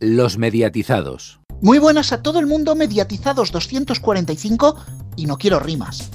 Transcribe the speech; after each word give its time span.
Los 0.00 0.38
mediatizados. 0.38 1.38
Muy 1.60 1.78
buenas 1.78 2.12
a 2.12 2.20
todo 2.20 2.40
el 2.40 2.46
mundo, 2.46 2.74
mediatizados 2.74 3.52
245 3.52 4.76
y 5.16 5.26
no 5.26 5.38
quiero 5.38 5.60
rimas. 5.60 6.10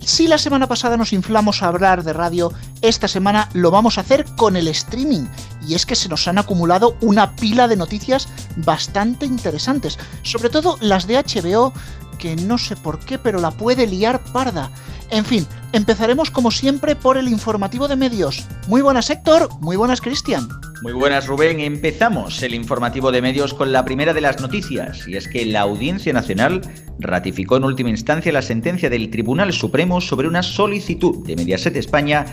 Si 0.00 0.26
la 0.26 0.36
semana 0.36 0.66
pasada 0.66 0.98
nos 0.98 1.14
inflamos 1.14 1.62
a 1.62 1.68
hablar 1.68 2.04
de 2.04 2.12
radio, 2.12 2.52
esta 2.82 3.08
semana 3.08 3.48
lo 3.54 3.70
vamos 3.70 3.96
a 3.96 4.02
hacer 4.02 4.26
con 4.36 4.56
el 4.56 4.68
streaming. 4.68 5.26
Y 5.66 5.74
es 5.74 5.86
que 5.86 5.96
se 5.96 6.10
nos 6.10 6.28
han 6.28 6.38
acumulado 6.38 6.96
una 7.00 7.34
pila 7.34 7.68
de 7.68 7.76
noticias 7.76 8.28
bastante 8.56 9.24
interesantes, 9.24 9.98
sobre 10.22 10.50
todo 10.50 10.76
las 10.80 11.06
de 11.06 11.16
HBO, 11.16 11.72
que 12.18 12.36
no 12.36 12.58
sé 12.58 12.76
por 12.76 12.98
qué, 12.98 13.18
pero 13.18 13.40
la 13.40 13.52
puede 13.52 13.86
liar 13.86 14.22
parda. 14.32 14.70
En 15.12 15.26
fin, 15.26 15.46
empezaremos 15.74 16.30
como 16.30 16.50
siempre 16.50 16.96
por 16.96 17.18
el 17.18 17.28
informativo 17.28 17.86
de 17.86 17.96
medios. 17.96 18.46
Muy 18.66 18.80
buenas 18.80 19.10
Héctor, 19.10 19.50
muy 19.60 19.76
buenas 19.76 20.00
Cristian. 20.00 20.48
Muy 20.80 20.94
buenas 20.94 21.26
Rubén, 21.26 21.60
empezamos 21.60 22.42
el 22.42 22.54
informativo 22.54 23.12
de 23.12 23.20
medios 23.20 23.52
con 23.52 23.72
la 23.72 23.84
primera 23.84 24.14
de 24.14 24.22
las 24.22 24.40
noticias, 24.40 25.06
y 25.06 25.16
es 25.16 25.28
que 25.28 25.44
la 25.44 25.60
Audiencia 25.60 26.14
Nacional 26.14 26.62
ratificó 26.98 27.58
en 27.58 27.64
última 27.64 27.90
instancia 27.90 28.32
la 28.32 28.40
sentencia 28.40 28.88
del 28.88 29.10
Tribunal 29.10 29.52
Supremo 29.52 30.00
sobre 30.00 30.28
una 30.28 30.42
solicitud 30.42 31.26
de 31.26 31.36
Mediaset 31.36 31.76
España 31.76 32.24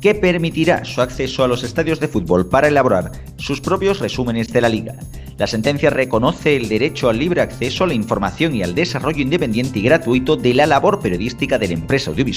que 0.00 0.14
permitirá 0.14 0.84
su 0.84 1.00
acceso 1.00 1.42
a 1.42 1.48
los 1.48 1.64
estadios 1.64 1.98
de 1.98 2.06
fútbol 2.06 2.48
para 2.48 2.68
elaborar 2.68 3.10
sus 3.36 3.60
propios 3.60 3.98
resúmenes 3.98 4.52
de 4.52 4.60
la 4.60 4.68
liga. 4.68 4.94
La 5.38 5.46
sentencia 5.46 5.90
reconoce 5.90 6.56
el 6.56 6.68
derecho 6.68 7.08
al 7.08 7.18
libre 7.18 7.40
acceso 7.40 7.84
a 7.84 7.86
la 7.88 7.94
información 7.94 8.54
y 8.54 8.62
al 8.62 8.74
desarrollo 8.74 9.22
independiente 9.22 9.78
y 9.78 9.82
gratuito 9.82 10.36
de 10.36 10.54
la 10.54 10.66
labor 10.66 11.00
periodística 11.00 11.58
de 11.58 11.68
la 11.68 11.74
empresa 11.74 12.10
audiovisual 12.10 12.27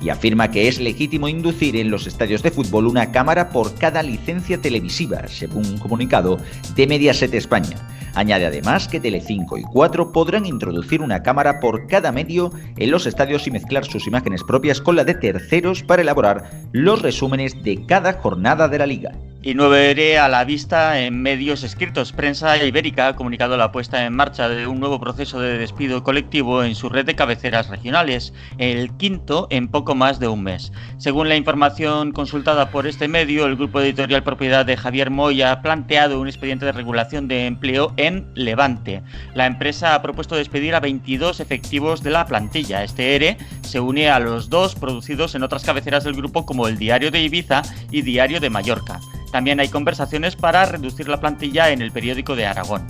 y 0.00 0.08
afirma 0.08 0.50
que 0.50 0.68
es 0.68 0.80
legítimo 0.80 1.28
inducir 1.28 1.76
en 1.76 1.90
los 1.90 2.06
estadios 2.06 2.42
de 2.42 2.50
fútbol 2.50 2.86
una 2.86 3.12
cámara 3.12 3.50
por 3.50 3.74
cada 3.74 4.02
licencia 4.02 4.60
televisiva, 4.60 5.26
según 5.28 5.66
un 5.66 5.78
comunicado 5.78 6.38
de 6.74 6.86
Mediaset 6.86 7.34
España. 7.34 7.76
Añade 8.14 8.46
además 8.46 8.88
que 8.88 9.00
Telecinco 9.00 9.58
y 9.58 9.62
4 9.62 10.10
podrán 10.12 10.46
introducir 10.46 11.02
una 11.02 11.22
cámara 11.22 11.60
por 11.60 11.86
cada 11.86 12.10
medio 12.10 12.50
en 12.76 12.90
los 12.90 13.06
estadios 13.06 13.46
y 13.46 13.50
mezclar 13.50 13.84
sus 13.84 14.06
imágenes 14.06 14.42
propias 14.42 14.80
con 14.80 14.96
la 14.96 15.04
de 15.04 15.14
terceros 15.14 15.82
para 15.82 16.02
elaborar 16.02 16.50
los 16.72 17.02
resúmenes 17.02 17.62
de 17.62 17.84
cada 17.86 18.14
jornada 18.14 18.66
de 18.68 18.78
la 18.78 18.86
liga. 18.86 19.12
Y 19.40 19.54
veré 19.54 20.18
a 20.18 20.28
la 20.28 20.44
vista 20.44 21.00
en 21.00 21.22
medios 21.22 21.62
escritos. 21.62 22.12
Prensa 22.12 22.62
Ibérica 22.62 23.06
ha 23.06 23.16
comunicado 23.16 23.56
la 23.56 23.70
puesta 23.70 24.04
en 24.04 24.12
marcha 24.12 24.48
de 24.48 24.66
un 24.66 24.80
nuevo 24.80 24.98
proceso 24.98 25.40
de 25.40 25.58
despido 25.58 26.02
colectivo 26.02 26.64
en 26.64 26.74
su 26.74 26.88
red 26.88 27.06
de 27.06 27.14
cabeceras 27.14 27.68
regionales, 27.68 28.34
el 28.58 28.90
quinto 28.96 29.46
en 29.50 29.68
poco 29.68 29.94
más 29.94 30.18
de 30.18 30.26
un 30.26 30.42
mes. 30.42 30.72
Según 30.96 31.28
la 31.28 31.36
información 31.36 32.10
consultada 32.10 32.70
por 32.70 32.88
este 32.88 33.06
medio, 33.06 33.46
el 33.46 33.54
grupo 33.54 33.80
editorial 33.80 34.24
propiedad 34.24 34.66
de 34.66 34.76
Javier 34.76 35.10
Moya 35.10 35.52
ha 35.52 35.62
planteado 35.62 36.20
un 36.20 36.26
expediente 36.26 36.66
de 36.66 36.72
regulación 36.72 37.28
de 37.28 37.46
empleo 37.46 37.92
en 37.96 38.26
Levante. 38.34 39.02
La 39.34 39.46
empresa 39.46 39.94
ha 39.94 40.02
propuesto 40.02 40.34
despedir 40.34 40.74
a 40.74 40.80
22 40.80 41.38
efectivos 41.38 42.02
de 42.02 42.10
la 42.10 42.26
plantilla. 42.26 42.82
Este 42.82 43.14
ERE 43.14 43.38
se 43.62 43.78
une 43.78 44.10
a 44.10 44.18
los 44.18 44.50
dos 44.50 44.74
producidos 44.74 45.36
en 45.36 45.44
otras 45.44 45.62
cabeceras 45.62 46.02
del 46.02 46.14
grupo 46.14 46.44
como 46.44 46.66
el 46.66 46.76
Diario 46.76 47.12
de 47.12 47.22
Ibiza 47.22 47.62
y 47.92 48.02
Diario 48.02 48.40
de 48.40 48.50
Mallorca. 48.50 48.98
También 49.30 49.60
hay 49.60 49.68
conversaciones 49.68 50.36
para 50.36 50.64
reducir 50.64 51.08
la 51.08 51.20
plantilla 51.20 51.70
en 51.70 51.82
el 51.82 51.92
periódico 51.92 52.36
de 52.36 52.46
Aragón. 52.46 52.86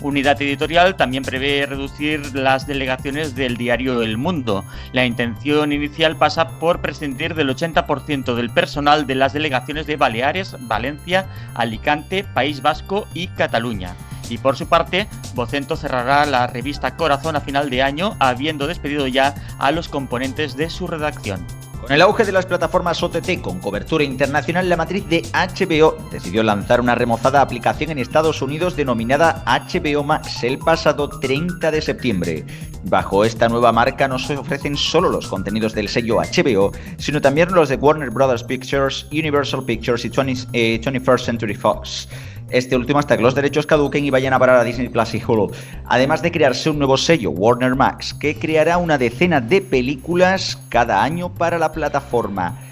Unidad 0.00 0.40
Editorial 0.40 0.96
también 0.96 1.24
prevé 1.24 1.66
reducir 1.66 2.34
las 2.34 2.68
delegaciones 2.68 3.34
del 3.34 3.56
diario 3.56 4.02
El 4.02 4.16
Mundo. 4.16 4.64
La 4.92 5.04
intención 5.04 5.72
inicial 5.72 6.16
pasa 6.16 6.60
por 6.60 6.80
prescindir 6.80 7.34
del 7.34 7.48
80% 7.48 8.34
del 8.36 8.50
personal 8.50 9.08
de 9.08 9.16
las 9.16 9.32
delegaciones 9.32 9.88
de 9.88 9.96
Baleares, 9.96 10.56
Valencia, 10.60 11.26
Alicante, 11.54 12.22
País 12.22 12.62
Vasco 12.62 13.08
y 13.12 13.26
Cataluña. 13.28 13.96
Y 14.30 14.38
por 14.38 14.56
su 14.56 14.68
parte, 14.68 15.08
Vocento 15.34 15.74
cerrará 15.74 16.26
la 16.26 16.46
revista 16.46 16.96
Corazón 16.96 17.34
a 17.34 17.40
final 17.40 17.68
de 17.68 17.82
año, 17.82 18.14
habiendo 18.20 18.68
despedido 18.68 19.08
ya 19.08 19.34
a 19.58 19.72
los 19.72 19.88
componentes 19.88 20.56
de 20.56 20.70
su 20.70 20.86
redacción. 20.86 21.44
Con 21.80 21.92
el 21.92 22.02
auge 22.02 22.24
de 22.24 22.32
las 22.32 22.44
plataformas 22.44 23.02
OTT 23.02 23.40
con 23.40 23.60
cobertura 23.60 24.04
internacional, 24.04 24.68
la 24.68 24.76
matriz 24.76 25.08
de 25.08 25.22
HBO 25.32 25.96
decidió 26.10 26.42
lanzar 26.42 26.80
una 26.80 26.94
remozada 26.94 27.40
aplicación 27.40 27.90
en 27.90 27.98
Estados 27.98 28.42
Unidos 28.42 28.76
denominada 28.76 29.42
HBO 29.46 30.02
Max 30.02 30.42
el 30.42 30.58
pasado 30.58 31.08
30 31.08 31.70
de 31.70 31.80
septiembre. 31.80 32.44
Bajo 32.84 33.24
esta 33.24 33.48
nueva 33.48 33.72
marca 33.72 34.08
no 34.08 34.18
se 34.18 34.36
ofrecen 34.36 34.76
solo 34.76 35.08
los 35.08 35.28
contenidos 35.28 35.72
del 35.72 35.88
sello 35.88 36.16
HBO, 36.16 36.72
sino 36.98 37.20
también 37.20 37.52
los 37.54 37.68
de 37.68 37.76
Warner 37.76 38.10
Brothers 38.10 38.44
Pictures, 38.44 39.06
Universal 39.12 39.64
Pictures 39.64 40.04
y 40.04 40.08
20, 40.08 40.32
st 40.32 40.48
eh, 40.52 41.18
Century 41.18 41.54
Fox 41.54 42.08
este 42.50 42.76
último 42.76 42.98
hasta 42.98 43.16
que 43.16 43.22
los 43.22 43.34
derechos 43.34 43.66
caduquen 43.66 44.04
y 44.04 44.10
vayan 44.10 44.32
a 44.32 44.38
parar 44.38 44.56
a 44.56 44.64
Disney 44.64 44.88
Plus 44.88 45.14
y 45.14 45.22
Hulu. 45.26 45.50
Además 45.86 46.22
de 46.22 46.32
crearse 46.32 46.70
un 46.70 46.78
nuevo 46.78 46.96
sello, 46.96 47.30
Warner 47.30 47.74
Max, 47.74 48.14
que 48.14 48.38
creará 48.38 48.78
una 48.78 48.98
decena 48.98 49.40
de 49.40 49.60
películas 49.60 50.58
cada 50.68 51.02
año 51.02 51.32
para 51.34 51.58
la 51.58 51.72
plataforma. 51.72 52.67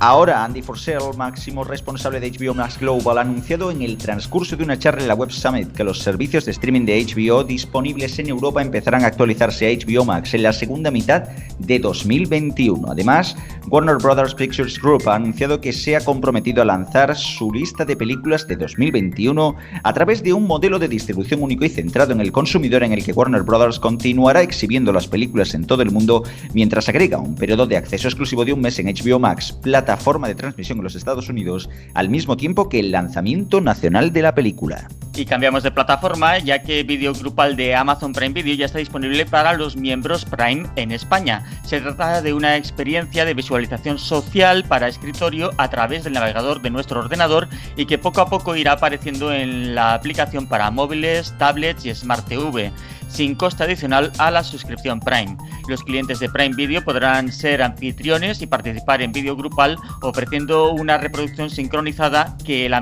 Ahora, 0.00 0.44
Andy 0.44 0.60
Forsell, 0.60 1.16
máximo 1.16 1.62
responsable 1.62 2.18
de 2.18 2.32
HBO 2.32 2.52
Max 2.52 2.78
Global, 2.80 3.16
ha 3.16 3.20
anunciado 3.20 3.70
en 3.70 3.80
el 3.80 3.96
transcurso 3.96 4.56
de 4.56 4.64
una 4.64 4.78
charla 4.78 5.02
en 5.02 5.08
la 5.08 5.14
Web 5.14 5.30
Summit 5.30 5.72
que 5.72 5.84
los 5.84 6.00
servicios 6.00 6.44
de 6.44 6.50
streaming 6.50 6.84
de 6.84 7.04
HBO 7.04 7.44
disponibles 7.44 8.18
en 8.18 8.28
Europa 8.28 8.60
empezarán 8.60 9.04
a 9.04 9.06
actualizarse 9.06 9.66
a 9.66 9.70
HBO 9.70 10.04
Max 10.04 10.34
en 10.34 10.42
la 10.42 10.52
segunda 10.52 10.90
mitad 10.90 11.22
de 11.58 11.78
2021. 11.78 12.90
Además, 12.90 13.36
Warner 13.68 13.96
Brothers 13.96 14.34
Pictures 14.34 14.80
Group 14.80 15.08
ha 15.08 15.14
anunciado 15.14 15.60
que 15.60 15.72
se 15.72 15.94
ha 15.96 16.04
comprometido 16.04 16.62
a 16.62 16.64
lanzar 16.64 17.16
su 17.16 17.52
lista 17.52 17.84
de 17.84 17.96
películas 17.96 18.46
de 18.48 18.56
2021 18.56 19.54
a 19.82 19.92
través 19.92 20.22
de 20.22 20.32
un 20.32 20.46
modelo 20.46 20.78
de 20.78 20.88
distribución 20.88 21.42
único 21.42 21.64
y 21.64 21.68
centrado 21.68 22.12
en 22.12 22.20
el 22.20 22.32
consumidor 22.32 22.82
en 22.82 22.92
el 22.92 23.04
que 23.04 23.12
Warner 23.12 23.42
Brothers 23.42 23.78
continuará 23.78 24.42
exhibiendo 24.42 24.92
las 24.92 25.06
películas 25.06 25.54
en 25.54 25.66
todo 25.66 25.82
el 25.82 25.92
mundo 25.92 26.24
mientras 26.52 26.88
agrega 26.88 27.18
un 27.18 27.36
periodo 27.36 27.66
de 27.66 27.76
acceso 27.76 28.08
exclusivo 28.08 28.44
de 28.44 28.52
un 28.52 28.60
mes 28.60 28.78
en 28.80 28.86
HBO 28.86 29.18
Max 29.18 29.56
de 29.84 30.34
transmisión 30.34 30.78
en 30.78 30.84
los 30.84 30.94
Estados 30.94 31.28
Unidos 31.28 31.68
al 31.94 32.08
mismo 32.08 32.36
tiempo 32.36 32.68
que 32.68 32.80
el 32.80 32.90
lanzamiento 32.90 33.60
nacional 33.60 34.12
de 34.12 34.22
la 34.22 34.34
película. 34.34 34.88
Y 35.14 35.26
cambiamos 35.26 35.62
de 35.62 35.70
plataforma 35.70 36.38
ya 36.38 36.62
que 36.62 36.82
vídeo 36.82 37.12
grupal 37.12 37.54
de 37.54 37.74
Amazon 37.74 38.12
Prime 38.12 38.34
Video 38.34 38.56
ya 38.56 38.66
está 38.66 38.78
disponible 38.78 39.26
para 39.26 39.52
los 39.52 39.76
miembros 39.76 40.24
Prime 40.24 40.66
en 40.76 40.90
España. 40.90 41.44
Se 41.64 41.80
trata 41.80 42.20
de 42.20 42.32
una 42.32 42.56
experiencia 42.56 43.24
de 43.24 43.34
visualización 43.34 43.98
social 43.98 44.64
para 44.64 44.88
escritorio 44.88 45.52
a 45.56 45.68
través 45.68 46.02
del 46.04 46.14
navegador 46.14 46.60
de 46.62 46.70
nuestro 46.70 47.00
ordenador 47.00 47.48
y 47.76 47.86
que 47.86 47.98
poco 47.98 48.20
a 48.20 48.28
poco 48.28 48.56
irá 48.56 48.72
apareciendo 48.72 49.32
en 49.32 49.74
la 49.74 49.94
aplicación 49.94 50.48
para 50.48 50.70
móviles, 50.70 51.34
tablets 51.38 51.86
y 51.86 51.94
Smart 51.94 52.26
TV 52.26 52.72
sin 53.14 53.36
coste 53.36 53.62
adicional 53.62 54.12
a 54.18 54.30
la 54.30 54.42
suscripción 54.42 55.00
Prime. 55.00 55.36
Los 55.68 55.82
clientes 55.84 56.18
de 56.18 56.28
Prime 56.28 56.54
Video 56.56 56.84
podrán 56.84 57.30
ser 57.30 57.62
anfitriones 57.62 58.42
y 58.42 58.46
participar 58.46 59.02
en 59.02 59.12
vídeo 59.12 59.36
grupal 59.36 59.78
ofreciendo 60.02 60.72
una 60.72 60.98
reproducción 60.98 61.48
sincronizada 61.48 62.36
que 62.44 62.66
el, 62.66 62.74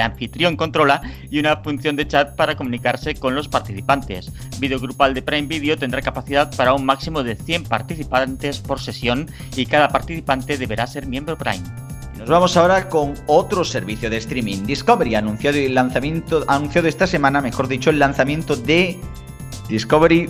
anfitrión 0.00 0.56
controla 0.56 1.02
y 1.30 1.38
una 1.38 1.58
función 1.58 1.96
de 1.96 2.08
chat 2.08 2.34
para 2.34 2.56
comunicarse 2.56 3.14
con 3.14 3.34
los 3.34 3.48
participantes. 3.48 4.32
Vídeo 4.58 4.80
grupal 4.80 5.12
de 5.12 5.22
Prime 5.22 5.48
Video 5.48 5.76
tendrá 5.76 6.00
capacidad 6.00 6.54
para 6.56 6.72
un 6.72 6.86
máximo 6.86 7.22
de 7.22 7.36
100 7.36 7.64
participantes 7.64 8.58
por 8.60 8.80
sesión 8.80 9.28
y 9.54 9.66
cada 9.66 9.88
participante 9.88 10.56
deberá 10.56 10.86
ser 10.86 11.06
miembro 11.06 11.36
Prime. 11.36 11.62
Nos 12.22 12.28
vamos 12.28 12.56
ahora 12.56 12.88
con 12.88 13.14
otro 13.26 13.64
servicio 13.64 14.08
de 14.08 14.18
streaming. 14.18 14.64
Discovery 14.64 15.16
anunciado 15.16 15.58
el 15.58 15.74
lanzamiento, 15.74 16.44
anunciado 16.46 16.86
esta 16.86 17.06
semana, 17.08 17.40
mejor 17.40 17.66
dicho, 17.66 17.90
el 17.90 17.98
lanzamiento 17.98 18.54
de 18.54 18.96
Discovery 19.72 20.28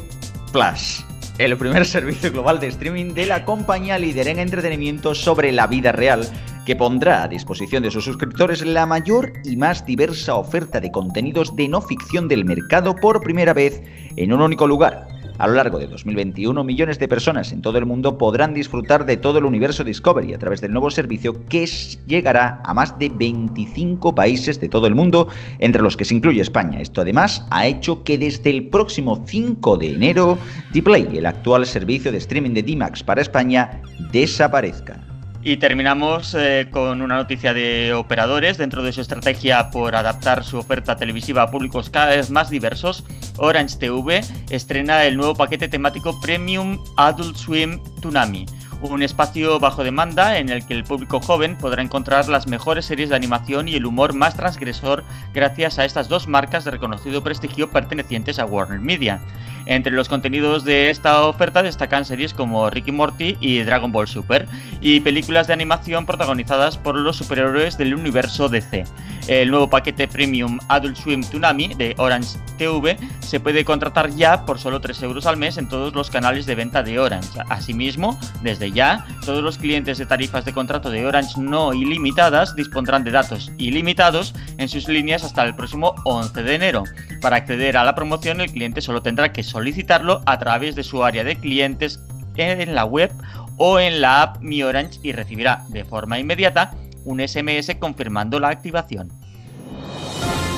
Plus, 0.53 1.05
el 1.39 1.57
primer 1.57 1.85
servicio 1.97 2.31
global 2.31 2.61
de 2.61 2.69
streaming 2.69 3.13
de 3.13 3.27
la 3.27 3.45
compañía 3.45 3.99
líder 3.99 4.29
en 4.29 4.39
entretenimiento 4.39 5.17
sobre 5.17 5.51
la 5.51 5.67
vida 5.67 5.91
real, 5.91 6.29
que 6.65 6.77
pondrá 6.77 7.25
a 7.25 7.29
disposición 7.29 7.83
de 7.83 7.91
sus 7.91 8.05
suscriptores 8.05 8.65
la 8.65 8.87
mayor 8.87 9.33
y 9.43 9.57
más 9.57 9.85
diversa 9.85 10.37
oferta 10.37 10.79
de 10.79 10.93
contenidos 10.93 11.57
de 11.57 11.67
no 11.67 11.81
ficción 11.81 12.29
del 12.29 12.45
mercado 12.45 12.95
por 12.95 13.21
primera 13.21 13.53
vez 13.53 13.83
en 14.15 14.33
un 14.33 14.43
único 14.43 14.69
lugar. 14.69 15.09
A 15.43 15.49
lo 15.49 15.55
largo 15.55 15.81
de 15.81 15.89
2021, 15.89 16.63
millones 16.63 17.01
de 17.01 17.09
personas 17.09 17.51
en 17.51 17.63
todo 17.63 17.77
el 17.77 17.85
mundo 17.85 18.17
podrán 18.17 18.55
disfrutar 18.55 19.05
de 19.05 19.17
todo 19.17 19.39
el 19.39 19.45
universo 19.45 19.83
Discovery 19.83 20.35
a 20.35 20.39
través 20.39 20.61
del 20.61 20.71
nuevo 20.71 20.89
servicio 20.89 21.45
que 21.47 21.67
llegará 22.07 22.63
a 22.65 22.73
más 22.73 22.97
de 22.97 23.09
25 23.09 24.15
países 24.15 24.61
de 24.61 24.69
todo 24.69 24.87
el 24.87 24.95
mundo, 24.95 25.27
entre 25.59 25.83
los 25.83 25.97
que 25.97 26.05
se 26.05 26.15
incluye 26.15 26.41
España. 26.41 26.81
Esto 26.81 27.01
además 27.01 27.45
ha 27.51 27.67
hecho 27.67 28.05
que 28.05 28.19
desde 28.19 28.51
el 28.51 28.69
próximo 28.69 29.25
5 29.27 29.79
de 29.79 29.95
enero, 29.95 30.39
Dplay, 30.73 31.09
el 31.19 31.27
actual 31.27 31.67
servicio 31.67 32.13
de 32.13 32.19
streaming 32.19 32.53
de 32.53 32.63
D-Max 32.63 33.03
para 33.03 33.21
España, 33.21 33.83
desaparezca. 34.13 35.12
Y 35.45 35.57
terminamos 35.57 36.35
eh, 36.35 36.69
con 36.71 37.03
una 37.03 37.17
noticia 37.17 37.53
de 37.53 37.93
operadores. 37.95 38.59
Dentro 38.59 38.83
de 38.83 38.93
su 38.93 39.01
estrategia 39.01 39.71
por 39.71 39.97
adaptar 39.97 40.45
su 40.45 40.59
oferta 40.59 40.97
televisiva 40.97 41.43
a 41.43 41.51
públicos 41.51 41.91
cada 41.91 42.15
vez 42.15 42.31
más 42.31 42.49
diversos, 42.49 43.05
Orange 43.39 43.77
TV 43.79 44.21
estrena 44.51 45.05
el 45.05 45.17
nuevo 45.17 45.35
paquete 45.35 45.69
temático 45.69 46.21
Premium 46.21 46.79
Adult 46.97 47.37
Swim 47.37 47.81
Tsunami 48.01 48.47
un 48.91 49.03
espacio 49.03 49.61
bajo 49.61 49.85
demanda 49.85 50.39
en 50.39 50.49
el 50.49 50.67
que 50.67 50.75
el 50.75 50.85
público 50.85 51.21
joven 51.21 51.57
podrá 51.57 51.83
encontrar 51.83 52.29
las 52.29 52.49
mejores 52.49 52.85
series 52.85 53.11
de 53.11 53.17
animación 53.17 53.69
y 53.69 53.77
el 53.77 53.87
humor 53.87 54.13
más 54.13 54.35
transgresor 54.35 55.05
gracias 55.33 55.79
a 55.79 55.85
estas 55.85 56.09
dos 56.09 56.27
marcas 56.27 56.65
de 56.65 56.73
reconocido 56.73 57.23
prestigio 57.23 57.71
pertenecientes 57.71 58.39
a 58.39 58.45
Warner 58.45 58.81
Media. 58.81 59.21
Entre 59.67 59.93
los 59.93 60.09
contenidos 60.09 60.65
de 60.65 60.91
esta 60.91 61.25
oferta 61.25 61.63
destacan 61.63 62.05
series 62.05 62.35
como 62.35 62.69
Ricky 62.71 62.93
Morty 62.93 63.37
y 63.41 63.61
Dragon 63.61 63.93
Ball 63.93 64.09
Super, 64.09 64.47
y 64.81 65.01
películas 65.01 65.47
de 65.47 65.53
animación 65.53 66.07
protagonizadas 66.07 66.77
por 66.77 66.97
los 66.97 67.17
superhéroes 67.17 67.79
del 67.79 67.95
universo 67.95 68.49
DC. 68.49 68.85
El 69.29 69.51
nuevo 69.51 69.71
paquete 69.71 70.09
premium 70.09 70.59
Adult 70.69 70.97
Swim 70.97 71.21
Tsunami 71.21 71.75
de 71.75 71.95
Orange 71.99 72.39
TV 72.59 72.97
se 73.21 73.39
puede 73.39 73.65
contratar 73.65 74.11
ya 74.11 74.45
por 74.45 74.59
solo 74.59 74.81
3 74.81 75.03
euros 75.05 75.27
al 75.27 75.37
mes 75.37 75.59
en 75.59 75.69
todos 75.69 75.95
los 75.95 76.11
canales 76.11 76.45
de 76.45 76.57
venta 76.57 76.83
de 76.83 76.99
Orange. 76.99 77.41
Asimismo, 77.49 78.19
desde 78.43 78.73
ya, 78.73 79.07
todos 79.25 79.43
los 79.43 79.59
clientes 79.59 79.99
de 79.99 80.07
tarifas 80.07 80.45
de 80.45 80.53
contrato 80.53 80.91
de 80.91 81.07
Orange 81.07 81.41
no 81.41 81.73
ilimitadas 81.73 82.57
dispondrán 82.57 83.05
de 83.05 83.13
datos 83.13 83.53
ilimitados 83.59 84.35
en 84.59 84.69
sus 84.69 84.89
líneas 84.89 85.23
hasta 85.23 85.45
el 85.45 85.55
próximo 85.55 85.95
11 86.05 86.43
de 86.43 86.55
enero. 86.55 86.85
Para 87.21 87.37
acceder 87.37 87.77
a 87.77 87.85
la 87.85 87.95
promoción, 87.95 88.41
el 88.41 88.51
cliente 88.51 88.81
solo 88.81 89.03
tendrá 89.03 89.33
que 89.33 89.45
solicitarlo 89.53 90.23
a 90.27 90.39
través 90.39 90.75
de 90.75 90.83
su 90.83 91.05
área 91.05 91.23
de 91.23 91.37
clientes 91.37 92.01
en 92.37 92.75
la 92.75 92.85
web 92.85 93.13
o 93.59 93.79
en 93.79 94.01
la 94.01 94.23
app 94.23 94.41
Mi 94.41 94.63
Orange 94.63 94.99
y 95.03 95.13
recibirá 95.13 95.65
de 95.69 95.85
forma 95.85 96.19
inmediata 96.19 96.75
un 97.05 97.21
SMS 97.21 97.77
confirmando 97.79 98.41
la 98.41 98.49
activación. 98.49 99.11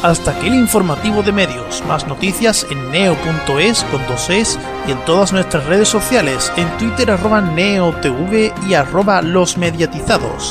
Hasta 0.03 0.33
aquí 0.33 0.49
el 0.49 0.55
informativo 0.55 1.23
de 1.23 1.33
medios. 1.33 1.83
Más 1.89 2.07
noticias 2.07 2.67
en 2.71 2.91
neo.es 2.91 3.85
con 3.85 4.07
dos 4.07 4.29
es 4.29 4.59
y 4.87 4.93
en 4.93 5.03
todas 5.07 5.33
nuestras 5.33 5.65
redes 5.65 5.89
sociales, 5.89 6.53
en 6.57 6.69
Twitter 6.77 7.11
arroba 7.11 7.41
neotv 7.41 8.53
y 8.69 8.75
arroba 8.75 9.23
los 9.23 9.57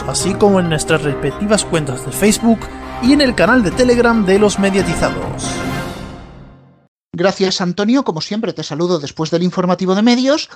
así 0.08 0.34
como 0.34 0.60
en 0.60 0.70
nuestras 0.70 1.04
respectivas 1.04 1.66
cuentas 1.66 2.04
de 2.04 2.12
Facebook 2.12 2.62
y 3.04 3.14
en 3.14 3.22
el 3.22 3.36
canal 3.36 3.62
de 3.62 3.70
Telegram 3.70 4.26
de 4.26 4.40
los 4.40 4.58
mediatizados. 4.58 5.63
Gracias 7.16 7.62
Antonio, 7.62 8.04
como 8.04 8.22
siempre 8.22 8.54
te 8.54 8.64
saludo 8.64 8.98
después 8.98 9.30
del 9.30 9.44
informativo 9.44 9.94
de 9.94 10.02
medios 10.02 10.50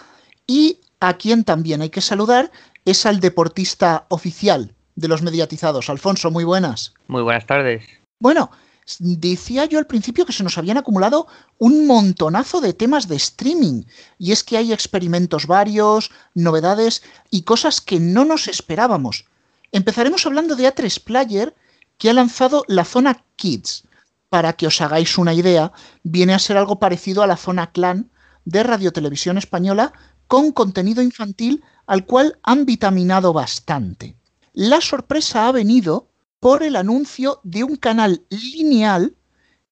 y 0.47 0.79
a 0.99 1.13
quien 1.13 1.43
también 1.43 1.81
hay 1.81 1.91
que 1.91 2.01
saludar 2.01 2.51
es 2.83 3.05
al 3.05 3.19
deportista 3.19 4.07
oficial 4.09 4.73
de 4.95 5.07
los 5.07 5.21
mediatizados. 5.21 5.91
Alfonso, 5.91 6.31
muy 6.31 6.43
buenas. 6.43 6.95
Muy 7.07 7.21
buenas 7.21 7.45
tardes. 7.45 7.85
Bueno, 8.19 8.49
decía 8.97 9.65
yo 9.65 9.77
al 9.77 9.85
principio 9.85 10.25
que 10.25 10.33
se 10.33 10.43
nos 10.43 10.57
habían 10.57 10.77
acumulado 10.77 11.27
un 11.59 11.85
montonazo 11.85 12.59
de 12.59 12.73
temas 12.73 13.07
de 13.07 13.17
streaming 13.17 13.83
y 14.17 14.31
es 14.31 14.43
que 14.43 14.57
hay 14.57 14.73
experimentos 14.73 15.45
varios, 15.45 16.09
novedades 16.33 17.03
y 17.29 17.43
cosas 17.43 17.81
que 17.81 17.99
no 17.99 18.25
nos 18.25 18.47
esperábamos. 18.47 19.25
Empezaremos 19.71 20.25
hablando 20.25 20.55
de 20.55 20.73
A3 20.73 21.03
Player 21.03 21.53
que 21.99 22.09
ha 22.09 22.13
lanzado 22.13 22.63
la 22.67 22.83
zona 22.83 23.23
Kids. 23.35 23.86
Para 24.29 24.53
que 24.53 24.67
os 24.67 24.81
hagáis 24.81 25.17
una 25.17 25.33
idea, 25.33 25.71
viene 26.03 26.33
a 26.33 26.39
ser 26.39 26.57
algo 26.57 26.79
parecido 26.79 27.23
a 27.23 27.27
la 27.27 27.37
zona 27.37 27.71
Clan 27.71 28.11
de 28.45 28.63
Radio 28.63 28.91
Televisión 28.91 29.37
Española 29.37 29.93
con 30.27 30.51
contenido 30.51 31.01
infantil 31.01 31.63
al 31.85 32.05
cual 32.05 32.37
han 32.43 32.65
vitaminado 32.65 33.31
bastante. 33.31 34.15
La 34.53 34.81
sorpresa 34.81 35.47
ha 35.47 35.51
venido 35.51 36.09
por 36.39 36.63
el 36.63 36.75
anuncio 36.75 37.39
de 37.43 37.63
un 37.63 37.77
canal 37.77 38.25
lineal 38.29 39.15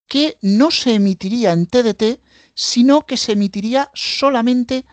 que 0.08 0.38
no 0.42 0.72
se 0.72 0.96
emitiría 0.96 1.52
en 1.52 1.66
TDT, 1.68 2.22
sino 2.54 3.06
que 3.06 3.18
se 3.18 3.34
emitiría 3.34 3.92
solamente 3.94 4.86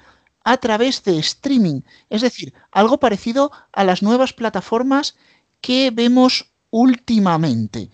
a 0.44 0.56
través 0.56 1.04
de 1.04 1.18
streaming, 1.18 1.82
es 2.10 2.22
decir, 2.22 2.52
algo 2.72 2.98
parecido 2.98 3.52
a 3.72 3.84
las 3.84 4.02
nuevas 4.02 4.32
plataformas 4.32 5.16
que 5.60 5.90
vemos 5.92 6.52
últimamente. 6.70 7.90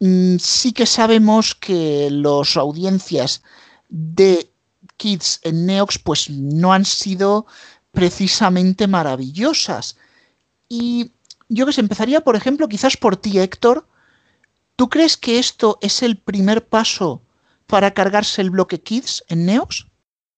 Mm, 0.00 0.36
sí 0.38 0.72
que 0.72 0.86
sabemos 0.86 1.54
que 1.54 2.08
las 2.10 2.56
audiencias 2.56 3.42
de 3.88 4.50
Kids 4.96 5.40
en 5.42 5.66
Neox 5.66 5.98
pues 5.98 6.30
no 6.30 6.72
han 6.72 6.84
sido 6.84 7.46
precisamente 7.92 8.86
maravillosas. 8.86 9.96
Y 10.68 11.10
yo 11.48 11.66
que 11.66 11.72
sé, 11.72 11.80
empezaría, 11.80 12.20
por 12.20 12.36
ejemplo, 12.36 12.68
quizás 12.68 12.96
por 12.96 13.16
ti, 13.16 13.38
Héctor. 13.38 13.86
¿Tú 14.76 14.88
crees 14.88 15.16
que 15.16 15.38
esto 15.38 15.78
es 15.82 16.02
el 16.02 16.16
primer 16.16 16.66
paso 16.66 17.22
para 17.66 17.92
cargarse 17.92 18.42
el 18.42 18.50
bloque 18.50 18.80
Kids 18.80 19.24
en 19.28 19.46
Neox? 19.46 19.86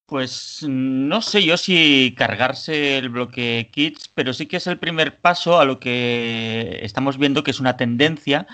Pues 0.07 0.65
no 0.67 1.23
sé 1.23 1.45
yo 1.45 1.57
si 1.57 2.15
cargarse 2.17 2.99
el 2.99 3.11
bloque 3.11 3.69
Kids, 3.73 4.11
pero 4.15 4.33
sí 4.33 4.47
que 4.47 4.57
es 4.57 4.67
el 4.67 4.79
primer 4.79 5.21
paso 5.21 5.61
a 5.61 5.65
lo 5.65 5.79
que 5.79 6.81
estamos 6.83 7.19
viendo 7.19 7.45
que 7.45 7.51
es 7.51 7.61
una 7.61 7.77
tendencia 7.77 8.47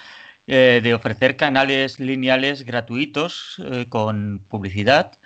eh, 0.46 0.80
de 0.82 0.94
ofrecer 0.94 1.36
canales 1.36 2.00
lineales 2.00 2.64
gratuitos 2.64 3.56
eh, 3.64 3.86
con 3.88 4.40
publicidad 4.48 5.18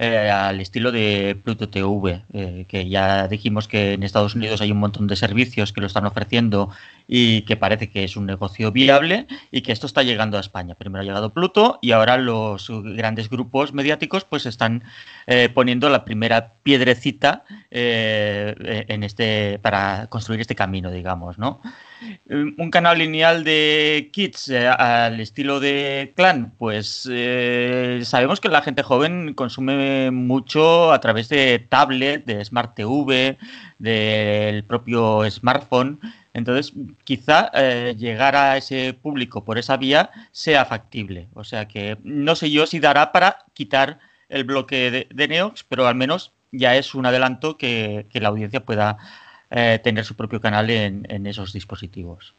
eh, 0.00 0.30
al 0.30 0.60
estilo 0.60 0.92
de 0.92 1.36
Pluto 1.42 1.68
TV, 1.68 2.22
eh, 2.32 2.66
que 2.68 2.88
ya 2.88 3.26
dijimos 3.26 3.66
que 3.66 3.94
en 3.94 4.04
Estados 4.04 4.36
Unidos 4.36 4.60
hay 4.60 4.70
un 4.70 4.78
montón 4.78 5.08
de 5.08 5.16
servicios 5.16 5.72
que 5.72 5.80
lo 5.80 5.88
están 5.88 6.06
ofreciendo 6.06 6.70
y 7.08 7.42
que 7.42 7.56
parece 7.56 7.90
que 7.90 8.04
es 8.04 8.16
un 8.16 8.26
negocio 8.26 8.70
viable 8.70 9.26
y 9.50 9.62
que 9.62 9.72
esto 9.72 9.86
está 9.86 10.04
llegando 10.04 10.36
a 10.36 10.40
España. 10.40 10.76
Primero 10.76 11.02
ha 11.02 11.06
llegado 11.06 11.32
Pluto 11.32 11.78
y 11.82 11.90
ahora 11.90 12.18
los 12.18 12.70
grandes 12.70 13.30
grupos 13.30 13.72
mediáticos 13.72 14.24
pues 14.24 14.46
están 14.46 14.84
eh, 15.26 15.48
poniendo 15.52 15.88
la 15.88 16.04
primera 16.04 16.52
piedrecita 16.62 17.44
en 17.70 19.02
este 19.02 19.58
para 19.62 20.06
construir 20.08 20.40
este 20.40 20.54
camino, 20.54 20.90
digamos, 20.90 21.38
¿no? 21.38 21.60
Eh, 22.00 22.54
un 22.56 22.70
canal 22.70 22.98
lineal 22.98 23.44
de 23.44 24.10
kids 24.12 24.48
eh, 24.48 24.68
al 24.68 25.20
estilo 25.20 25.60
de 25.60 26.12
clan, 26.16 26.52
pues 26.58 27.08
eh, 27.10 28.00
sabemos 28.04 28.40
que 28.40 28.48
la 28.48 28.62
gente 28.62 28.82
joven 28.82 29.34
consume 29.34 30.10
mucho 30.10 30.92
a 30.92 31.00
través 31.00 31.28
de 31.28 31.58
tablet, 31.58 32.24
de 32.24 32.44
Smart 32.44 32.74
TV, 32.74 33.38
del 33.78 34.64
propio 34.64 35.28
smartphone. 35.30 36.00
Entonces, 36.38 36.72
quizá 37.04 37.50
llegar 37.92 38.36
a 38.36 38.56
ese 38.56 38.94
público 38.94 39.44
por 39.44 39.58
esa 39.58 39.76
vía 39.76 40.10
sea 40.32 40.64
factible. 40.64 41.28
O 41.34 41.44
sea 41.44 41.68
que 41.68 41.98
no 42.02 42.34
sé 42.36 42.50
yo 42.50 42.66
si 42.66 42.80
dará 42.80 43.12
para 43.12 43.44
quitar 43.52 43.98
el 44.28 44.44
bloque 44.44 45.06
de, 45.10 45.28
Neox, 45.28 45.64
pero 45.64 45.86
al 45.86 45.94
menos 45.94 46.32
ya 46.52 46.76
es 46.76 46.94
un 46.94 47.06
adelanto 47.06 47.58
que 47.58 48.06
la 48.14 48.28
audiencia 48.28 48.64
pueda 48.64 48.96
eh, 49.50 49.80
tener 49.82 50.04
su 50.04 50.14
propio 50.14 50.42
canal 50.42 50.68
en, 50.68 51.26
esos 51.26 51.54
dispositivos. 51.54 52.34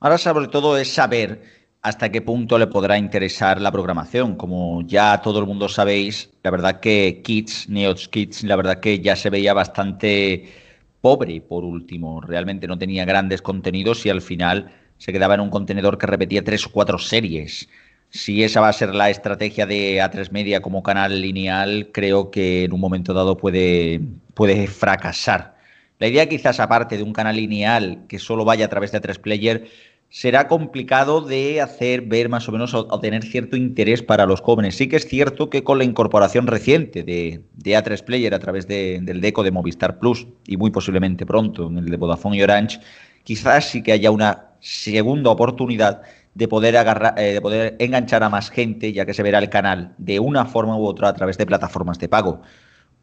Ahora 0.00 0.18
sobre 0.18 0.48
todo 0.48 0.76
es 0.76 0.92
saber 0.92 1.42
hasta 1.80 2.10
qué 2.10 2.22
punto 2.22 2.58
le 2.58 2.66
podrá 2.66 2.98
interesar 2.98 3.60
la 3.60 3.70
programación. 3.70 4.34
Como 4.34 4.82
ya 4.82 5.20
todo 5.22 5.38
el 5.38 5.46
mundo 5.46 5.68
sabéis, 5.68 6.28
la 6.42 6.50
verdad 6.50 6.80
que 6.80 7.20
Kids, 7.22 7.68
Neox 7.68 8.08
Kids, 8.08 8.42
la 8.42 8.56
verdad 8.56 8.80
que 8.80 8.98
ya 8.98 9.14
se 9.14 9.30
veía 9.30 9.54
bastante 9.54 10.52
pobre 11.00 11.40
por 11.40 11.64
último. 11.64 12.20
Realmente 12.20 12.66
no 12.66 12.78
tenía 12.78 13.04
grandes 13.04 13.42
contenidos 13.42 14.04
y 14.06 14.10
al 14.10 14.22
final 14.22 14.70
se 14.98 15.12
quedaba 15.12 15.34
en 15.34 15.40
un 15.40 15.50
contenedor 15.50 15.98
que 15.98 16.06
repetía 16.06 16.44
tres 16.44 16.66
o 16.66 16.70
cuatro 16.72 16.98
series. 16.98 17.68
Si 18.10 18.42
esa 18.42 18.60
va 18.60 18.68
a 18.68 18.72
ser 18.72 18.94
la 18.94 19.08
estrategia 19.08 19.66
de 19.66 19.98
A3 19.98 20.30
Media 20.32 20.60
como 20.60 20.82
canal 20.82 21.20
lineal, 21.20 21.90
creo 21.92 22.30
que 22.30 22.64
en 22.64 22.72
un 22.72 22.80
momento 22.80 23.14
dado 23.14 23.36
puede, 23.36 24.00
puede 24.34 24.66
fracasar. 24.66 25.56
La 26.00 26.08
idea 26.08 26.28
quizás 26.28 26.60
aparte 26.60 26.96
de 26.96 27.02
un 27.02 27.12
canal 27.12 27.36
lineal 27.36 28.04
que 28.08 28.18
solo 28.18 28.44
vaya 28.44 28.64
a 28.66 28.68
través 28.68 28.90
de 28.90 29.00
A3 29.00 29.18
Player, 29.20 29.68
será 30.10 30.48
complicado 30.48 31.20
de 31.20 31.60
hacer 31.60 32.02
ver 32.02 32.28
más 32.28 32.48
o 32.48 32.52
menos 32.52 32.74
o, 32.74 33.00
tener 33.00 33.22
cierto 33.22 33.56
interés 33.56 34.02
para 34.02 34.26
los 34.26 34.40
jóvenes. 34.40 34.76
Sí 34.76 34.88
que 34.88 34.96
es 34.96 35.06
cierto 35.06 35.48
que 35.48 35.62
con 35.62 35.78
la 35.78 35.84
incorporación 35.84 36.48
reciente 36.48 37.04
de, 37.04 37.42
A3 37.64 38.04
Player 38.04 38.34
a 38.34 38.40
través 38.40 38.66
del 38.66 39.20
DECO 39.20 39.44
de 39.44 39.52
Movistar 39.52 40.00
Plus 40.00 40.26
y 40.46 40.56
muy 40.56 40.72
posiblemente 40.72 41.24
pronto 41.24 41.68
en 41.68 41.78
el 41.78 41.86
de 41.86 41.96
Vodafone 41.96 42.36
y 42.36 42.42
Orange, 42.42 42.80
quizás 43.22 43.70
sí 43.70 43.82
que 43.82 43.92
haya 43.92 44.10
una 44.10 44.48
segunda 44.58 45.30
oportunidad 45.30 46.02
de 46.34 46.48
poder, 46.48 46.76
agarrar, 46.76 47.14
eh, 47.16 47.34
de 47.34 47.40
poder 47.40 47.76
enganchar 47.78 48.24
a 48.24 48.28
más 48.28 48.50
gente, 48.50 48.92
ya 48.92 49.06
que 49.06 49.14
se 49.14 49.22
verá 49.22 49.38
el 49.38 49.48
canal 49.48 49.94
de 49.98 50.18
una 50.18 50.44
forma 50.44 50.76
u 50.76 50.86
otra 50.86 51.08
a 51.08 51.14
través 51.14 51.38
de 51.38 51.46
plataformas 51.46 51.98
de 52.00 52.08
pago. 52.08 52.42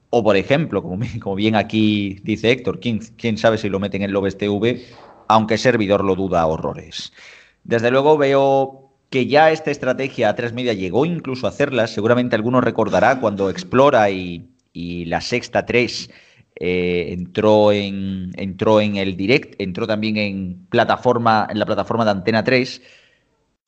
O, 0.09 0.23
por 0.23 0.35
ejemplo, 0.35 0.83
como, 0.83 0.97
bien 1.35 1.55
aquí 1.55 2.19
dice 2.23 2.51
Héctor, 2.51 2.81
¿quién, 2.81 2.99
quién 3.17 3.37
sabe 3.37 3.57
si 3.57 3.69
lo 3.69 3.79
meten 3.79 4.01
en 4.01 4.11
Lobes 4.11 4.37
TV, 4.37 4.81
aunque 5.27 5.57
servidor 5.57 6.03
lo 6.03 6.15
duda 6.15 6.45
horrores. 6.45 7.13
Desde 7.63 7.91
luego 7.91 8.17
veo 8.17 8.87
que 9.09 9.27
ya 9.27 9.51
esta 9.51 9.71
estrategia 9.71 10.29
a 10.29 10.35
3 10.35 10.53
Media 10.53 10.73
llegó 10.73 11.05
incluso 11.05 11.47
a 11.47 11.49
hacerla. 11.49 11.87
Seguramente 11.87 12.35
alguno 12.35 12.61
recordará 12.61 13.19
cuando 13.19 13.49
Explora 13.49 14.09
y, 14.09 14.49
la 14.73 15.21
Sexta 15.21 15.65
3 15.65 16.09
eh, 16.59 17.07
entró, 17.09 17.71
en, 17.71 18.31
entró 18.35 18.79
en 18.79 18.95
el 18.95 19.17
direct, 19.17 19.59
entró 19.59 19.87
también 19.87 20.17
en, 20.17 20.67
plataforma, 20.69 21.47
en 21.49 21.59
la 21.59 21.65
plataforma 21.65 22.05
de 22.05 22.11
Antena 22.11 22.43
3. 22.43 22.81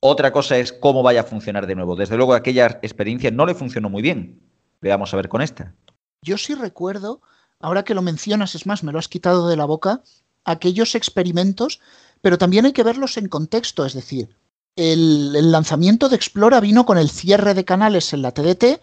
Otra 0.01 0.31
cosa 0.31 0.57
es 0.57 0.71
cómo 0.71 1.03
vaya 1.03 1.21
a 1.21 1.23
funcionar 1.23 1.67
de 1.67 1.75
nuevo. 1.75 1.95
Desde 1.95 2.15
luego 2.15 2.33
aquella 2.33 2.67
experiencia 2.81 3.31
no 3.31 3.45
le 3.45 3.55
funcionó 3.55 3.89
muy 3.89 4.01
bien. 4.01 4.39
Veamos 4.81 5.13
a 5.13 5.17
ver 5.17 5.29
con 5.29 5.41
esta. 5.41 5.73
Yo 6.21 6.37
sí 6.37 6.53
recuerdo 6.53 7.21
ahora 7.59 7.83
que 7.83 7.93
lo 7.93 8.01
mencionas, 8.01 8.55
es 8.55 8.65
más, 8.65 8.83
me 8.83 8.91
lo 8.91 8.99
has 8.99 9.07
quitado 9.07 9.49
de 9.49 9.57
la 9.57 9.65
boca, 9.65 10.01
aquellos 10.45 10.95
experimentos, 10.95 11.79
pero 12.21 12.37
también 12.37 12.65
hay 12.65 12.73
que 12.73 12.83
verlos 12.83 13.17
en 13.17 13.27
contexto, 13.27 13.85
es 13.85 13.93
decir, 13.93 14.29
el, 14.75 15.51
lanzamiento 15.51 16.09
de 16.09 16.15
Explora 16.15 16.59
vino 16.59 16.85
con 16.85 16.97
el 16.97 17.09
cierre 17.09 17.53
de 17.53 17.65
canales 17.65 18.13
en 18.13 18.21
la 18.21 18.31
TDT 18.31 18.81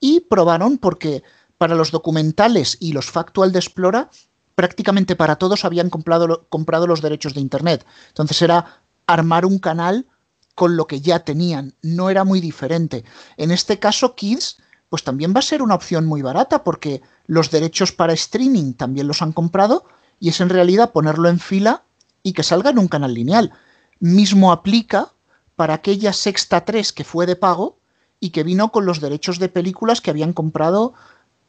y 0.00 0.20
probaron 0.20 0.78
porque 0.78 1.22
para 1.58 1.74
los 1.74 1.90
documentales 1.90 2.76
y 2.80 2.92
los 2.92 3.10
factual 3.10 3.52
de 3.52 3.60
Explora, 3.60 4.10
prácticamente 4.54 5.16
para 5.16 5.36
todos 5.36 5.64
habían 5.64 5.90
comprado 5.90 6.86
los 6.86 7.00
derechos 7.00 7.34
de 7.34 7.40
Internet. 7.40 7.86
Entonces 8.08 8.42
era 8.42 8.80
armar 9.06 9.46
un 9.46 9.58
canal 9.58 10.06
con 10.54 10.76
lo 10.76 10.86
que 10.86 11.00
ya 11.00 11.20
tenían, 11.20 11.74
no 11.82 12.10
era 12.10 12.24
muy 12.24 12.40
diferente. 12.40 13.04
En 13.36 13.50
este 13.50 13.78
caso, 13.78 14.14
Kids, 14.14 14.56
pues 14.88 15.04
también 15.04 15.34
va 15.34 15.40
a 15.40 15.42
ser 15.42 15.62
una 15.62 15.74
opción 15.74 16.06
muy 16.06 16.22
barata 16.22 16.64
porque 16.64 17.02
los 17.26 17.50
derechos 17.50 17.92
para 17.92 18.14
streaming 18.14 18.72
también 18.72 19.06
los 19.06 19.20
han 19.22 19.32
comprado 19.32 19.84
y 20.20 20.30
es 20.30 20.40
en 20.40 20.48
realidad 20.48 20.92
ponerlo 20.92 21.28
en 21.28 21.38
fila 21.38 21.82
y 22.22 22.32
que 22.32 22.42
salga 22.42 22.70
en 22.70 22.78
un 22.78 22.88
canal 22.88 23.14
lineal. 23.14 23.52
Mismo 24.00 24.52
aplica 24.52 25.12
para 25.56 25.74
aquella 25.74 26.12
Sexta 26.12 26.64
3 26.64 26.92
que 26.92 27.04
fue 27.04 27.26
de 27.26 27.36
pago 27.36 27.78
y 28.20 28.30
que 28.30 28.42
vino 28.42 28.72
con 28.72 28.86
los 28.86 29.00
derechos 29.00 29.38
de 29.38 29.48
películas 29.48 30.00
que 30.00 30.10
habían 30.10 30.32
comprado 30.32 30.94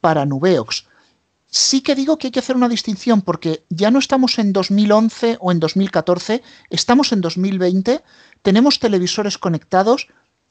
para 0.00 0.26
Nubeox. 0.26 0.86
Sí 1.50 1.80
que 1.80 1.94
digo 1.94 2.18
que 2.18 2.26
hay 2.26 2.30
que 2.30 2.40
hacer 2.40 2.56
una 2.56 2.68
distinción 2.68 3.22
porque 3.22 3.64
ya 3.70 3.90
no 3.90 3.98
estamos 3.98 4.38
en 4.38 4.52
2011 4.52 5.38
o 5.40 5.50
en 5.50 5.60
2014, 5.60 6.42
estamos 6.68 7.12
en 7.12 7.22
2020, 7.22 8.02
tenemos 8.42 8.78
televisores 8.78 9.38
conectados 9.38 10.08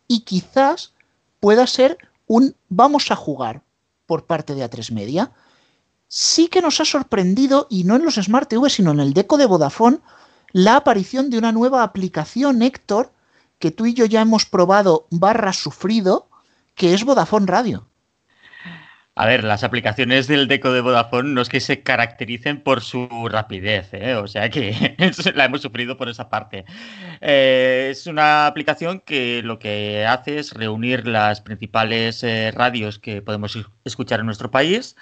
y 0.08 0.22
quizás 0.22 0.94
pueda 1.40 1.68
ser 1.68 1.98
un 2.26 2.56
vamos 2.68 3.12
a 3.12 3.16
jugar 3.16 3.62
por 4.08 4.26
parte 4.26 4.56
de 4.56 4.68
A3 4.68 4.92
Media. 4.92 5.32
Sí 6.08 6.48
que 6.48 6.62
nos 6.62 6.80
ha 6.80 6.86
sorprendido, 6.86 7.68
y 7.70 7.84
no 7.84 7.96
en 7.96 8.06
los 8.06 8.16
Smart 8.16 8.48
TV, 8.48 8.70
sino 8.70 8.92
en 8.92 9.00
el 9.00 9.14
Deco 9.14 9.38
de 9.38 9.46
Vodafone, 9.46 10.00
la 10.54 10.78
aparición 10.78 11.30
de 11.30 11.38
una 11.38 11.52
nueva 11.52 11.84
aplicación, 11.84 12.62
Héctor, 12.62 13.12
que 13.60 13.72
tú 13.72 13.86
y 13.86 13.94
yo 13.94 14.06
ya 14.06 14.22
hemos 14.22 14.46
probado 14.46 15.08
barra 15.10 15.52
sufrido, 15.52 16.30
que 16.76 16.94
es 16.94 17.04
Vodafone 17.04 17.48
Radio. 17.48 17.88
A 19.20 19.26
ver, 19.26 19.44
las 19.44 19.64
aplicaciones 19.64 20.28
del 20.28 20.48
Deco 20.48 20.72
de 20.72 20.80
Vodafone 20.80 21.34
no 21.34 21.42
es 21.42 21.50
que 21.50 21.60
se 21.60 21.82
caractericen 21.82 22.62
por 22.62 22.82
su 22.82 23.10
rapidez, 23.30 23.90
¿eh? 23.94 24.14
o 24.14 24.28
sea 24.28 24.50
que 24.50 24.96
la 25.34 25.46
hemos 25.46 25.64
sufrido 25.64 25.98
por 25.98 26.08
esa 26.08 26.30
parte. 26.30 26.66
Eh, 27.20 27.88
es 27.90 28.06
una 28.06 28.46
aplicación 28.46 29.00
que 29.00 29.42
lo 29.42 29.58
que 29.58 30.06
hace 30.06 30.38
es 30.38 30.54
reunir 30.54 31.08
las 31.08 31.42
principales 31.42 32.24
eh, 32.24 32.52
radios 32.52 33.00
que 33.00 33.24
podemos 33.24 33.58
escuchar 33.84 34.20
en 34.20 34.28
nuestro 34.28 34.52
país 34.52 34.96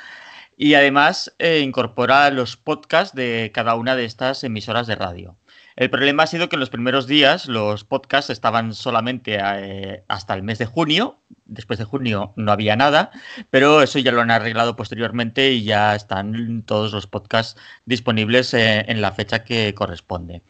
y 0.58 0.74
además 0.76 1.36
eh, 1.40 1.60
incorpora 1.60 2.30
los 2.32 2.58
podcasts 2.58 3.16
de 3.16 3.52
cada 3.54 3.76
una 3.76 3.96
de 3.96 4.06
estas 4.06 4.44
emisoras 4.44 4.88
de 4.88 4.96
radio. 4.96 5.38
El 5.76 5.90
problema 5.90 6.24
ha 6.24 6.28
sido 6.28 6.48
que 6.48 6.56
en 6.56 6.62
los 6.62 6.70
primeros 6.70 7.06
días 7.06 7.48
los 7.48 7.84
podcasts 7.84 8.30
estaban 8.30 8.74
solamente 8.74 9.38
eh, 9.42 10.04
hasta 10.08 10.34
el 10.34 10.42
mes 10.42 10.58
de 10.58 10.66
junio. 10.66 11.20
Después 11.44 11.78
de 11.80 11.86
junio 11.86 12.34
no 12.38 12.54
había 12.54 12.78
nada, 12.78 13.12
pero 13.50 13.82
eso 13.82 14.00
ya 14.00 14.14
lo 14.14 14.22
han 14.22 14.32
arreglado 14.32 14.78
posteriormente 14.78 15.52
y 15.52 15.66
ya 15.66 15.94
están 15.94 16.64
todos 16.64 16.94
los 16.94 17.08
podcasts 17.08 17.60
disponibles 17.86 18.54
eh, 18.54 18.86
en 18.88 19.02
la 19.02 19.12
fecha 19.12 19.44
que 19.44 19.74
corresponde. 19.74 20.44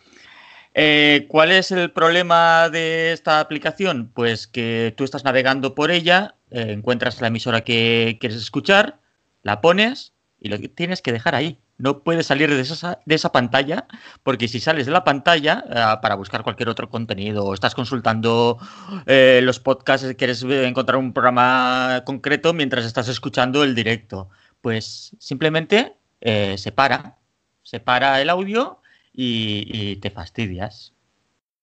¿Cuál 1.29 1.51
es 1.53 1.71
el 1.71 1.89
problema 1.91 2.69
de 2.69 3.13
esta 3.13 3.39
aplicación? 3.39 4.11
Pues 4.13 4.45
que 4.45 4.93
tú 4.97 5.05
estás 5.05 5.23
navegando 5.23 5.73
por 5.73 5.89
ella, 5.89 6.35
encuentras 6.51 7.21
la 7.21 7.27
emisora 7.27 7.61
que 7.61 8.17
quieres 8.19 8.37
escuchar, 8.37 8.99
la 9.45 9.61
pones 9.61 10.11
y 10.41 10.49
lo 10.49 10.59
tienes 10.59 11.01
que 11.01 11.13
dejar 11.13 11.35
ahí 11.35 11.57
no 11.77 11.99
puedes 12.03 12.27
salir 12.27 12.49
de 12.49 12.61
esa, 12.61 12.99
de 13.05 13.15
esa 13.15 13.31
pantalla, 13.31 13.85
porque 14.23 14.47
si 14.47 14.59
sales 14.59 14.85
de 14.85 14.91
la 14.91 15.03
pantalla 15.03 15.65
uh, 15.67 16.01
para 16.01 16.15
buscar 16.15 16.43
cualquier 16.43 16.69
otro 16.69 16.89
contenido 16.89 17.43
o 17.45 17.53
estás 17.53 17.75
consultando 17.75 18.57
eh, 19.05 19.41
los 19.43 19.59
podcasts, 19.59 20.15
quieres 20.17 20.43
encontrar 20.43 20.97
un 20.97 21.13
programa 21.13 22.03
concreto 22.05 22.53
mientras 22.53 22.85
estás 22.85 23.09
escuchando 23.09 23.63
el 23.63 23.75
directo, 23.75 24.29
pues 24.61 25.15
simplemente 25.19 25.97
eh, 26.21 26.57
se 26.57 26.71
para, 26.71 27.17
se 27.63 27.79
para 27.79 28.21
el 28.21 28.29
audio 28.29 28.79
y, 29.11 29.97
te 29.97 30.11
fastidias. 30.11 30.93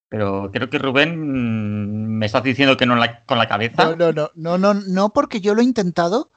Pero 0.09 0.51
creo 0.53 0.69
que 0.69 0.77
Rubén 0.77 1.17
mmm, 1.17 2.17
me 2.19 2.27
estás 2.27 2.43
diciendo 2.43 2.77
que 2.77 2.85
no 2.85 2.95
la, 2.95 3.23
con 3.25 3.39
la 3.39 3.47
cabeza. 3.47 3.83
No, 3.83 3.95
no, 3.95 4.11
no, 4.11 4.29
no, 4.35 4.57
no, 4.59 4.73
no, 4.75 5.09
porque 5.11 5.41
yo 5.41 5.55
lo 5.55 5.61
he 5.61 5.65
intentado 5.65 6.29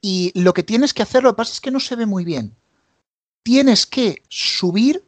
y 0.00 0.32
lo 0.38 0.54
que 0.54 0.62
tienes 0.62 0.94
que 0.94 1.02
hacer, 1.02 1.22
lo 1.22 1.32
que 1.32 1.36
pasa 1.36 1.52
es 1.52 1.60
que 1.60 1.70
no 1.70 1.80
se 1.80 1.96
ve 1.96 2.06
muy 2.06 2.24
bien 2.24 2.56
tienes 3.48 3.86
que 3.86 4.22
subir 4.28 5.02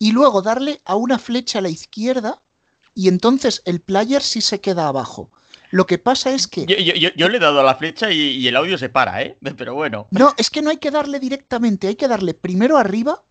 y 0.00 0.10
luego 0.10 0.42
darle 0.42 0.80
a 0.84 0.96
una 0.96 1.20
flecha 1.20 1.60
a 1.60 1.62
la 1.62 1.68
izquierda 1.68 2.42
y 2.92 3.06
entonces 3.06 3.62
el 3.66 3.80
player 3.80 4.20
sí 4.20 4.40
se 4.40 4.60
queda 4.60 4.88
abajo. 4.88 5.30
Lo 5.70 5.86
que 5.86 5.98
pasa 5.98 6.32
es 6.32 6.48
que... 6.48 6.66
Yo, 6.66 6.74
yo, 6.76 7.10
yo 7.16 7.28
le 7.28 7.36
he 7.36 7.40
dado 7.40 7.60
a 7.60 7.62
la 7.62 7.76
flecha 7.76 8.10
y, 8.10 8.18
y, 8.18 8.48
el 8.48 8.56
audio 8.56 8.76
se 8.76 8.88
para, 8.88 9.22
¿eh? 9.22 9.38
Pero 9.56 9.76
bueno. 9.76 10.08
No, 10.10 10.34
es 10.36 10.50
que 10.50 10.60
no 10.60 10.70
hay 10.70 10.78
que 10.78 10.90
darle 10.90 11.20
directamente, 11.20 11.86
hay 11.86 11.94
que 11.94 12.08
darle 12.08 12.34
primero 12.34 12.78
arriba 12.78 13.22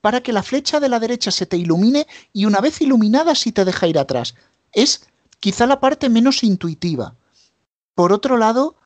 para 0.00 0.20
que 0.20 0.32
la 0.32 0.44
flecha 0.44 0.78
de 0.78 0.88
la 0.88 1.00
derecha 1.00 1.32
se 1.32 1.46
te 1.46 1.56
ilumine 1.56 2.06
y 2.32 2.44
una 2.44 2.60
vez 2.60 2.80
iluminada 2.82 3.34
sí 3.34 3.50
te 3.50 3.64
deja 3.64 3.88
ir 3.88 3.98
atrás. 3.98 4.36
Es 4.72 5.08
quizá 5.40 5.66
la 5.66 5.80
parte 5.80 6.08
menos 6.08 6.44
intuitiva. 6.44 7.16
Por 7.96 8.12
otro 8.12 8.38
lado, 8.38 8.76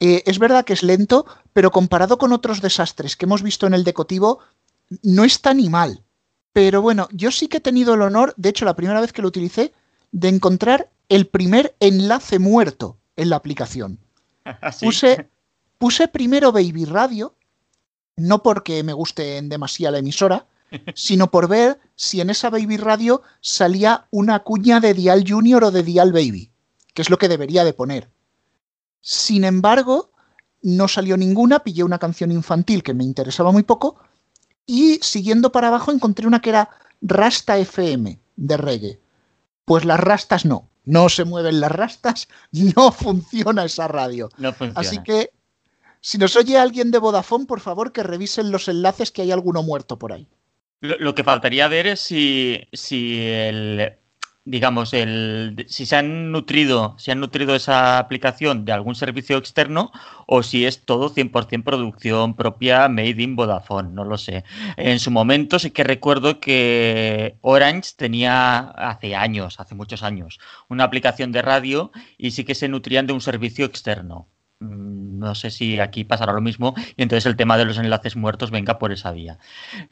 eh, 0.00 0.22
es 0.26 0.38
verdad 0.38 0.64
que 0.64 0.72
es 0.72 0.82
lento, 0.82 1.26
pero 1.52 1.70
comparado 1.70 2.18
con 2.18 2.32
otros 2.32 2.60
desastres 2.60 3.16
que 3.16 3.26
hemos 3.26 3.42
visto 3.42 3.66
en 3.66 3.74
el 3.74 3.84
decotivo, 3.84 4.40
no 5.02 5.24
está 5.24 5.54
ni 5.54 5.68
mal. 5.68 6.02
Pero 6.52 6.82
bueno, 6.82 7.08
yo 7.12 7.30
sí 7.30 7.48
que 7.48 7.58
he 7.58 7.60
tenido 7.60 7.94
el 7.94 8.02
honor, 8.02 8.34
de 8.36 8.48
hecho 8.48 8.64
la 8.64 8.76
primera 8.76 9.00
vez 9.00 9.12
que 9.12 9.22
lo 9.22 9.28
utilicé, 9.28 9.72
de 10.12 10.28
encontrar 10.28 10.90
el 11.08 11.26
primer 11.26 11.74
enlace 11.80 12.38
muerto 12.38 12.96
en 13.16 13.30
la 13.30 13.36
aplicación. 13.36 13.98
¿Sí? 14.72 14.86
Puse, 14.86 15.28
puse 15.78 16.08
primero 16.08 16.52
Baby 16.52 16.84
Radio, 16.84 17.34
no 18.16 18.42
porque 18.42 18.82
me 18.82 18.92
guste 18.92 19.36
en 19.36 19.48
demasía 19.48 19.90
la 19.90 19.98
emisora, 19.98 20.46
sino 20.94 21.30
por 21.30 21.48
ver 21.48 21.80
si 21.96 22.20
en 22.20 22.30
esa 22.30 22.50
Baby 22.50 22.76
Radio 22.76 23.22
salía 23.40 24.06
una 24.10 24.40
cuña 24.40 24.80
de 24.80 24.94
Dial 24.94 25.24
Junior 25.26 25.64
o 25.64 25.70
de 25.70 25.82
Dial 25.82 26.12
Baby, 26.12 26.50
que 26.94 27.02
es 27.02 27.10
lo 27.10 27.18
que 27.18 27.28
debería 27.28 27.64
de 27.64 27.72
poner. 27.72 28.08
Sin 29.00 29.44
embargo, 29.44 30.10
no 30.62 30.88
salió 30.88 31.16
ninguna, 31.16 31.60
pillé 31.60 31.84
una 31.84 31.98
canción 31.98 32.32
infantil 32.32 32.82
que 32.82 32.94
me 32.94 33.04
interesaba 33.04 33.52
muy 33.52 33.62
poco 33.62 34.00
y 34.66 34.98
siguiendo 35.02 35.50
para 35.52 35.68
abajo 35.68 35.92
encontré 35.92 36.26
una 36.26 36.40
que 36.40 36.50
era 36.50 36.68
Rasta 37.00 37.58
FM 37.58 38.18
de 38.36 38.56
reggae. 38.56 39.00
Pues 39.64 39.84
las 39.84 40.00
rastas 40.00 40.44
no, 40.44 40.68
no 40.84 41.08
se 41.08 41.24
mueven 41.24 41.60
las 41.60 41.72
rastas, 41.72 42.28
no 42.76 42.92
funciona 42.92 43.64
esa 43.64 43.88
radio. 43.88 44.28
No 44.38 44.52
funciona. 44.52 44.80
Así 44.80 45.02
que 45.02 45.30
si 46.00 46.18
nos 46.18 46.36
oye 46.36 46.58
alguien 46.58 46.90
de 46.90 46.98
Vodafone, 46.98 47.46
por 47.46 47.60
favor 47.60 47.92
que 47.92 48.02
revisen 48.02 48.50
los 48.50 48.68
enlaces 48.68 49.10
que 49.10 49.22
hay 49.22 49.32
alguno 49.32 49.62
muerto 49.62 49.98
por 49.98 50.12
ahí. 50.12 50.28
Lo, 50.80 50.96
lo 50.98 51.14
que 51.14 51.24
faltaría 51.24 51.66
ver 51.68 51.88
es 51.88 52.00
si, 52.00 52.60
si 52.72 53.20
el, 53.20 53.98
digamos, 54.50 54.94
el, 54.94 55.66
si 55.68 55.84
se 55.84 55.96
han 55.96 56.32
nutrido, 56.32 56.94
si 56.98 57.10
han 57.10 57.20
nutrido 57.20 57.54
esa 57.54 57.98
aplicación 57.98 58.64
de 58.64 58.72
algún 58.72 58.94
servicio 58.94 59.36
externo 59.36 59.92
o 60.26 60.42
si 60.42 60.64
es 60.64 60.84
todo 60.84 61.10
100% 61.10 61.64
producción 61.64 62.34
propia 62.34 62.88
made 62.88 63.22
in 63.22 63.36
Vodafone, 63.36 63.90
no 63.90 64.04
lo 64.04 64.16
sé. 64.16 64.44
En 64.76 64.98
su 65.00 65.10
momento 65.10 65.58
sí 65.58 65.70
que 65.70 65.84
recuerdo 65.84 66.40
que 66.40 67.36
Orange 67.42 67.92
tenía 67.96 68.58
hace 68.60 69.14
años, 69.14 69.60
hace 69.60 69.74
muchos 69.74 70.02
años, 70.02 70.38
una 70.68 70.84
aplicación 70.84 71.30
de 71.30 71.42
radio 71.42 71.92
y 72.16 72.30
sí 72.30 72.44
que 72.44 72.54
se 72.54 72.68
nutrían 72.68 73.06
de 73.06 73.12
un 73.12 73.20
servicio 73.20 73.66
externo. 73.66 74.28
Mm, 74.60 75.18
No 75.18 75.34
sé 75.34 75.50
si 75.50 75.78
aquí 75.80 76.04
pasará 76.04 76.32
lo 76.32 76.40
mismo 76.40 76.74
y 76.96 77.02
entonces 77.02 77.26
el 77.26 77.36
tema 77.36 77.58
de 77.58 77.64
los 77.66 77.78
enlaces 77.78 78.16
muertos 78.16 78.50
venga 78.50 78.78
por 78.78 78.92
esa 78.92 79.12
vía. 79.12 79.38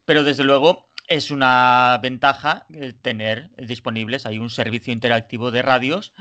Pero 0.04 0.24
desde 0.24 0.44
luego 0.44 0.86
es 1.06 1.30
una 1.30 1.98
ventaja 2.02 2.66
tener 3.02 3.50
disponibles 3.56 4.26
ahí 4.26 4.38
un 4.38 4.50
servicio 4.50 4.92
interactivo 4.92 5.50
de 5.50 5.62
radios 5.62 6.12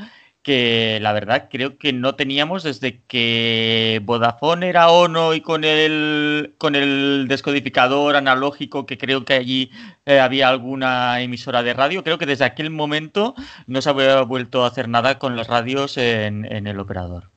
que 0.46 1.00
la 1.02 1.12
verdad 1.12 1.48
creo 1.50 1.76
que 1.76 1.92
no 1.92 2.14
teníamos 2.14 2.62
desde 2.62 3.02
que 3.08 4.00
Vodafone 4.04 4.68
era 4.68 4.90
ONO 4.90 5.34
y 5.34 5.40
con 5.40 5.64
el, 5.64 6.54
con 6.56 6.76
el 6.76 7.26
descodificador 7.28 8.14
analógico 8.14 8.86
que 8.86 8.96
creo 8.96 9.24
que 9.24 9.34
allí 9.34 9.72
eh, 10.04 10.20
había 10.20 10.48
alguna 10.48 11.20
emisora 11.20 11.64
de 11.64 11.74
radio. 11.74 12.04
Creo 12.04 12.18
que 12.18 12.26
desde 12.26 12.44
aquel 12.44 12.70
momento 12.70 13.34
no 13.66 13.82
se 13.82 13.90
había 13.90 14.22
vuelto 14.22 14.62
a 14.62 14.68
hacer 14.68 14.88
nada 14.88 15.18
con 15.18 15.34
las 15.34 15.48
radios 15.48 15.96
en 15.98 16.44
el 16.44 16.78
operador. 16.78 17.32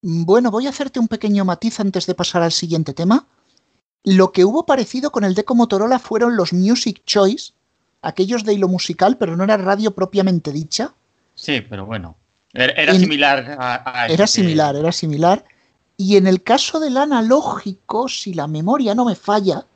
Bueno, 0.00 0.50
voy 0.50 0.66
a 0.66 0.70
hacerte 0.70 0.98
un 0.98 1.08
pequeño 1.08 1.44
matiz 1.44 1.78
antes 1.80 2.06
de 2.06 2.14
pasar 2.14 2.42
al 2.42 2.52
siguiente 2.52 2.94
tema. 2.94 3.26
Lo 4.06 4.30
que 4.30 4.44
hubo 4.44 4.66
parecido 4.66 5.10
con 5.10 5.24
el 5.24 5.34
Deco 5.34 5.56
Motorola 5.56 5.98
fueron 5.98 6.36
los 6.36 6.52
Music 6.52 7.02
Choice, 7.06 7.52
aquellos 8.02 8.44
de 8.44 8.54
hilo 8.54 8.68
musical, 8.68 9.16
pero 9.18 9.36
no 9.36 9.42
era 9.42 9.56
radio 9.56 9.96
propiamente 9.96 10.52
dicha. 10.52 10.94
Sí, 11.34 11.60
pero 11.60 11.86
bueno, 11.86 12.16
era, 12.54 12.72
era 12.74 12.92
en, 12.92 13.00
similar 13.00 13.56
a, 13.58 14.02
a 14.02 14.06
Era 14.06 14.28
similar, 14.28 14.76
era 14.76 14.92
similar. 14.92 15.44
Y 15.96 16.16
en 16.16 16.28
el 16.28 16.44
caso 16.44 16.78
del 16.78 16.98
analógico, 16.98 18.08
si 18.08 18.32
la 18.32 18.46
memoria 18.46 18.94
no 18.94 19.06
me 19.06 19.16
falla, 19.16 19.66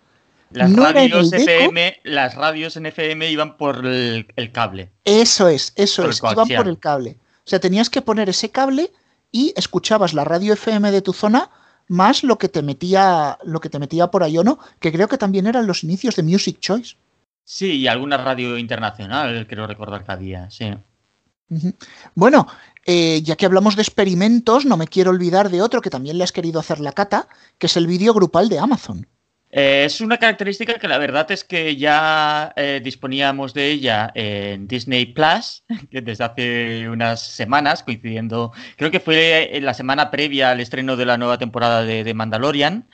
las, 0.53 0.71
no 0.71 0.85
radios. 0.85 1.33
FM, 1.33 1.99
las 2.05 2.37
radios 2.37 2.77
en 2.77 2.87
FM 2.87 3.33
iban 3.33 3.57
por 3.57 3.85
el, 3.85 4.29
el 4.37 4.53
cable. 4.53 4.93
Eso 5.05 5.49
es, 5.49 5.73
eso 5.75 6.03
Por 6.03 6.13
es, 6.13 6.23
iban 6.23 6.49
por 6.49 6.69
el 6.69 6.79
cable. 6.79 7.17
O 7.45 7.51
sea, 7.51 7.59
tenías 7.59 7.91
que 7.91 8.01
poner 8.01 8.29
ese 8.29 8.51
cable 8.51 8.93
y 9.33 9.53
escuchabas 9.57 10.15
la 10.15 10.23
radio 10.23 10.53
FM 10.53 10.93
de 10.93 11.03
tu 11.03 11.13
zona 11.13 11.51
más 11.91 12.23
lo 12.23 12.39
que 12.39 12.49
te 12.49 12.63
metía, 12.63 13.37
lo 13.45 13.61
que 13.61 13.69
te 13.69 13.81
metía 13.81 14.13
por 14.13 14.23
ahí 14.23 14.39
o 14.39 14.45
no, 14.45 14.61
que 14.79 14.93
creo 14.93 15.09
que 15.09 15.19
también 15.19 15.49
eran 15.49 15.67
los 15.67 15.83
inicios 15.83 16.15
de 16.15 16.23
Music 16.23 16.61
Choice. 16.61 16.95
Sí, 17.45 17.79
y 17.79 17.89
alguna 17.89 18.17
radio 18.17 18.57
internacional, 18.57 19.45
creo 19.49 19.67
recordar 19.67 20.05
que 20.05 20.13
había, 20.13 20.49
sí. 20.51 20.73
Bueno, 22.15 22.47
eh, 22.87 23.23
ya 23.23 23.35
que 23.35 23.45
hablamos 23.45 23.75
de 23.75 23.83
experimentos, 23.83 24.65
no 24.65 24.77
me 24.77 24.87
quiero 24.87 25.11
olvidar 25.11 25.51
de 25.51 25.63
otro 25.63 25.83
que 25.83 25.91
también 25.91 26.17
le 26.17 26.23
has 26.23 26.31
querido 26.31 26.61
hacer 26.61 26.79
la 26.79 26.93
cata, 26.93 27.27
que 27.59 27.67
es 27.67 27.77
el 27.77 27.89
vídeo 27.89 28.15
grupal 28.15 28.49
de 28.49 28.61
Amazon. 28.61 29.09
Eh, 29.53 29.85
es 29.85 30.01
una 30.01 30.19
característica 30.19 30.75
que 30.75 30.87
la 30.87 30.99
verdad 30.99 31.29
es 31.33 31.43
que 31.43 31.77
ya 31.77 32.53
eh, 32.57 32.81
disponíamos 32.83 33.53
de 33.53 33.67
ella 33.71 34.13
en 34.15 34.69
Disney 34.69 35.07
Plus, 35.07 35.65
desde 35.91 36.25
hace 36.25 36.89
unas 36.89 37.21
semanas, 37.21 37.83
coincidiendo, 37.83 38.53
creo 38.77 38.93
que 38.93 39.01
fue 39.01 39.57
en 39.57 39.65
la 39.65 39.75
semana 39.75 40.11
previa 40.11 40.53
al 40.53 40.61
estreno 40.61 40.97
de 40.97 41.07
la 41.07 41.19
nueva 41.19 41.39
temporada 41.39 41.83
de, 41.85 42.05
de 42.05 42.15
Mandalorian. 42.15 42.89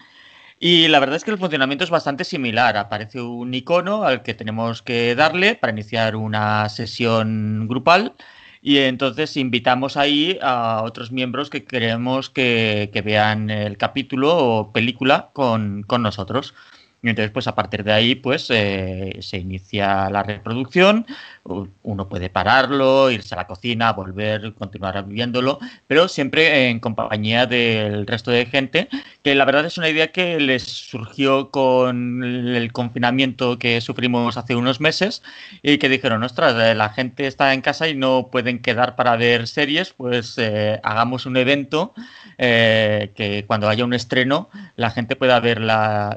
Y 0.59 0.89
la 0.89 1.01
verdad 1.01 1.17
es 1.17 1.25
que 1.25 1.31
el 1.31 1.39
funcionamiento 1.39 1.85
es 1.85 1.91
bastante 1.91 2.25
similar. 2.25 2.77
Aparece 2.79 3.21
un 3.21 3.53
icono 3.53 4.05
al 4.05 4.23
que 4.23 4.35
tenemos 4.35 4.83
que 4.83 5.15
darle 5.15 5.55
para 5.55 5.73
iniciar 5.73 6.17
una 6.17 6.69
sesión 6.71 7.69
grupal. 7.69 8.15
Y 8.61 8.79
entonces 8.79 9.37
invitamos 9.37 9.97
ahí 9.97 10.39
a 10.43 10.83
otros 10.83 11.13
miembros 11.13 11.51
que 11.51 11.65
queremos 11.65 12.31
que, 12.31 12.91
que 12.93 13.03
vean 13.03 13.51
el 13.51 13.77
capítulo 13.77 14.37
o 14.37 14.73
película 14.73 15.31
con, 15.33 15.83
con 15.83 16.03
nosotros. 16.03 16.55
Y 17.07 17.11
entonces, 17.11 17.31
pues 17.31 17.47
a 17.47 17.55
partir 17.55 17.85
de 17.85 17.93
ahí, 17.93 18.17
pues 18.17 18.49
eh, 18.51 19.19
se 19.21 19.39
inicia 19.39 20.11
la 20.11 20.25
reproducción. 20.25 21.07
Uno 21.85 22.09
puede 22.09 22.31
pararlo, 22.31 23.13
irse 23.13 23.37
a 23.37 23.39
la 23.39 23.47
cocina, 23.47 23.93
volver, 23.93 24.53
continuar 24.55 25.07
viéndolo, 25.07 25.61
pero 25.87 26.09
siempre 26.09 26.69
en 26.69 26.81
compañía 26.81 27.47
del 27.47 28.09
resto 28.09 28.33
de 28.33 28.47
gente, 28.47 28.89
que 29.23 29.37
la 29.37 29.45
verdad 29.45 29.65
es 29.67 29.79
una 29.79 29.89
idea 29.89 30.11
que 30.11 30.41
les 30.41 30.65
surgió 30.65 31.53
con 31.53 32.25
el 32.25 32.73
confinamiento 32.73 33.57
que 33.57 33.81
sufrimos 33.81 34.37
hace 34.37 34.57
unos 34.57 34.81
meses 34.81 35.23
y 35.63 35.79
que 35.79 35.89
dijeron, 35.89 36.25
ostras, 36.25 36.57
eh, 36.61 36.75
la 36.75 36.89
gente 36.89 37.29
está 37.29 37.55
en 37.55 37.61
casa 37.61 37.87
y 37.87 37.95
no 37.95 38.31
pueden 38.33 38.59
quedar 38.59 38.97
para 38.97 39.15
ver 39.17 39.47
series, 39.47 39.93
pues 39.93 40.35
eh, 40.39 40.81
hagamos 40.83 41.25
un 41.25 41.37
evento 41.37 41.95
que 42.37 43.45
cuando 43.47 43.69
haya 43.69 43.85
un 43.85 43.95
estreno 43.95 44.51
la 44.75 44.91
gente 44.91 45.17
pueda 45.17 45.41
ver 45.41 45.61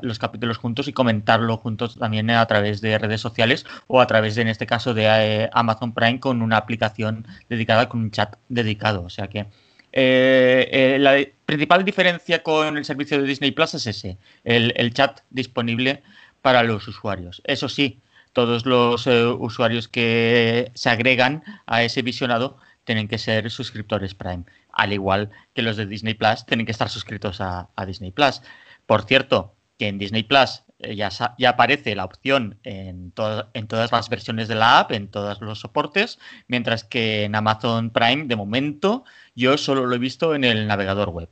los 0.02 0.20
capítulos 0.20 0.58
juntos 0.58 0.79
y 0.88 0.94
comentarlo 0.94 1.58
juntos 1.58 1.98
también 1.98 2.30
a 2.30 2.46
través 2.46 2.82
de 2.82 2.98
redes 2.98 3.22
sociales 3.22 3.66
o 3.88 4.02
a 4.02 4.08
través, 4.08 4.36
de, 4.36 4.44
en 4.44 4.48
este 4.48 4.66
caso, 4.66 4.94
de 4.94 5.06
eh, 5.06 5.50
Amazon 5.54 5.94
Prime 5.94 6.20
con 6.20 6.42
una 6.42 6.58
aplicación 6.58 7.28
dedicada, 7.50 7.90
con 7.90 8.02
un 8.02 8.12
chat 8.12 8.36
dedicado. 8.48 9.04
O 9.04 9.10
sea 9.10 9.28
que 9.28 9.48
eh, 9.92 10.70
eh, 10.72 10.98
la 11.00 11.18
principal 11.46 11.84
diferencia 11.84 12.44
con 12.44 12.78
el 12.78 12.86
servicio 12.86 13.20
de 13.20 13.28
Disney 13.28 13.52
Plus 13.52 13.74
es 13.74 13.88
ese, 13.88 14.18
el, 14.44 14.94
chat 14.94 15.22
disponible 15.30 16.04
para 16.42 16.64
los 16.64 16.88
usuarios. 16.88 17.42
Eso 17.46 17.70
sí, 17.70 18.00
todos 18.34 18.66
los 18.66 19.08
usuarios 19.08 19.88
que 19.88 20.72
se 20.76 20.90
agregan 20.90 21.44
a 21.66 21.84
ese 21.84 22.02
visionado 22.02 22.58
tienen 22.90 23.08
que 23.08 23.20
ser 23.20 23.52
suscriptores 23.52 24.16
Prime, 24.16 24.46
al 24.72 24.94
igual 24.94 25.30
que 25.54 25.62
los 25.62 25.78
de 25.78 25.86
Disney 25.86 26.16
Plus 26.16 26.44
tienen 26.48 26.66
que 26.66 26.72
estar 26.72 26.90
suscritos 26.90 27.40
a, 27.40 27.70
Disney 27.86 28.10
Plus. 28.10 28.42
Por 28.88 29.04
cierto, 29.04 29.54
que 29.78 29.88
en 29.88 30.00
Disney 30.00 30.24
Plus 30.24 30.64
ya, 30.80 31.12
sa- 31.12 31.36
ya 31.38 31.50
aparece 31.52 31.96
la 31.96 32.06
opción 32.06 32.60
en, 32.64 33.14
en 33.54 33.68
todas 33.68 33.92
las 33.92 34.10
versiones 34.10 34.48
de 34.48 34.56
la 34.56 34.80
app, 34.80 34.92
en 34.92 35.10
todos 35.10 35.42
los 35.42 35.60
soportes, 35.60 36.20
mientras 36.48 36.84
que 36.84 37.24
en 37.26 37.36
Amazon 37.36 37.92
Prime, 37.92 38.26
de 38.26 38.36
momento, 38.36 39.04
yo 39.36 39.58
solo 39.58 39.86
lo 39.86 39.96
he 39.96 40.00
visto 40.00 40.36
en 40.36 40.44
el 40.44 40.68
navegador 40.68 41.10
web. 41.10 41.30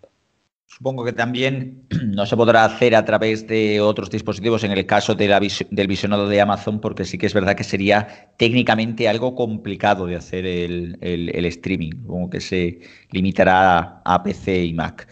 Supongo 0.66 1.06
que 1.06 1.14
también 1.14 1.88
no 2.08 2.26
se 2.26 2.36
podrá 2.36 2.66
hacer 2.66 2.94
a 2.96 3.06
través 3.06 3.48
de 3.48 3.80
otros 3.82 4.10
dispositivos 4.10 4.64
en 4.64 4.72
el 4.72 4.86
caso 4.86 5.16
de 5.16 5.28
la 5.28 5.40
del 5.40 5.88
visionado 5.88 6.28
de 6.28 6.42
Amazon, 6.42 6.82
porque 6.82 7.06
sí 7.06 7.18
que 7.18 7.26
es 7.26 7.34
verdad 7.34 7.56
que 7.56 7.64
sería 7.64 8.34
técnicamente 8.38 9.08
algo 9.08 9.34
complicado 9.34 10.06
de 10.06 10.18
hacer 10.18 10.46
el, 10.46 10.98
el- 11.02 11.46
streaming. 11.46 11.92
Supongo 12.02 12.30
que 12.30 12.42
se 12.42 12.80
limitará 13.12 14.02
a 14.04 14.22
PC 14.24 14.66
y 14.66 14.74
Mac. 14.74 15.08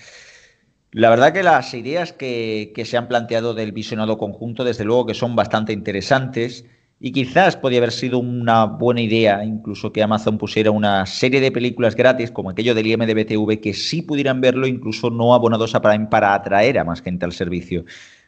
La 0.96 1.10
verdad 1.10 1.34
que 1.34 1.44
las 1.44 1.74
ideas 1.74 2.14
que, 2.14 2.72
se 2.86 2.96
han 2.96 3.10
planteado 3.10 3.54
del 3.54 3.74
visionado 3.74 4.18
conjunto, 4.18 4.64
desde 4.64 4.86
luego 4.86 5.06
que 5.06 5.14
son 5.14 5.36
bastante 5.36 5.74
interesantes 5.74 6.64
y 7.02 7.12
quizás 7.12 7.58
podría 7.58 7.80
haber 7.80 7.92
sido 7.92 8.18
una 8.20 8.64
buena 8.64 9.02
idea 9.02 9.44
incluso 9.44 9.92
que 9.92 10.02
Amazon 10.02 10.38
pusiera 10.38 10.72
una 10.72 11.06
serie 11.06 11.42
de 11.42 11.52
películas 11.52 11.98
gratis 11.98 12.32
como 12.32 12.50
aquello 12.50 12.74
del 12.74 12.88
IMDB-TV 12.88 13.60
que 13.60 13.74
sí 13.74 14.04
pudieran 14.04 14.40
verlo 14.40 14.68
incluso 14.68 15.10
no 15.10 15.34
abonados 15.34 15.76
a 15.76 15.82
Prime 15.82 16.08
para 16.08 16.34
atraer 16.34 16.80
a 16.80 16.86
más 16.86 17.02
gente 17.02 17.26
al 17.26 17.34
servicio. 17.34 17.84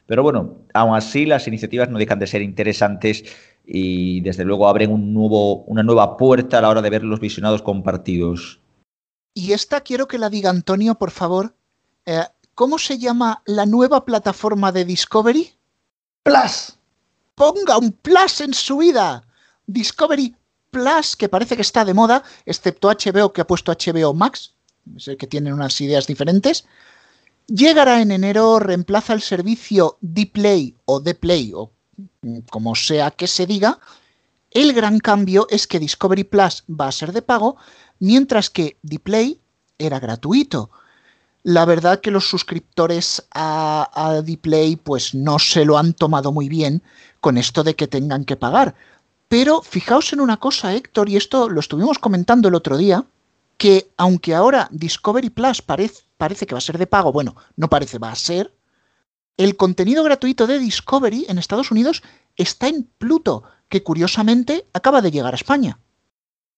Pero 0.05 0.21
bueno, 0.21 0.57
aún 0.73 0.93
así 0.93 1.25
las 1.25 1.47
iniciativas 1.47 1.89
no 1.89 1.97
dejan 1.97 2.19
de 2.19 2.27
ser 2.27 2.41
interesantes 2.41 3.23
y 3.65 4.19
desde 4.19 4.43
luego 4.43 4.67
abren 4.67 4.91
una 4.91 5.83
nueva 5.83 6.17
puerta 6.17 6.57
a 6.57 6.61
la 6.61 6.67
hora 6.67 6.81
de 6.81 6.89
ver 6.89 7.05
los 7.05 7.21
visionados 7.21 7.61
compartidos. 7.61 8.59
Y 9.33 9.53
esta 9.53 9.79
quiero 9.79 10.05
que 10.09 10.17
la 10.17 10.29
diga 10.29 10.49
Antonio, 10.49 10.95
por 10.95 11.11
favor. 11.11 11.53
Eh, 12.05 12.23
¿Cómo 12.57 12.79
se 12.79 12.97
llama 12.97 13.43
la 13.45 13.67
nueva 13.67 14.03
plataforma 14.03 14.71
de 14.71 14.83
Discovery? 14.83 15.53
Plus. 16.23 16.73
Ponga 17.35 17.77
un 17.77 17.91
plus 17.91 18.41
en 18.41 18.51
su 18.55 18.77
vida. 18.77 19.23
Discovery 19.67 20.35
Plus, 20.71 21.15
que 21.15 21.29
parece 21.29 21.55
que 21.55 21.61
está 21.61 21.85
de 21.85 21.93
moda, 21.93 22.23
excepto 22.47 22.89
HBO 22.89 23.31
que 23.31 23.41
ha 23.41 23.45
puesto 23.45 23.71
HBO 23.71 24.11
Max, 24.15 24.55
sé 24.97 25.17
que 25.17 25.27
tienen 25.27 25.53
unas 25.53 25.79
ideas 25.81 26.07
diferentes. 26.07 26.65
Llegará 27.45 28.01
en 28.01 28.09
enero, 28.09 28.57
reemplaza 28.57 29.13
el 29.13 29.21
servicio 29.21 29.99
Dplay 30.01 30.75
o 30.85 30.99
Dplay 30.99 31.53
o 31.53 31.69
como 32.49 32.73
sea 32.73 33.11
que 33.11 33.27
se 33.27 33.45
diga. 33.45 33.79
El 34.49 34.73
gran 34.73 34.97
cambio 34.97 35.45
es 35.51 35.67
que 35.67 35.77
Discovery 35.77 36.23
Plus 36.23 36.63
va 36.67 36.87
a 36.87 36.91
ser 36.91 37.13
de 37.13 37.21
pago, 37.21 37.57
mientras 37.99 38.49
que 38.49 38.79
Dplay 38.81 39.39
era 39.77 39.99
gratuito. 39.99 40.71
La 41.43 41.65
verdad 41.65 42.01
que 42.01 42.11
los 42.11 42.27
suscriptores 42.27 43.25
a, 43.31 43.89
a 43.93 44.21
Dplay 44.21 44.75
pues 44.75 45.15
no 45.15 45.39
se 45.39 45.65
lo 45.65 45.77
han 45.77 45.93
tomado 45.93 46.31
muy 46.31 46.49
bien 46.49 46.83
con 47.19 47.37
esto 47.37 47.63
de 47.63 47.75
que 47.75 47.87
tengan 47.87 48.25
que 48.25 48.35
pagar. 48.35 48.75
Pero 49.27 49.61
fijaos 49.61 50.13
en 50.13 50.21
una 50.21 50.37
cosa, 50.37 50.73
Héctor, 50.73 51.09
y 51.09 51.17
esto 51.17 51.49
lo 51.49 51.59
estuvimos 51.59 51.99
comentando 51.99 52.47
el 52.47 52.55
otro 52.55 52.77
día, 52.77 53.05
que 53.57 53.91
aunque 53.97 54.35
ahora 54.35 54.69
Discovery 54.71 55.29
Plus 55.29 55.61
parece, 55.61 56.03
parece 56.17 56.45
que 56.45 56.55
va 56.55 56.59
a 56.59 56.61
ser 56.61 56.77
de 56.77 56.87
pago, 56.87 57.11
bueno, 57.11 57.35
no 57.55 57.69
parece, 57.69 57.97
va 57.97 58.11
a 58.11 58.15
ser, 58.15 58.53
el 59.35 59.55
contenido 59.55 60.03
gratuito 60.03 60.47
de 60.47 60.59
Discovery 60.59 61.25
en 61.29 61.37
Estados 61.37 61.71
Unidos 61.71 62.01
está 62.35 62.67
en 62.67 62.89
Pluto, 62.97 63.43
que 63.69 63.83
curiosamente 63.83 64.67
acaba 64.73 65.01
de 65.01 65.11
llegar 65.11 65.33
a 65.33 65.37
España. 65.37 65.79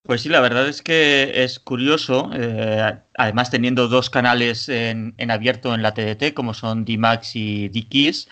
Pues 0.04 0.22
sí, 0.22 0.30
la 0.30 0.40
verdad 0.40 0.68
es 0.68 0.82
que 0.82 1.44
es 1.44 1.60
curioso, 1.60 2.32
eh, 2.34 3.00
además 3.16 3.52
teniendo 3.52 3.88
dos 3.88 4.10
canales 4.10 4.68
en, 4.70 5.14
abierto 5.30 5.76
en 5.76 5.84
la 5.84 5.94
TDT, 5.94 6.34
como 6.34 6.54
son 6.54 6.84
D-Max 6.86 7.36
y 7.36 7.70
D-Kiss, 7.70 8.28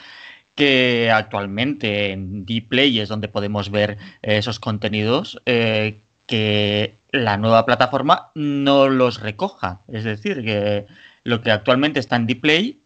que 0.55 1.11
actualmente 1.11 2.11
en 2.11 2.45
D-Play 2.45 2.99
es 2.99 3.09
donde 3.09 3.27
podemos 3.27 3.69
ver 3.69 3.97
eh, 4.23 4.37
esos 4.37 4.59
contenidos, 4.59 5.39
eh, 5.45 6.01
que 6.25 6.95
la 7.11 7.37
nueva 7.37 7.65
plataforma 7.65 8.31
no 8.33 8.89
los 8.89 9.19
recoja. 9.21 9.81
Es 9.87 10.03
decir, 10.03 10.43
que 10.43 10.87
lo 11.23 11.41
que 11.41 11.51
actualmente 11.51 11.99
está 11.99 12.15
en 12.15 12.27
D-Play 12.27 12.81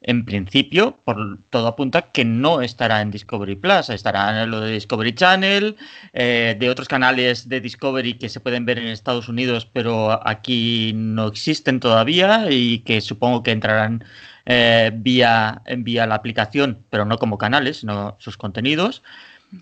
en 0.00 0.24
principio, 0.24 0.98
por 1.04 1.38
todo 1.50 1.66
apunta 1.66 2.12
que 2.12 2.24
no 2.24 2.62
estará 2.62 3.00
en 3.00 3.10
Discovery 3.10 3.56
Plus, 3.56 3.90
estará 3.90 4.42
en 4.42 4.50
lo 4.50 4.60
de 4.60 4.72
Discovery 4.72 5.14
Channel, 5.14 5.76
eh, 6.12 6.56
de 6.58 6.70
otros 6.70 6.88
canales 6.88 7.48
de 7.48 7.60
Discovery 7.60 8.14
que 8.14 8.28
se 8.28 8.40
pueden 8.40 8.64
ver 8.64 8.78
en 8.78 8.86
Estados 8.86 9.28
Unidos, 9.28 9.66
pero 9.66 10.26
aquí 10.26 10.92
no 10.94 11.26
existen 11.26 11.80
todavía 11.80 12.46
y 12.50 12.80
que 12.80 13.00
supongo 13.00 13.42
que 13.42 13.50
entrarán 13.50 14.04
eh, 14.46 14.92
vía, 14.94 15.62
vía 15.78 16.06
la 16.06 16.14
aplicación, 16.14 16.84
pero 16.90 17.04
no 17.04 17.18
como 17.18 17.36
canales, 17.36 17.78
sino 17.78 18.16
sus 18.20 18.36
contenidos. 18.36 19.02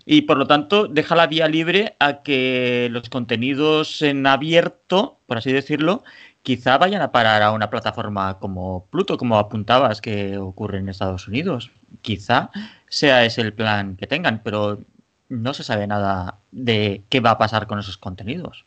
Y 0.05 0.23
por 0.23 0.37
lo 0.37 0.47
tanto, 0.47 0.87
deja 0.87 1.15
la 1.15 1.27
vía 1.27 1.47
libre 1.47 1.95
a 1.99 2.21
que 2.21 2.89
los 2.91 3.09
contenidos 3.09 4.01
en 4.01 4.27
abierto, 4.27 5.19
por 5.25 5.37
así 5.37 5.51
decirlo, 5.51 6.03
quizá 6.47 6.77
vayan 6.77 7.01
a 7.01 7.11
parar 7.11 7.41
a 7.41 7.51
una 7.51 7.69
plataforma 7.69 8.39
como 8.39 8.85
Pluto, 8.89 9.17
como 9.17 9.37
apuntabas 9.37 9.99
que 9.99 10.37
ocurre 10.37 10.77
en 10.77 10.87
Estados 10.87 11.27
Unidos. 11.27 11.71
Quizá 12.01 12.51
sea 12.87 13.25
ese 13.25 13.41
el 13.41 13.51
plan 13.51 13.97
que 13.97 14.07
tengan, 14.07 14.39
pero 14.45 14.79
no 15.27 15.53
se 15.53 15.65
sabe 15.65 15.87
nada 15.87 16.39
de 16.53 17.03
qué 17.09 17.19
va 17.19 17.31
a 17.31 17.37
pasar 17.37 17.67
con 17.67 17.79
esos 17.79 17.97
contenidos. 17.97 18.65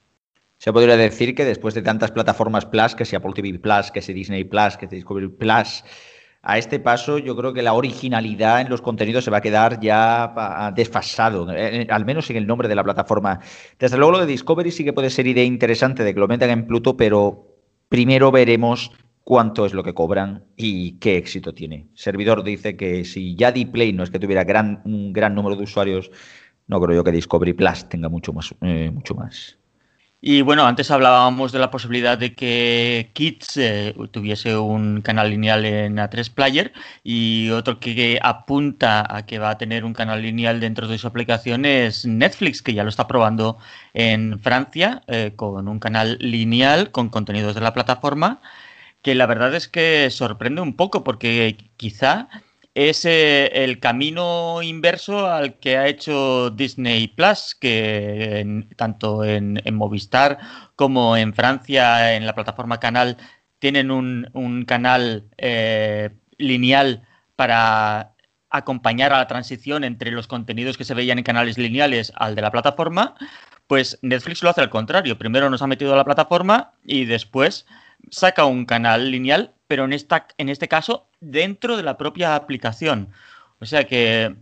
Se 0.59 0.75
podría 0.75 0.99
decir 0.99 1.35
que 1.35 1.47
después 1.47 1.73
de 1.73 1.81
tantas 1.81 2.11
plataformas 2.11 2.67
Plus, 2.67 2.95
que 2.95 3.07
sea 3.07 3.19
Apple 3.19 3.33
TV 3.33 3.59
Plus, 3.59 3.91
que 3.91 4.03
sea 4.03 4.15
Disney 4.15 4.45
Plus, 4.45 4.77
que 4.77 4.87
sea 4.87 4.97
Discovery 4.97 5.29
Plus, 5.29 5.83
a 6.43 6.59
este 6.59 6.81
paso 6.81 7.17
yo 7.17 7.35
creo 7.35 7.55
que 7.55 7.63
la 7.63 7.73
originalidad 7.73 8.61
en 8.61 8.69
los 8.69 8.83
contenidos 8.83 9.25
se 9.25 9.31
va 9.31 9.39
a 9.39 9.41
quedar 9.41 9.81
ya 9.81 10.71
desfasado, 10.77 11.51
eh, 11.51 11.87
al 11.89 12.05
menos 12.05 12.29
en 12.29 12.37
el 12.37 12.47
nombre 12.47 12.69
de 12.69 12.75
la 12.75 12.85
plataforma. 12.85 13.41
Desde 13.79 13.97
luego 13.97 14.13
lo 14.13 14.19
de 14.19 14.27
Discovery 14.27 14.71
sí 14.71 14.85
que 14.85 14.93
puede 14.93 15.09
ser 15.09 15.27
idea 15.27 15.45
interesante 15.45 16.05
de 16.05 16.13
que 16.13 16.21
lo 16.21 16.29
metan 16.29 16.51
en 16.51 16.67
Pluto, 16.67 16.95
pero 16.95 17.50
primero 17.91 18.31
veremos 18.31 18.93
cuánto 19.25 19.67
es 19.67 19.75
lo 19.75 19.83
que 19.83 19.93
cobran 19.93 20.45
y 20.57 20.93
qué 20.93 21.19
éxito 21.19 21.53
tiene. 21.53 21.89
servidor 21.95 22.43
dice 22.43 22.77
que 22.77 23.05
si 23.05 23.35
ya 23.35 23.53
Dplay 23.53 23.93
no 23.93 24.03
es 24.03 24.11
que 24.11 24.19
tuviera 24.19 24.45
gran, 24.45 24.81
un 24.87 25.13
gran 25.13 25.35
número 25.35 25.57
de 25.57 25.65
usuarios, 25.65 26.11
no 26.67 26.81
creo 26.81 26.97
yo 26.97 27.05
que 27.05 27.13
Discovery 27.13 27.53
Plus 27.53 27.89
tenga 27.89 28.09
mucho 28.09 28.33
más. 28.33 28.55
Eh, 28.63 28.91
mucho 28.95 29.15
más. 29.15 29.60
Y 30.23 30.43
bueno, 30.43 30.67
antes 30.67 30.91
hablábamos 30.91 31.51
de 31.51 31.59
la 31.59 31.71
posibilidad 31.71 32.19
de 32.19 32.35
que 32.35 33.11
Kids 33.15 33.57
eh, 33.57 33.95
tuviese 34.11 34.55
un 34.59 35.01
canal 35.01 35.31
lineal 35.31 35.65
en 35.65 35.97
A3 35.97 36.31
Player 36.35 36.75
y 37.03 37.49
otro 37.51 37.81
que 37.81 38.19
apunta 38.23 39.07
a 39.17 39.25
que 39.25 39.39
va 39.39 39.51
a 39.51 39.59
tener 39.59 39.83
un 39.83 39.95
canal 39.95 40.21
lineal 40.21 40.61
dentro 40.61 40.89
de 40.89 40.99
su 40.99 41.07
aplicación 41.07 41.65
es 41.65 42.05
Netflix, 42.05 42.61
que 42.61 42.75
ya 42.75 42.83
lo 42.83 42.91
está 42.91 43.07
probando 43.09 43.57
en 43.95 44.39
Francia 44.41 45.03
eh, 45.07 45.33
con 45.37 45.69
un 45.69 45.79
canal 45.79 46.19
lineal 46.21 46.91
con 46.91 47.09
contenidos 47.09 47.55
de 47.55 47.63
la 47.63 47.73
plataforma, 47.73 48.43
que 49.03 49.15
la 49.15 49.27
verdad 49.27 49.55
es 49.55 49.69
que 49.69 50.11
sorprende 50.11 50.61
un 50.61 50.77
poco 50.77 51.03
porque 51.03 51.57
quizá 51.79 52.29
es 52.75 53.05
eh, 53.05 53.65
el 53.65 53.81
camino 53.81 54.63
inverso 54.63 55.27
al 55.27 55.59
que 55.59 55.77
ha 55.77 55.89
hecho 55.89 56.51
Disney 56.51 57.09
Plus, 57.09 57.55
que 57.55 58.67
tanto 58.77 59.25
en, 59.25 59.61
Movistar 59.73 60.39
como 60.77 61.17
en 61.17 61.35
Francia, 61.35 62.15
en 62.15 62.27
la 62.27 62.35
plataforma 62.35 62.81
Canal, 62.81 63.17
tienen 63.59 63.91
un, 63.91 64.65
canal 64.67 65.25
eh, 65.37 66.11
lineal 66.39 67.07
para 67.37 68.15
acompañar 68.51 69.13
a 69.13 69.19
la 69.19 69.27
transición 69.27 69.85
entre 69.85 70.11
los 70.11 70.27
contenidos 70.27 70.77
que 70.77 70.85
se 70.85 70.95
veían 70.95 71.19
en 71.19 71.25
canales 71.25 71.59
lineales 71.59 72.13
al 72.17 72.35
de 72.35 72.43
la 72.43 72.51
plataforma, 72.51 73.15
pues 73.67 73.99
Netflix 74.03 74.43
lo 74.43 74.51
hace 74.51 74.61
al 74.61 74.71
contrario. 74.71 75.19
Primero 75.19 75.51
nos 75.51 75.63
ha 75.63 75.67
metido 75.67 75.95
a 75.95 75.97
la 75.97 76.05
plataforma 76.05 76.73
y 76.85 77.05
después 77.05 77.67
saca 78.11 78.45
un 78.45 78.65
canal 78.67 79.11
lineal, 79.11 79.55
pero 79.67 79.85
en, 79.85 79.93
esta, 79.93 80.27
en 80.39 80.49
este 80.49 80.69
caso 80.69 81.07
dentro 81.21 81.77
de 81.77 81.83
la 81.83 81.97
propia 81.97 82.35
aplicación. 82.35 83.09
O 83.61 83.67
sea 83.67 83.87
que 83.87 84.35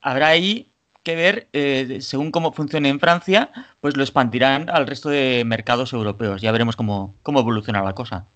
habrá 0.00 0.28
ahí 0.28 0.72
que 1.02 1.16
ver, 1.16 1.48
eh, 1.52 1.98
según 2.00 2.30
cómo 2.30 2.52
funcione 2.52 2.88
en 2.88 3.00
Francia, 3.00 3.50
pues 3.80 3.96
lo 3.96 4.02
expandirán 4.02 4.70
al 4.70 4.86
resto 4.86 5.08
de 5.08 5.42
mercados 5.44 5.92
europeos. 5.92 6.40
Ya 6.40 6.52
veremos 6.52 6.76
cómo, 6.76 7.14
cómo 7.22 7.40
evoluciona 7.40 7.82
la 7.82 7.94
cosa. 7.94 8.26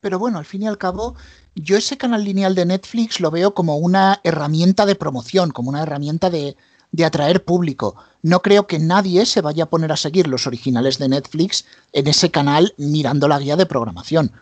Pero 0.00 0.18
bueno, 0.18 0.38
al 0.38 0.46
fin 0.46 0.62
y 0.62 0.66
al 0.66 0.78
cabo, 0.78 1.14
yo 1.54 1.76
ese 1.76 1.98
canal 1.98 2.24
lineal 2.24 2.54
de 2.54 2.64
Netflix 2.64 3.20
lo 3.20 3.30
veo 3.30 3.52
como 3.52 3.76
una 3.76 4.20
herramienta 4.24 4.86
de 4.86 4.94
promoción, 4.94 5.50
como 5.50 5.68
una 5.68 5.82
herramienta 5.82 6.30
de, 6.30 6.56
de 6.92 7.04
atraer 7.04 7.44
público. 7.44 7.96
No 8.22 8.42
creo 8.42 8.66
que 8.66 8.78
nadie 8.78 9.26
se 9.26 9.40
vaya 9.40 9.64
a 9.64 9.70
poner 9.70 9.92
a 9.92 9.96
seguir 9.96 10.26
los 10.26 10.46
originales 10.46 10.98
de 10.98 11.08
Netflix 11.08 11.64
en 11.92 12.08
ese 12.08 12.30
canal 12.30 12.74
mirando 12.76 13.28
la 13.28 13.38
guía 13.38 13.56
de 13.56 13.66
programación. 13.66 14.32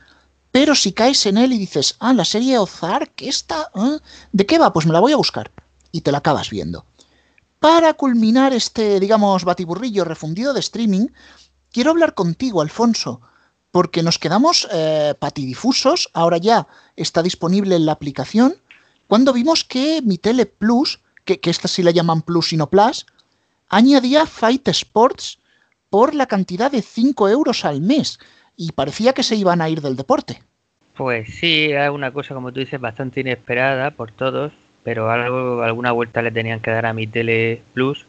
Pero 0.50 0.74
si 0.74 0.92
caes 0.92 1.26
en 1.26 1.36
él 1.36 1.52
y 1.52 1.58
dices, 1.58 1.96
ah, 2.00 2.12
la 2.12 2.24
serie 2.24 2.58
Ozark, 2.58 3.12
¿esta? 3.22 3.70
¿eh? 3.74 3.98
¿De 4.32 4.46
qué 4.46 4.58
va? 4.58 4.72
Pues 4.72 4.86
me 4.86 4.92
la 4.92 5.00
voy 5.00 5.12
a 5.12 5.16
buscar. 5.16 5.50
Y 5.92 6.00
te 6.00 6.12
la 6.12 6.18
acabas 6.18 6.50
viendo. 6.50 6.84
Para 7.60 7.94
culminar 7.94 8.52
este, 8.52 9.00
digamos, 9.00 9.44
batiburrillo 9.44 10.04
refundido 10.04 10.54
de 10.54 10.60
streaming, 10.60 11.08
quiero 11.72 11.90
hablar 11.90 12.14
contigo, 12.14 12.62
Alfonso, 12.62 13.20
porque 13.70 14.02
nos 14.02 14.18
quedamos 14.18 14.68
eh, 14.72 15.14
patidifusos, 15.18 16.08
ahora 16.14 16.38
ya 16.38 16.68
está 16.96 17.22
disponible 17.22 17.76
en 17.76 17.86
la 17.86 17.92
aplicación, 17.92 18.56
cuando 19.06 19.32
vimos 19.32 19.64
que 19.64 20.02
mi 20.02 20.18
Tele 20.18 20.46
Plus, 20.46 21.00
que, 21.28 21.40
que 21.40 21.50
esta 21.50 21.68
sí 21.68 21.82
la 21.82 21.90
llaman 21.90 22.22
Plus 22.22 22.54
y 22.54 22.56
no 22.56 22.70
Plus, 22.70 23.04
añadía 23.68 24.24
Fight 24.24 24.66
Sports 24.68 25.38
por 25.90 26.14
la 26.14 26.24
cantidad 26.26 26.72
de 26.72 26.80
5 26.80 27.28
euros 27.28 27.66
al 27.66 27.82
mes 27.82 28.18
y 28.56 28.72
parecía 28.72 29.12
que 29.12 29.22
se 29.22 29.36
iban 29.36 29.60
a 29.60 29.68
ir 29.68 29.82
del 29.82 29.94
deporte. 29.94 30.42
Pues 30.96 31.28
sí, 31.34 31.70
es 31.70 31.90
una 31.90 32.12
cosa, 32.12 32.34
como 32.34 32.50
tú 32.50 32.60
dices, 32.60 32.80
bastante 32.80 33.20
inesperada 33.20 33.90
por 33.90 34.10
todos, 34.10 34.52
pero 34.84 35.10
algo, 35.10 35.62
alguna 35.62 35.92
vuelta 35.92 36.22
le 36.22 36.32
tenían 36.32 36.60
que 36.60 36.70
dar 36.70 36.86
a 36.86 36.94
mi 36.94 37.06
Tele 37.06 37.60
Plus, 37.74 38.06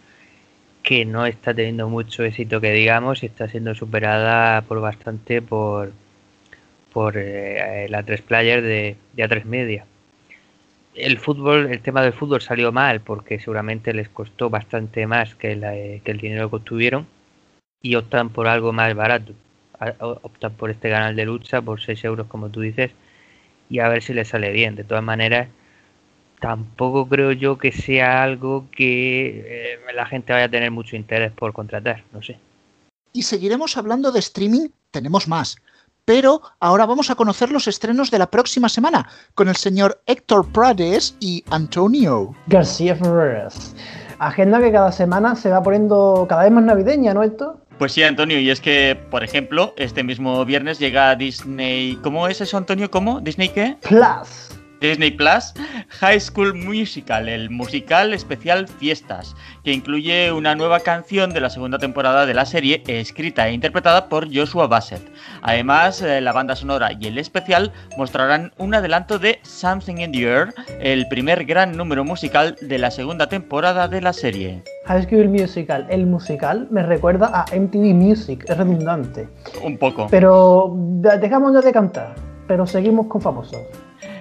que 0.82 1.04
no 1.06 1.26
está 1.26 1.54
teniendo 1.54 1.90
mucho 1.90 2.24
éxito, 2.24 2.62
que 2.62 2.72
digamos, 2.72 3.22
y 3.22 3.26
está 3.26 3.50
siendo 3.50 3.76
superada 3.76 4.62
por 4.62 4.80
bastante 4.80 5.42
por, 5.42 5.92
por 6.94 7.18
eh, 7.18 7.86
la 7.90 8.02
3 8.04 8.22
Player 8.22 8.62
de, 8.62 8.96
de 9.14 9.24
A3 9.24 9.44
Media. 9.44 9.86
El 11.00 11.18
fútbol, 11.18 11.72
el 11.72 11.82
tema 11.82 12.02
del 12.02 12.14
fútbol 12.14 12.42
salió 12.42 12.72
mal 12.72 13.00
porque 13.02 13.40
seguramente 13.40 13.94
les 13.94 14.10
costó 14.10 14.50
bastante 14.50 15.08
más 15.08 15.36
que, 15.36 15.54
eh, 15.54 16.02
que 16.04 16.12
el 16.12 16.20
dinero 16.20 16.50
que 16.50 16.58
obtuvieron 16.58 17.08
y 17.82 17.96
optan 17.96 18.30
por 18.30 18.48
algo 18.48 18.74
más 18.74 18.94
barato 18.94 19.34
optar 20.22 20.52
por 20.52 20.70
este 20.70 20.90
canal 20.90 21.16
de 21.16 21.26
lucha 21.26 21.62
por 21.62 21.82
6 21.82 22.04
euros 22.04 22.28
como 22.28 22.50
tú 22.50 22.62
dices 22.62 22.92
y 23.70 23.80
a 23.80 23.90
ver 23.90 24.04
si 24.04 24.14
le 24.14 24.26
sale 24.26 24.52
bien. 24.52 24.76
De 24.76 24.84
todas 24.84 25.04
maneras, 25.04 25.48
tampoco 26.40 27.08
creo 27.08 27.32
yo 27.32 27.58
que 27.58 27.72
sea 27.72 28.24
algo 28.24 28.68
que 28.72 29.44
eh, 29.46 29.80
la 29.94 30.06
gente 30.06 30.34
vaya 30.34 30.46
a 30.46 30.50
tener 30.50 30.72
mucho 30.72 30.96
interés 30.96 31.32
por 31.32 31.54
contratar, 31.54 32.04
no 32.12 32.22
sé. 32.22 32.40
Y 33.14 33.24
seguiremos 33.24 33.78
hablando 33.78 34.12
de 34.12 34.20
streaming, 34.20 34.70
tenemos 34.92 35.28
más. 35.28 35.58
Pero 36.10 36.42
ahora 36.60 36.88
vamos 36.88 37.12
a 37.12 37.16
conocer 37.16 37.52
los 37.52 37.68
estrenos 37.68 38.10
de 38.10 38.18
la 38.18 38.32
próxima 38.32 38.68
semana 38.68 39.08
con 39.36 39.48
el 39.48 39.56
señor 39.56 40.02
Héctor 40.08 40.52
Prades 40.52 41.16
y 41.20 41.44
Antonio 41.52 42.34
García 42.48 42.96
Ferreras. 42.96 43.76
Agenda 44.18 44.60
que 44.60 44.72
cada 44.72 44.92
semana 44.92 45.36
se 45.36 45.52
va 45.52 45.62
poniendo 45.62 46.26
cada 46.28 46.46
vez 46.46 46.52
más 46.52 46.64
navideña, 46.64 47.14
¿no, 47.14 47.22
Héctor? 47.22 47.58
Pues 47.78 47.92
sí, 47.92 48.02
Antonio, 48.02 48.40
y 48.40 48.50
es 48.50 48.60
que, 48.60 49.00
por 49.12 49.24
ejemplo, 49.24 49.76
este 49.78 50.04
mismo 50.04 50.44
viernes 50.46 50.80
llega 50.80 51.16
Disney. 51.16 52.00
¿Cómo 52.02 52.28
es 52.28 52.42
eso, 52.42 52.58
Antonio? 52.58 52.90
¿Cómo? 52.90 53.22
¿Disney 53.22 53.50
qué? 53.50 53.78
Plus. 53.88 54.49
Disney 54.80 55.12
Plus, 55.12 55.54
High 56.00 56.20
School 56.20 56.54
Musical, 56.54 57.28
el 57.28 57.50
musical 57.50 58.14
especial 58.14 58.68
Fiestas, 58.68 59.36
que 59.64 59.74
incluye 59.74 60.32
una 60.32 60.56
nueva 60.56 60.80
canción 60.80 61.32
de 61.32 61.42
la 61.42 61.50
segunda 61.50 61.78
temporada 61.78 62.26
de 62.26 62.34
la 62.34 62.46
serie, 62.46 62.84
escrita 62.88 63.48
e 63.48 63.54
interpretada 63.54 64.08
por 64.08 64.34
Joshua 64.34 64.68
Bassett. 64.68 65.02
Además, 65.42 66.02
eh, 66.02 66.22
la 66.22 66.32
banda 66.32 66.56
sonora 66.56 66.92
y 66.98 67.08
el 67.08 67.18
especial 67.18 67.72
mostrarán 67.98 68.54
un 68.58 68.74
adelanto 68.74 69.20
de 69.20 69.40
Something 69.44 69.98
in 69.98 70.12
the 70.12 70.24
Air, 70.24 70.54
el 70.80 71.08
primer 71.10 71.46
gran 71.46 71.76
número 71.76 72.06
musical 72.06 72.56
de 72.62 72.78
la 72.78 72.92
segunda 72.92 73.28
temporada 73.28 73.88
de 73.88 74.02
la 74.02 74.14
serie. 74.14 74.64
High 74.86 75.04
School 75.04 75.30
Musical, 75.30 75.86
el 75.90 76.06
musical, 76.06 76.68
me 76.72 76.84
recuerda 76.84 77.32
a 77.34 77.46
MTV 77.56 77.94
Music, 77.94 78.46
es 78.48 78.58
redundante. 78.58 79.28
Un 79.62 79.78
poco. 79.78 80.08
Pero 80.10 80.74
dejamos 80.76 81.54
ya 81.54 81.62
de 81.62 81.72
cantar, 81.72 82.16
pero 82.48 82.66
seguimos 82.66 83.08
con 83.08 83.22
famosos. 83.22 83.62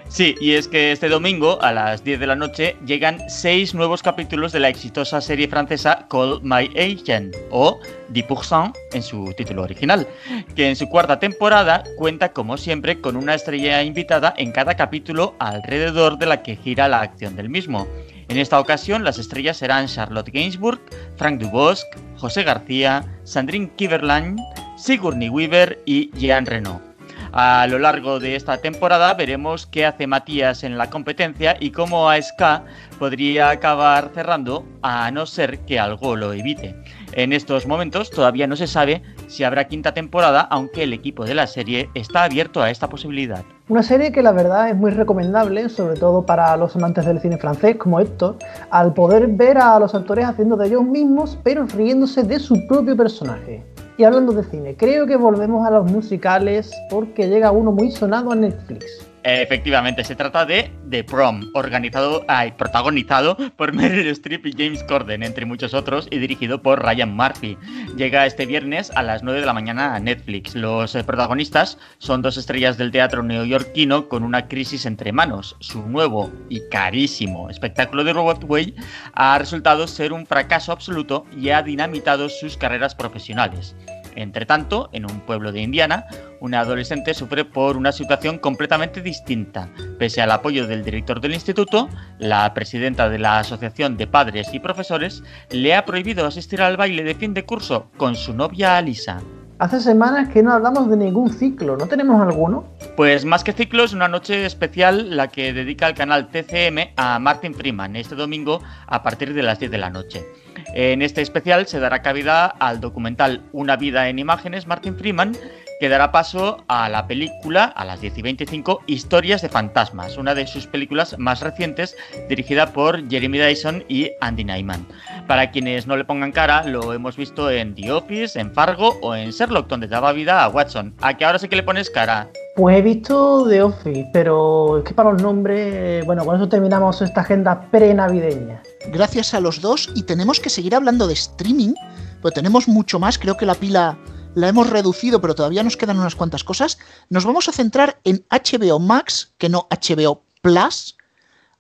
Sí, 0.09 0.35
y 0.40 0.53
es 0.53 0.68
que 0.68 0.90
este 0.90 1.11
domingo 1.11 1.61
a 1.61 1.71
las 1.71 2.03
10 2.03 2.18
de 2.18 2.27
la 2.27 2.35
noche 2.35 2.77
llegan 2.87 3.21
seis 3.29 3.75
nuevos 3.75 4.03
capítulos 4.03 4.53
de 4.53 4.61
la 4.61 4.71
exitosa 4.71 5.21
serie 5.21 5.49
francesa 5.49 6.07
Call 6.09 6.40
My 6.42 6.71
Agent 6.77 7.37
o 7.51 7.79
10% 8.14 8.73
en 8.94 9.03
su 9.03 9.33
título 9.37 9.62
original, 9.62 10.09
que 10.57 10.71
en 10.71 10.77
su 10.77 10.88
cuarta 10.88 11.18
temporada 11.18 11.85
cuenta 11.99 12.33
como 12.33 12.57
siempre 12.57 13.03
con 13.03 13.16
una 13.16 13.35
estrella 13.35 13.83
invitada 13.83 14.33
en 14.38 14.51
cada 14.51 14.77
capítulo 14.77 15.35
alrededor 15.38 16.18
de 16.18 16.27
la 16.27 16.42
que 16.42 16.57
gira 16.57 16.88
la 16.88 17.03
acción 17.03 17.37
del 17.37 17.51
mismo. 17.51 17.87
En 18.29 18.38
esta 18.38 18.59
ocasión 18.59 19.05
las 19.05 19.18
estrellas 19.18 19.59
serán 19.59 19.88
Charlotte 19.88 20.33
Gainsbourg, 20.33 20.81
Frank 21.16 21.38
Dubosc, 21.38 21.87
José 22.16 22.44
García, 22.44 23.05
Sandrine 23.25 23.71
Kiverland, 23.77 24.40
Sigourney 24.79 25.29
Weaver 25.29 25.83
y 25.85 26.11
Jean 26.16 26.47
Reno. 26.47 26.88
A 27.33 27.67
lo 27.67 27.79
largo 27.79 28.21
de 28.21 28.37
esta 28.37 28.59
temporada 28.59 29.12
veremos 29.14 29.67
qué 29.67 29.85
hace 29.85 30.07
Matías 30.07 30.64
en 30.64 30.79
la 30.79 30.88
competencia 30.88 31.57
y 31.61 31.71
cómo 31.71 32.09
ASK 32.09 32.62
podría 32.99 33.51
acabar 33.51 34.11
cerrando 34.14 34.64
a 34.83 35.11
no 35.11 35.27
ser 35.27 35.61
que 35.61 35.79
algo 35.79 36.17
lo 36.17 36.33
evite. 36.33 36.75
En 37.12 37.33
estos 37.33 37.67
momentos 37.67 38.11
todavía 38.11 38.47
no 38.47 38.57
se 38.57 38.67
sabe 38.67 39.03
si 39.27 39.45
habrá 39.45 39.69
quinta 39.69 39.93
temporada, 39.93 40.41
aunque 40.41 40.85
el 40.85 40.93
equipo 40.93 41.25
de 41.25 41.35
la 41.35 41.47
serie 41.47 41.91
está 41.95 42.25
abierto 42.25 42.62
a 42.62 42.71
esta 42.71 42.88
posibilidad. 42.88 43.45
Una 43.69 43.83
serie 43.83 44.12
que 44.12 44.23
la 44.23 44.33
verdad 44.33 44.71
es 44.71 44.77
muy 44.77 44.91
recomendable, 44.91 45.69
sobre 45.69 45.99
todo 45.99 46.25
para 46.25 46.57
los 46.57 46.75
amantes 46.77 47.05
del 47.05 47.21
cine 47.21 47.37
francés 47.37 47.77
como 47.77 48.01
Héctor, 48.01 48.37
al 48.71 48.95
poder 48.95 49.27
ver 49.27 49.59
a 49.59 49.79
los 49.79 49.95
actores 49.95 50.25
haciendo 50.25 50.57
de 50.57 50.69
ellos 50.69 50.85
mismos, 50.85 51.38
pero 51.43 51.67
riéndose 51.67 52.23
de 52.23 52.38
su 52.38 52.67
propio 52.67 52.97
personaje. 52.97 53.64
Y 53.98 54.04
hablando 54.04 54.32
de 54.32 54.44
cine, 54.44 54.76
creo 54.76 55.08
que 55.08 55.16
volvemos 55.16 55.66
a 55.66 55.72
los 55.72 55.90
musicales 55.90 56.70
porque 56.88 57.28
llega 57.28 57.50
uno 57.50 57.72
muy 57.72 57.90
sonado 57.90 58.30
a 58.30 58.37
Netflix. 58.37 59.08
Efectivamente, 59.24 60.04
se 60.04 60.14
trata 60.14 60.46
de 60.46 60.70
The 60.88 61.04
Prom, 61.04 61.50
organizado, 61.54 62.24
protagonizado 62.56 63.37
por 63.56 63.72
Meryl 63.74 64.06
Streep 64.08 64.46
y 64.46 64.52
James 64.52 64.84
Corden, 64.84 65.22
entre 65.22 65.44
muchos 65.44 65.74
otros, 65.74 66.06
y 66.11 66.18
dirigido 66.18 66.62
por 66.62 66.82
Ryan 66.82 67.14
Murphy. 67.14 67.58
Llega 67.96 68.24
este 68.24 68.46
viernes 68.46 68.90
a 68.94 69.02
las 69.02 69.22
9 69.22 69.40
de 69.40 69.46
la 69.46 69.52
mañana 69.52 69.94
a 69.94 70.00
Netflix. 70.00 70.54
Los 70.54 70.94
eh, 70.94 71.02
protagonistas 71.04 71.78
son 71.98 72.22
dos 72.22 72.37
estrellas 72.37 72.78
del 72.78 72.92
teatro 72.92 73.22
neoyorquino 73.22 74.08
con 74.08 74.22
una 74.22 74.46
crisis 74.48 74.87
entre 74.87 75.12
manos. 75.12 75.56
Su 75.58 75.82
nuevo 75.82 76.30
y 76.48 76.66
carísimo 76.70 77.50
espectáculo 77.50 78.04
de 78.04 78.12
Way 78.12 78.76
ha 79.12 79.38
resultado 79.38 79.87
ser 79.88 80.12
un 80.12 80.26
fracaso 80.26 80.72
absoluto 80.72 81.26
y 81.37 81.50
ha 81.50 81.62
dinamitado 81.62 82.28
sus 82.28 82.56
carreras 82.56 82.94
profesionales. 82.94 83.74
Entre 84.18 84.46
tanto, 84.46 84.88
en 84.92 85.04
un 85.04 85.20
pueblo 85.20 85.52
de 85.52 85.62
Indiana, 85.62 86.07
una 86.40 86.59
adolescente 86.59 87.14
sufre 87.14 87.44
por 87.44 87.76
una 87.76 87.92
situación 87.92 88.38
completamente 88.38 89.00
distinta. 89.00 89.68
Pese 89.96 90.20
al 90.20 90.33
apoyo 90.33 90.66
del 90.66 90.85
director 90.85 91.20
del 91.20 91.35
instituto, 91.35 91.88
la 92.18 92.52
presidenta 92.52 93.09
de 93.09 93.20
la 93.20 93.38
Asociación 93.38 93.96
de 93.96 94.09
Padres 94.09 94.52
y 94.52 94.59
Profesores 94.59 95.22
le 95.50 95.76
ha 95.76 95.85
prohibido 95.85 96.26
asistir 96.26 96.61
al 96.61 96.76
baile 96.76 97.04
de 97.04 97.14
fin 97.14 97.33
de 97.33 97.44
curso 97.44 97.92
con 97.96 98.16
su 98.16 98.35
novia 98.35 98.76
Alisa. 98.76 99.20
Hace 99.61 99.78
semanas 99.78 100.28
que 100.31 100.42
no 100.42 100.52
hablamos 100.52 100.90
de 100.90 100.96
ningún 100.96 101.33
ciclo, 101.33 101.76
¿no 101.76 101.87
tenemos 101.87 102.20
alguno? 102.20 102.64
Pues 102.96 103.24
más 103.24 103.44
que 103.44 103.52
ciclo 103.52 103.85
es 103.85 103.92
una 103.92 104.09
noche 104.09 104.46
especial 104.46 105.16
la 105.16 105.28
que 105.28 105.52
dedica 105.52 105.87
el 105.87 105.94
canal 105.94 106.28
TCM 106.28 106.94
a 106.96 107.20
Martin 107.20 107.54
Freeman 107.54 107.94
este 107.94 108.16
domingo 108.16 108.61
a 108.88 109.02
partir 109.04 109.33
de 109.33 109.42
las 109.44 109.61
10 109.61 109.70
de 109.70 109.78
la 109.78 109.90
noche. 109.90 110.26
En 110.75 111.03
este 111.03 111.23
especial 111.23 111.66
se 111.66 111.81
dará 111.81 112.03
cabida 112.03 112.47
al 112.47 112.81
documental 112.81 113.42
Una 113.53 113.77
vida 113.77 114.09
en 114.09 114.18
imágenes 114.18 114.66
Martin 114.66 114.97
Freeman 114.97 115.37
que 115.81 115.88
dará 115.88 116.12
paso 116.12 116.64
a 116.69 116.88
la 116.88 117.07
película, 117.07 117.64
a 117.64 117.85
las 117.85 118.01
10 118.01 118.19
y 118.19 118.23
25, 118.23 118.81
Historias 118.87 119.43
de 119.43 119.49
Fantasmas, 119.49 120.17
una 120.17 120.35
de 120.35 120.47
sus 120.47 120.67
películas 120.67 121.17
más 121.19 121.41
recientes, 121.41 121.97
dirigida 122.29 122.73
por 122.73 123.09
Jeremy 123.09 123.38
Dyson 123.38 123.85
y 123.88 124.11
Andy 124.21 124.45
Nyman. 124.45 124.87
Para 125.27 125.51
quienes 125.51 125.87
no 125.87 125.97
le 125.97 126.05
pongan 126.05 126.33
cara, 126.33 126.64
lo 126.64 126.93
hemos 126.93 127.17
visto 127.17 127.51
en 127.51 127.75
The 127.75 127.93
Office, 127.93 128.38
en 128.38 128.53
Fargo 128.53 128.99
o 129.03 129.14
en 129.14 129.31
Sherlock, 129.31 129.69
donde 129.69 129.87
daba 129.87 130.12
vida 130.12 130.43
a 130.43 130.49
Watson. 130.49 130.95
¿A 131.01 131.17
que 131.17 131.25
ahora 131.25 131.38
sí 131.38 131.49
que 131.49 131.57
le 131.57 131.62
pones 131.62 131.91
cara? 131.91 132.29
Pues 132.57 132.77
he 132.77 132.83
visto 132.83 133.47
The 133.49 133.62
Office, 133.62 134.11
pero 134.12 134.79
es 134.79 134.85
que 134.85 134.95
para 134.95 135.12
los 135.12 135.23
nombres, 135.23 136.05
bueno, 136.07 136.25
con 136.25 136.35
eso 136.35 136.49
terminamos 136.49 137.01
esta 137.03 137.21
agenda 137.21 137.61
pre-navideña. 137.71 138.62
Gracias 138.93 139.33
a 139.35 139.41
los 139.41 139.61
dos 139.61 139.91
y 139.95 140.03
tenemos 140.03 140.41
que 140.41 140.51
seguir 140.51 140.75
hablando 140.75 141.07
de 141.07 141.14
streaming, 141.14 141.75
pues 142.21 142.35
tenemos 142.35 142.67
mucho 142.67 142.99
más, 142.99 143.17
creo 143.19 143.37
que 143.37 143.47
la 143.47 143.55
pila 143.55 143.97
la 144.35 144.49
hemos 144.49 144.71
reducido, 144.71 145.21
pero 145.21 145.35
todavía 145.35 145.62
nos 145.62 145.77
quedan 145.77 145.99
unas 145.99 146.14
cuantas 146.14 146.45
cosas. 146.45 146.79
Nos 147.09 147.25
vamos 147.25 147.49
a 147.49 147.53
centrar 147.53 148.01
en 148.05 148.25
HBO 148.31 148.79
Max, 148.79 149.33
que 149.38 149.49
no 149.49 149.69
HBO 149.71 150.23
Plus. 150.43 150.97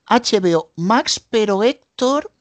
HBO 0.08 0.72
Max, 0.76 1.20
pero 1.20 1.62
Héctor, 1.62 2.32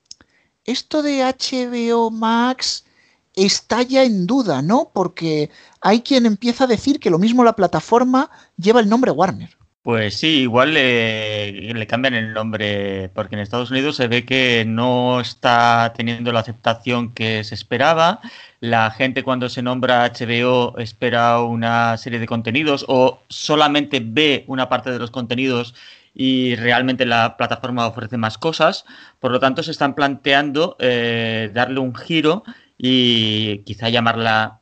esto 0.63 1.02
de 1.02 1.24
HBO 1.24 2.12
Max 2.12 2.86
está 3.34 3.82
ya 3.82 4.04
en 4.04 4.26
duda, 4.26 4.62
¿no? 4.62 4.92
Porque 4.94 5.50
hay 5.82 6.02
quien 6.02 6.26
empieza 6.26 6.63
a 6.63 6.68
decir 6.68 7.00
que 7.00 7.10
lo 7.10 7.20
mismo 7.20 7.44
la 7.44 7.56
plataforma 7.56 8.30
lleva 8.58 8.80
el 8.80 8.90
nombre 8.90 9.12
Warner. 9.12 9.57
Pues 9.88 10.15
sí, 10.17 10.41
igual 10.41 10.73
le, 10.73 11.88
cambian 11.88 12.13
el 12.13 12.34
nombre, 12.34 13.10
porque 13.13 13.36
en 13.36 13.39
Estados 13.41 13.71
Unidos 13.71 13.95
se 13.95 14.10
ve 14.10 14.26
que 14.26 14.65
no 14.67 15.21
está 15.21 15.93
teniendo 15.95 16.34
la 16.34 16.41
aceptación 16.41 17.13
que 17.13 17.45
se 17.45 17.56
esperaba. 17.56 18.19
La 18.60 18.91
gente 18.91 19.23
cuando 19.23 19.47
se 19.47 19.62
nombra 19.62 20.12
HBO 20.12 20.78
espera 20.78 21.41
una 21.41 21.95
serie 21.95 22.19
de 22.19 22.28
contenidos 22.28 22.84
o 22.89 23.21
solamente 23.30 24.02
ve 24.04 24.43
una 24.47 24.67
parte 24.67 24.91
de 24.91 25.00
los 25.00 25.10
contenidos 25.10 25.73
y 26.13 26.56
realmente 26.58 27.06
la 27.06 27.38
plataforma 27.38 27.88
ofrece 27.88 28.17
más 28.17 28.38
cosas. 28.38 28.84
Por 29.21 29.32
lo 29.32 29.39
tanto, 29.39 29.63
se 29.63 29.71
están 29.71 29.95
planteando 29.95 30.76
eh, 30.80 31.50
darle 31.54 31.80
un 31.80 31.95
giro 31.95 32.43
y 32.78 33.60
quizá 33.60 33.88
llamarla 33.88 34.60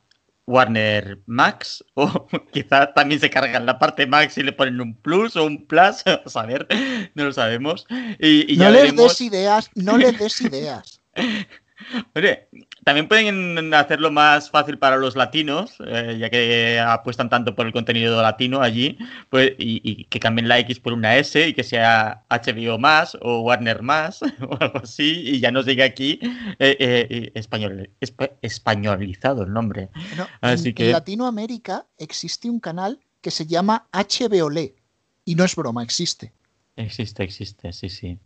Warner 0.48 1.20
Max 1.26 1.84
o 1.96 2.28
quizá 2.54 2.94
también 2.94 3.20
se 3.20 3.30
cargan 3.30 3.66
la 3.66 3.80
parte 3.80 4.06
Max 4.06 4.38
y 4.38 4.44
le 4.44 4.54
ponen 4.54 4.80
un 4.80 4.96
plus 4.96 5.36
o 5.36 5.46
un 5.46 5.66
plus, 5.66 6.04
a 6.36 6.46
ver, 6.46 6.68
no 7.16 7.26
lo 7.26 7.34
sabemos. 7.34 7.86
Y, 8.20 8.56
no 8.58 8.70
les 8.70 8.96
des 8.96 9.22
ideas, 9.22 9.70
no 9.76 9.98
les 9.98 10.18
des 10.18 10.42
ideas. 10.42 11.02
Oye, 12.16 12.48
también 12.84 13.08
pueden 13.08 13.74
hacerlo 13.74 14.12
más 14.12 14.50
fácil 14.50 14.78
para 14.78 14.98
los 14.98 15.16
latinos, 15.16 15.76
eh, 15.86 16.18
ya 16.20 16.30
que 16.30 16.80
apuestan 16.80 17.30
tanto 17.30 17.56
por 17.56 17.66
el 17.66 17.74
contenido 17.74 18.22
latino 18.22 18.62
allí, 18.62 18.98
pues, 19.30 19.54
y, 19.58 20.06
que 20.06 20.20
cambien 20.20 20.48
la 20.48 20.60
X 20.60 20.80
por 20.80 20.94
una 20.94 21.18
S 21.18 21.48
y 21.48 21.54
que 21.54 21.64
sea 21.64 22.24
HBO 22.30 22.78
más 22.78 23.18
o 23.22 23.42
Warner 23.42 23.82
más 23.82 24.22
o 24.50 24.58
algo 24.60 24.80
así, 24.80 25.22
y 25.26 25.40
ya 25.40 25.52
nos 25.52 25.66
llegue 25.66 25.84
aquí 25.84 26.20
eh, 26.60 26.78
eh, 26.80 27.32
español, 27.36 27.90
españolizado 28.42 29.44
el 29.44 29.54
nombre. 29.54 29.90
así 30.42 30.70
en, 30.70 30.76
que... 30.76 30.86
en 30.88 30.92
Latinoamérica 30.94 31.86
existe 31.98 32.50
un 32.50 32.60
canal 32.60 33.00
que 33.22 33.32
se 33.32 33.46
llama 33.46 33.88
HBOLE, 33.92 34.76
y 35.26 35.36
no 35.36 35.44
es 35.44 35.56
broma, 35.56 35.84
existe. 35.84 36.32
Existe, 36.76 37.24
existe, 37.24 37.74
sí, 37.74 37.90
sí. 37.90 38.20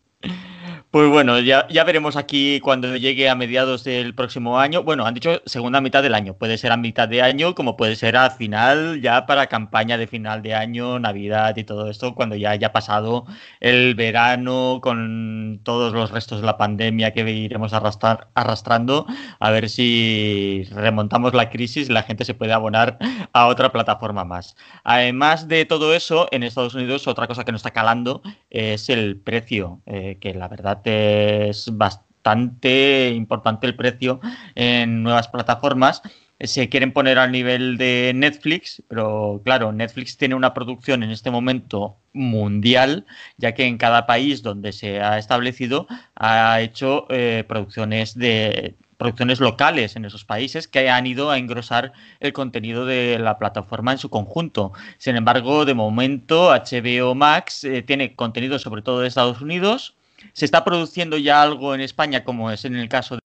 Pues 0.91 1.08
bueno, 1.08 1.38
ya, 1.39 1.67
veremos 1.84 2.15
aquí 2.15 2.60
cuando 2.62 2.95
llegue 2.95 3.30
a 3.30 3.36
mediados 3.36 3.84
del 3.84 4.15
próximo 4.15 4.58
año. 4.58 4.82
Bueno, 4.82 5.06
han 5.06 5.13
dicho 5.13 5.39
segunda 5.45 5.82
mitad 5.82 6.02
del 6.02 6.15
año. 6.15 6.34
Puede 6.34 6.58
ser 6.58 6.71
a 6.71 6.78
mitad 6.78 7.08
de 7.08 7.21
año, 7.21 7.54
como 7.54 7.78
puede 7.78 7.95
ser 7.95 8.17
a 8.17 8.32
final, 8.32 8.99
ya 8.99 9.28
para 9.28 9.45
campaña 9.45 9.99
de 9.99 10.08
final 10.08 10.41
de 10.41 10.56
año, 10.56 10.97
Navidad 10.97 11.56
y 11.58 11.63
todo 11.63 11.91
esto, 11.91 12.15
cuando 12.15 12.36
ya 12.36 12.49
haya 12.49 12.71
pasado 12.71 13.28
el 13.60 13.93
verano 13.93 14.80
con 14.82 15.60
todos 15.62 15.93
los 15.93 16.10
restos 16.10 16.41
de 16.41 16.47
la 16.47 16.58
pandemia 16.58 17.13
que 17.13 17.21
iremos 17.30 17.71
arrastrar, 17.73 18.30
arrastrando, 18.34 19.06
a 19.39 19.52
ver 19.52 19.69
si 19.69 20.67
remontamos 20.71 21.36
la 21.36 21.52
crisis 21.52 21.88
y 21.88 21.93
la 21.93 22.02
gente 22.02 22.25
se 22.25 22.34
puede 22.34 22.54
abonar 22.54 22.97
a 23.32 23.45
otra 23.45 23.71
plataforma 23.71 24.25
más. 24.25 24.56
Además 24.84 25.47
de 25.47 25.65
todo 25.65 25.93
eso, 25.93 26.28
en 26.32 26.41
Estados 26.41 26.73
Unidos 26.73 27.08
otra 27.08 27.28
cosa 27.28 27.45
que 27.45 27.52
nos 27.52 27.60
está 27.60 27.69
calando 27.71 28.23
es 28.49 28.89
el 28.89 29.17
precio, 29.17 29.82
eh, 29.86 30.17
que 30.19 30.34
la 30.34 30.47
verdad 30.47 30.78
es 30.85 31.69
bastante 31.75 33.11
importante 33.15 33.67
el 33.67 33.75
precio 33.75 34.19
en 34.55 35.03
nuevas 35.03 35.27
plataformas. 35.27 36.01
Se 36.39 36.69
quieren 36.69 36.93
poner 36.93 37.19
al 37.19 37.33
nivel 37.33 37.77
de 37.77 38.13
Netflix, 38.15 38.81
pero 38.87 39.41
claro, 39.43 39.73
Netflix 39.73 40.15
tiene 40.15 40.35
una 40.35 40.53
producción 40.53 41.03
en 41.03 41.09
este 41.11 41.31
momento 41.31 41.97
mundial, 42.13 43.05
ya 43.37 43.53
que 43.53 43.65
en 43.65 43.77
cada 43.77 44.05
país 44.05 44.41
donde 44.41 44.71
se 44.71 45.01
ha 45.01 45.17
establecido 45.17 45.87
ha 46.15 46.61
hecho 46.61 47.07
eh, 47.09 47.43
producciones 47.47 48.15
de 48.15 48.75
producciones 48.99 49.39
locales 49.39 49.95
en 49.95 50.03
esos 50.03 50.25
países 50.25 50.67
que 50.67 50.89
han 50.89 51.07
ido 51.07 51.31
a 51.31 51.37
engrosar 51.37 51.93
el 52.19 52.33
contenido 52.33 52.85
de 52.85 53.17
la 53.17 53.37
plataforma 53.37 53.93
en 53.93 53.97
su 53.97 54.09
conjunto. 54.09 54.73
Sin 54.97 55.15
embargo, 55.15 55.63
de 55.63 55.73
momento 55.73 56.51
HBO 56.51 57.15
Max 57.15 57.63
eh, 57.63 57.81
tiene 57.81 58.15
contenido 58.15 58.59
sobre 58.59 58.81
todo 58.81 58.99
de 58.99 59.07
Estados 59.07 59.41
Unidos, 59.41 59.95
se 60.34 60.45
está 60.45 60.63
produciendo 60.63 61.17
ya 61.17 61.41
algo 61.41 61.75
en 61.75 61.82
España, 61.82 62.23
como 62.23 62.51
es 62.51 62.65
en 62.65 62.75
el 62.75 62.89
caso 62.89 63.15
de 63.15 63.21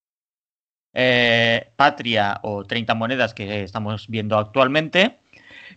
eh, 0.94 1.72
Patria 1.76 2.40
o 2.42 2.64
30 2.64 2.94
monedas 2.94 3.34
que 3.34 3.62
estamos 3.64 4.08
viendo 4.08 4.38
actualmente, 4.38 5.18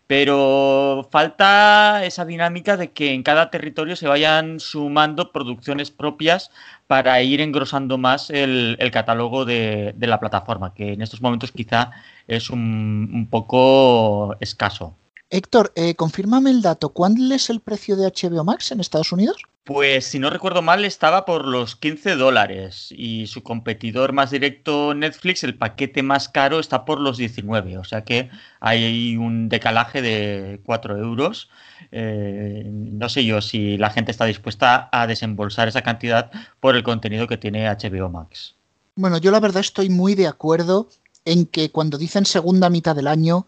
pero 0.05 1.09
falta 1.11 2.05
esa 2.05 2.25
dinámica 2.25 2.77
de 2.77 2.91
que 2.91 3.13
en 3.13 3.23
cada 3.23 3.49
territorio 3.49 3.95
se 3.95 4.07
vayan 4.07 4.59
sumando 4.59 5.31
producciones 5.31 5.91
propias 5.91 6.51
para 6.87 7.21
ir 7.21 7.41
engrosando 7.41 7.97
más 7.97 8.29
el, 8.29 8.77
catálogo 8.91 9.45
de, 9.45 9.93
la 9.99 10.19
plataforma, 10.19 10.73
que 10.73 10.93
en 10.93 11.01
estos 11.01 11.21
momentos 11.21 11.51
quizá 11.51 11.91
es 12.27 12.49
un 12.49 13.27
poco 13.29 14.35
escaso. 14.39 14.95
Héctor, 15.29 15.73
eh, 15.75 15.95
confírmame 15.95 16.51
el 16.51 16.61
dato. 16.61 16.89
¿Cuál 16.89 17.31
es 17.31 17.49
el 17.49 17.59
precio 17.59 17.95
de 17.97 18.07
HBO 18.07 18.43
Max 18.43 18.71
en 18.71 18.79
Estados 18.79 19.11
Unidos? 19.11 19.41
Pues 19.65 20.05
si 20.05 20.17
no 20.17 20.29
recuerdo 20.29 20.61
mal 20.61 20.85
estaba 20.85 21.25
por 21.25 21.45
los 21.45 21.75
15 21.75 22.15
dólares 22.15 22.87
y 22.95 23.27
su 23.27 23.43
competidor 23.43 24.13
más 24.13 24.31
directo 24.31 24.93
Netflix, 24.93 25.43
el 25.43 25.57
paquete 25.57 26.03
más 26.03 26.29
caro 26.29 26.59
está 26.59 26.85
por 26.85 27.01
los 27.01 27.17
19, 27.17 27.77
o 27.77 27.83
sea 27.83 28.05
que 28.05 28.29
hay 28.61 29.17
un 29.17 29.49
decalaje 29.49 30.01
de 30.01 30.61
4 30.63 30.97
euros. 30.97 31.49
Eh, 31.91 32.63
no 32.65 33.09
sé 33.09 33.25
yo 33.25 33.41
si 33.41 33.77
la 33.77 33.89
gente 33.89 34.11
está 34.11 34.23
dispuesta 34.23 34.87
a 34.93 35.05
desembolsar 35.05 35.67
esa 35.67 35.81
cantidad 35.81 36.31
por 36.61 36.77
el 36.77 36.83
contenido 36.83 37.27
que 37.27 37.35
tiene 37.35 37.67
HBO 37.67 38.07
Max. 38.07 38.55
Bueno, 38.95 39.17
yo 39.17 39.31
la 39.31 39.41
verdad 39.41 39.59
estoy 39.59 39.89
muy 39.89 40.15
de 40.15 40.27
acuerdo 40.27 40.87
en 41.25 41.45
que 41.45 41.71
cuando 41.71 41.97
dicen 41.97 42.25
segunda 42.25 42.69
mitad 42.69 42.95
del 42.95 43.07
año, 43.07 43.47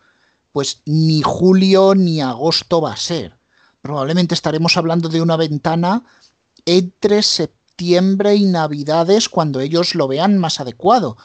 pues 0.52 0.82
ni 0.86 1.22
julio 1.22 1.96
ni 1.96 2.22
agosto 2.22 2.82
va 2.82 2.94
a 2.94 2.98
ser. 2.98 3.38
Probablemente 3.82 4.34
estaremos 4.34 4.78
hablando 4.78 5.10
de 5.10 5.22
una 5.22 5.38
ventana 5.38 6.04
entre 6.66 7.24
septiembre 7.24 8.36
y 8.36 8.44
navidades 8.46 9.30
cuando 9.30 9.60
ellos 9.60 9.96
lo 9.96 10.08
vean 10.08 10.38
más 10.38 10.60
adecuado. 10.60 11.18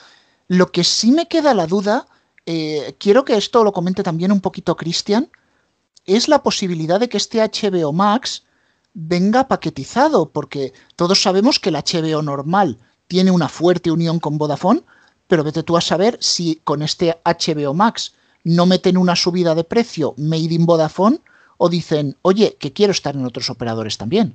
Lo 0.48 0.70
que 0.70 0.84
sí 0.84 1.10
me 1.10 1.26
queda 1.26 1.54
la 1.54 1.66
duda, 1.66 2.06
eh, 2.46 2.94
quiero 2.98 3.24
que 3.24 3.36
esto 3.36 3.64
lo 3.64 3.72
comente 3.72 4.02
también 4.02 4.30
un 4.30 4.40
poquito 4.40 4.76
Cristian, 4.76 5.30
es 6.06 6.28
la 6.28 6.42
posibilidad 6.42 7.00
de 7.00 7.08
que 7.08 7.16
este 7.16 7.40
HBO 7.40 7.92
Max 7.92 8.44
venga 8.92 9.48
paquetizado, 9.48 10.30
porque 10.30 10.72
todos 10.96 11.20
sabemos 11.22 11.58
que 11.58 11.70
el 11.70 11.76
HBO 11.76 12.22
normal 12.22 12.78
tiene 13.08 13.30
una 13.30 13.48
fuerte 13.48 13.90
unión 13.90 14.20
con 14.20 14.38
Vodafone, 14.38 14.82
pero 15.26 15.42
vete 15.42 15.62
tú 15.62 15.76
a 15.76 15.80
saber 15.80 16.18
si 16.20 16.60
con 16.64 16.82
este 16.82 17.18
HBO 17.24 17.74
Max 17.74 18.12
no 18.44 18.66
meten 18.66 18.96
una 18.96 19.16
subida 19.16 19.54
de 19.54 19.64
precio 19.64 20.14
made 20.16 20.54
in 20.54 20.66
Vodafone 20.66 21.18
o 21.56 21.68
dicen, 21.68 22.16
oye, 22.22 22.56
que 22.58 22.72
quiero 22.72 22.92
estar 22.92 23.14
en 23.14 23.24
otros 23.24 23.50
operadores 23.50 23.98
también. 23.98 24.34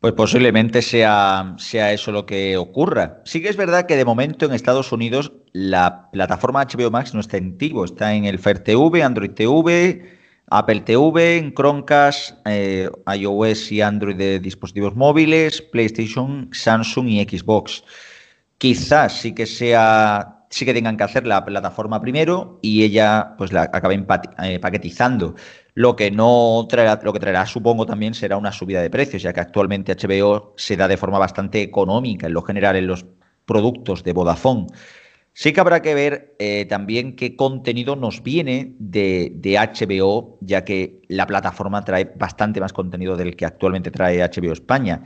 Pues 0.00 0.14
posiblemente 0.14 0.80
sea, 0.80 1.54
sea 1.58 1.92
eso 1.92 2.10
lo 2.10 2.24
que 2.24 2.56
ocurra. 2.56 3.20
Sí 3.26 3.42
que 3.42 3.50
es 3.50 3.56
verdad 3.56 3.84
que 3.84 3.96
de 3.96 4.06
momento 4.06 4.46
en 4.46 4.54
Estados 4.54 4.92
Unidos 4.92 5.32
la 5.52 6.10
plataforma 6.10 6.64
HBO 6.64 6.90
Max 6.90 7.12
no 7.12 7.20
está 7.20 7.36
en 7.36 7.58
Tivo, 7.58 7.84
está 7.84 8.14
en 8.14 8.24
el 8.24 8.38
Fire 8.38 8.60
TV, 8.60 9.02
Android 9.02 9.32
TV, 9.32 10.18
Apple 10.50 10.80
TV, 10.80 11.36
en 11.36 11.52
Chromecast, 11.52 12.38
eh, 12.46 12.88
iOS 13.14 13.72
y 13.72 13.82
Android 13.82 14.16
de 14.16 14.40
dispositivos 14.40 14.96
móviles, 14.96 15.60
PlayStation, 15.60 16.48
Samsung 16.50 17.08
y 17.08 17.22
Xbox. 17.22 17.84
Quizás 18.56 19.20
sí 19.20 19.34
que 19.34 19.44
sea 19.44 20.39
sí 20.50 20.64
que 20.64 20.74
tengan 20.74 20.96
que 20.96 21.04
hacer 21.04 21.26
la 21.26 21.44
plataforma 21.44 22.00
primero 22.00 22.58
y 22.60 22.82
ella 22.82 23.34
pues 23.38 23.52
la 23.52 23.62
acabe 23.62 24.04
eh, 24.42 24.58
paquetizando. 24.58 25.36
Lo 25.74 25.94
que 25.94 26.10
no 26.10 26.66
traerá, 26.68 27.00
lo 27.02 27.12
que 27.12 27.20
traerá, 27.20 27.46
supongo, 27.46 27.86
también 27.86 28.14
será 28.14 28.36
una 28.36 28.52
subida 28.52 28.82
de 28.82 28.90
precios, 28.90 29.22
ya 29.22 29.32
que 29.32 29.40
actualmente 29.40 29.94
HBO 29.94 30.54
se 30.56 30.76
da 30.76 30.88
de 30.88 30.96
forma 30.96 31.18
bastante 31.18 31.62
económica 31.62 32.26
en 32.26 32.34
lo 32.34 32.42
general 32.42 32.76
en 32.76 32.88
los 32.88 33.06
productos 33.46 34.02
de 34.02 34.12
Vodafone. 34.12 34.66
Sí 35.32 35.52
que 35.52 35.60
habrá 35.60 35.80
que 35.80 35.94
ver 35.94 36.34
eh, 36.40 36.66
también 36.66 37.14
qué 37.14 37.36
contenido 37.36 37.94
nos 37.94 38.22
viene 38.22 38.74
de, 38.80 39.32
de, 39.36 39.54
HBO, 39.54 40.36
ya 40.40 40.64
que 40.64 41.00
la 41.06 41.26
plataforma 41.26 41.84
trae 41.84 42.12
bastante 42.16 42.60
más 42.60 42.72
contenido 42.72 43.16
del 43.16 43.36
que 43.36 43.46
actualmente 43.46 43.92
trae 43.92 44.18
HBO 44.18 44.52
España. 44.52 45.04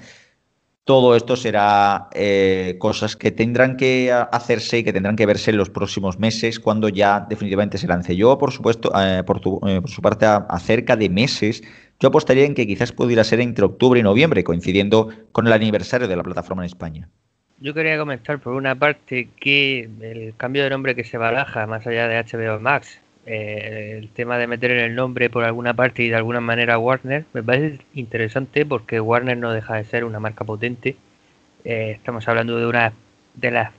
Todo 0.85 1.16
esto 1.16 1.35
será 1.35 2.09
eh, 2.12 2.77
cosas 2.79 3.16
que 3.16 3.31
tendrán 3.31 3.79
que 3.79 4.12
hacerse 4.12 4.79
y 4.79 4.85
que 4.85 4.92
tendrán 4.92 5.16
que 5.16 5.25
verse 5.25 5.51
en 5.51 5.57
los 5.57 5.70
próximos 5.70 6.18
meses, 6.18 6.61
cuando 6.61 6.90
ya 6.90 7.20
definitivamente 7.20 7.79
se 7.79 7.87
lance. 7.87 8.14
Yo, 8.14 8.37
por 8.37 8.53
supuesto, 8.53 8.92
eh, 8.94 9.23
por, 9.25 9.38
eh, 9.38 9.81
por, 9.81 9.88
su 9.88 10.03
parte, 10.03 10.27
acerca 10.27 10.94
de 10.94 11.09
meses, 11.09 11.62
yo 12.01 12.09
apostaría 12.09 12.44
en 12.44 12.55
que 12.55 12.66
quizás 12.66 12.92
pudiera 12.92 13.25
ser 13.25 13.40
entre 13.40 13.64
octubre 13.64 13.99
y 13.99 14.03
noviembre, 14.03 14.44
coincidiendo 14.44 15.09
con 15.33 15.47
el 15.47 15.55
aniversario 15.55 16.07
de 16.07 16.16
la 16.16 16.23
plataforma 16.23 16.64
en 16.64 16.66
España. 16.66 17.09
Yo 17.61 17.73
quería 17.73 17.97
comentar, 17.97 18.38
por 18.40 18.53
una 18.53 18.75
parte, 18.75 19.29
que 19.40 19.88
el 20.03 20.35
cambio 20.37 20.64
de 20.64 20.70
nombre 20.70 20.94
que 20.94 21.05
se 21.05 21.16
baraja, 21.16 21.66
más 21.66 21.87
allá 21.87 22.09
de 22.09 22.23
HBO 22.23 22.61
Max, 22.61 23.01
eh, 23.26 23.96
el 23.98 24.10
tema 24.10 24.37
de 24.37 24.46
meter 24.46 24.70
en 24.72 24.80
el 24.80 24.94
nombre 24.94 25.30
por 25.30 25.44
alguna 25.44 25.74
parte 25.74 26.02
y 26.02 26.10
de 26.10 26.16
alguna 26.16 26.40
manera 26.40 26.78
Warner 26.78 27.24
me 27.32 27.42
parece 27.42 27.82
interesante 27.94 28.66
porque 28.66 29.00
Warner 29.00 29.38
no 29.38 29.52
deja 29.52 29.76
de 29.76 29.84
ser 29.84 30.04
una 30.04 30.20
marca 30.20 30.44
potente. 30.44 30.96
Eh, 31.64 31.92
estamos 31.92 32.28
hablando 32.28 32.58
de 32.58 32.66
una 32.66 32.92
de 33.34 33.50
las 33.50 33.72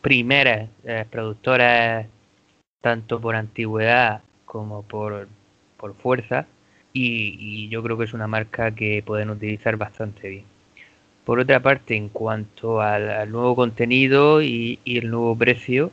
primeras 0.00 0.68
eh, 0.84 1.04
productoras, 1.10 2.06
tanto 2.80 3.20
por 3.20 3.34
antigüedad 3.36 4.22
como 4.44 4.82
por, 4.82 5.28
por 5.76 5.94
fuerza, 5.96 6.46
y, 6.92 7.68
yo 7.68 7.82
creo 7.82 7.98
que 7.98 8.04
es 8.04 8.12
una 8.14 8.26
marca 8.28 8.72
que 8.72 9.02
pueden 9.04 9.30
utilizar 9.30 9.76
bastante 9.76 10.28
bien. 10.28 10.44
Por 11.24 11.40
otra 11.40 11.60
parte, 11.60 11.96
en 11.96 12.08
cuanto 12.08 12.80
al, 12.82 13.30
nuevo 13.30 13.56
contenido 13.56 14.42
y 14.42 14.78
el 14.84 15.10
nuevo 15.10 15.36
precio, 15.36 15.92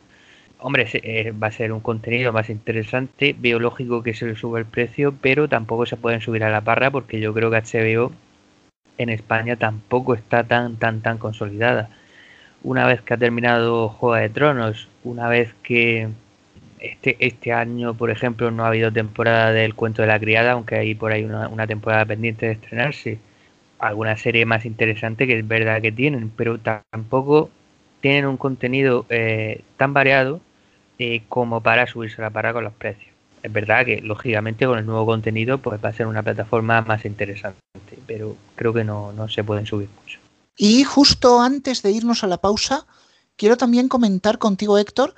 Hombre, 0.61 0.85
eh, 0.91 1.31
va 1.31 1.47
a 1.47 1.51
ser 1.51 1.71
un 1.71 1.79
contenido 1.79 2.33
más 2.33 2.49
interesante. 2.49 3.33
Veo 3.37 3.59
lógico 3.59 4.03
que 4.03 4.13
se 4.13 4.25
le 4.25 4.35
suba 4.35 4.59
el 4.59 4.65
precio, 4.65 5.13
pero 5.21 5.47
tampoco 5.47 5.85
se 5.85 5.95
pueden 5.95 6.19
subir 6.21 6.43
a 6.43 6.49
la 6.49 6.61
parra 6.61 6.91
porque 6.91 7.21
yo 7.21 7.33
creo 7.33 7.49
que 7.49 7.57
HBO 7.57 8.11
en 8.97 9.09
España 9.09 9.55
tampoco 9.55 10.15
está 10.15 10.43
tan, 10.43 10.77
tan, 10.77 11.01
tan 11.01 11.17
consolidada. 11.17 11.89
Una 12.63 12.85
vez 12.87 13.01
que 13.01 13.13
ha 13.13 13.17
terminado 13.17 13.89
Juego 13.89 14.15
de 14.15 14.29
Tronos, 14.29 14.89
una 15.05 15.29
vez 15.29 15.53
que 15.63 16.09
este, 16.79 17.15
este 17.19 17.53
año, 17.53 17.93
por 17.95 18.09
ejemplo, 18.11 18.51
no 18.51 18.65
ha 18.65 18.67
habido 18.69 18.91
temporada 18.91 19.53
del 19.53 19.75
Cuento 19.75 20.01
de 20.01 20.09
la 20.09 20.19
Criada, 20.19 20.53
aunque 20.53 20.75
hay 20.75 20.95
por 20.95 21.11
ahí 21.13 21.23
una, 21.25 21.67
temporada 21.67 22.05
pendiente 22.05 22.47
de 22.47 22.53
estrenarse. 22.53 23.19
Alguna 23.79 24.17
serie 24.17 24.45
más 24.45 24.65
interesante 24.65 25.27
que 25.27 25.39
es 25.39 25.47
verdad 25.47 25.81
que 25.81 25.91
tienen, 25.93 26.31
pero 26.35 26.59
tampoco 26.59 27.49
tienen 28.01 28.25
un 28.25 28.37
contenido 28.37 29.05
eh, 29.09 29.61
tan 29.77 29.93
variado 29.93 30.41
eh, 30.99 31.23
como 31.29 31.61
para 31.61 31.87
subirse 31.87 32.21
la 32.21 32.29
parra 32.29 32.53
con 32.53 32.63
los 32.63 32.73
precios. 32.73 33.13
Es 33.41 33.51
verdad 33.53 33.85
que, 33.85 34.01
lógicamente, 34.01 34.65
con 34.65 34.77
el 34.77 34.85
nuevo 34.85 35.05
contenido 35.05 35.57
pues 35.59 35.83
va 35.83 35.89
a 35.89 35.93
ser 35.93 36.07
una 36.07 36.21
plataforma 36.21 36.81
más 36.81 37.05
interesante, 37.05 37.57
pero 38.05 38.35
creo 38.55 38.73
que 38.73 38.83
no, 38.83 39.13
no 39.13 39.29
se 39.29 39.43
pueden 39.43 39.65
subir 39.65 39.87
mucho. 40.01 40.19
Y 40.57 40.83
justo 40.83 41.39
antes 41.39 41.81
de 41.81 41.91
irnos 41.91 42.23
a 42.25 42.27
la 42.27 42.37
pausa, 42.37 42.85
quiero 43.37 43.55
también 43.55 43.87
comentar 43.87 44.39
contigo, 44.39 44.77
Héctor, 44.77 45.15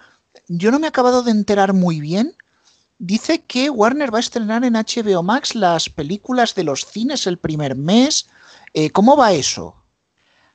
yo 0.48 0.70
no 0.70 0.78
me 0.78 0.86
he 0.86 0.90
acabado 0.90 1.24
de 1.24 1.32
enterar 1.32 1.74
muy 1.74 2.00
bien. 2.00 2.36
Dice 3.00 3.42
que 3.42 3.72
Warner 3.72 4.14
va 4.14 4.20
a 4.20 4.22
estrenar 4.22 4.64
en 4.64 4.74
HBO 4.74 5.24
Max 5.24 5.56
las 5.56 5.90
películas 5.90 6.54
de 6.54 6.64
los 6.64 6.86
cines 6.86 7.26
el 7.26 7.38
primer 7.40 7.76
mes. 7.76 8.28
Eh, 8.76 8.92
¿Cómo 8.92 9.18
va 9.18 9.34
eso? 9.34 9.81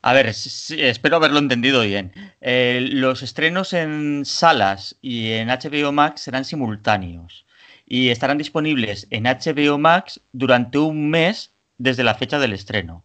A 0.07 0.13
ver, 0.13 0.29
espero 0.29 1.17
haberlo 1.17 1.41
entendido 1.41 1.83
bien. 1.83 2.13
Eh, 2.41 2.79
los 2.93 3.25
estrenos 3.25 3.73
en 3.73 4.25
salas 4.25 4.97
y 5.03 5.33
en 5.33 5.49
HBO 5.49 5.91
Max 5.91 6.21
serán 6.21 6.45
simultáneos 6.45 7.45
y 7.87 8.11
estarán 8.11 8.39
disponibles 8.39 9.09
en 9.11 9.25
HBO 9.25 9.79
Max 9.79 10.21
durante 10.31 10.79
un 10.79 11.11
mes 11.11 11.51
desde 11.79 12.05
la 12.05 12.15
fecha 12.15 12.39
del 12.39 12.53
estreno. 12.53 13.03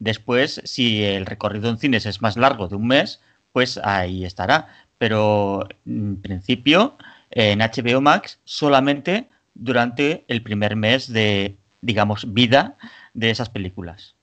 Después, 0.00 0.60
si 0.64 1.04
el 1.04 1.26
recorrido 1.26 1.70
en 1.70 1.78
cines 1.78 2.06
es 2.06 2.20
más 2.20 2.36
largo 2.36 2.66
de 2.66 2.74
un 2.74 2.88
mes, 2.88 3.20
pues 3.52 3.78
ahí 3.84 4.24
estará. 4.24 4.66
Pero 4.98 5.68
en 5.86 6.20
principio, 6.20 6.98
en 7.30 7.60
HBO 7.60 8.00
Max 8.00 8.40
solamente 8.42 9.28
durante 9.54 10.24
el 10.26 10.42
primer 10.42 10.74
mes 10.74 11.06
de, 11.06 11.54
digamos, 11.82 12.34
vida 12.34 12.76
de 13.14 13.30
esas 13.30 13.48
películas 13.48 14.15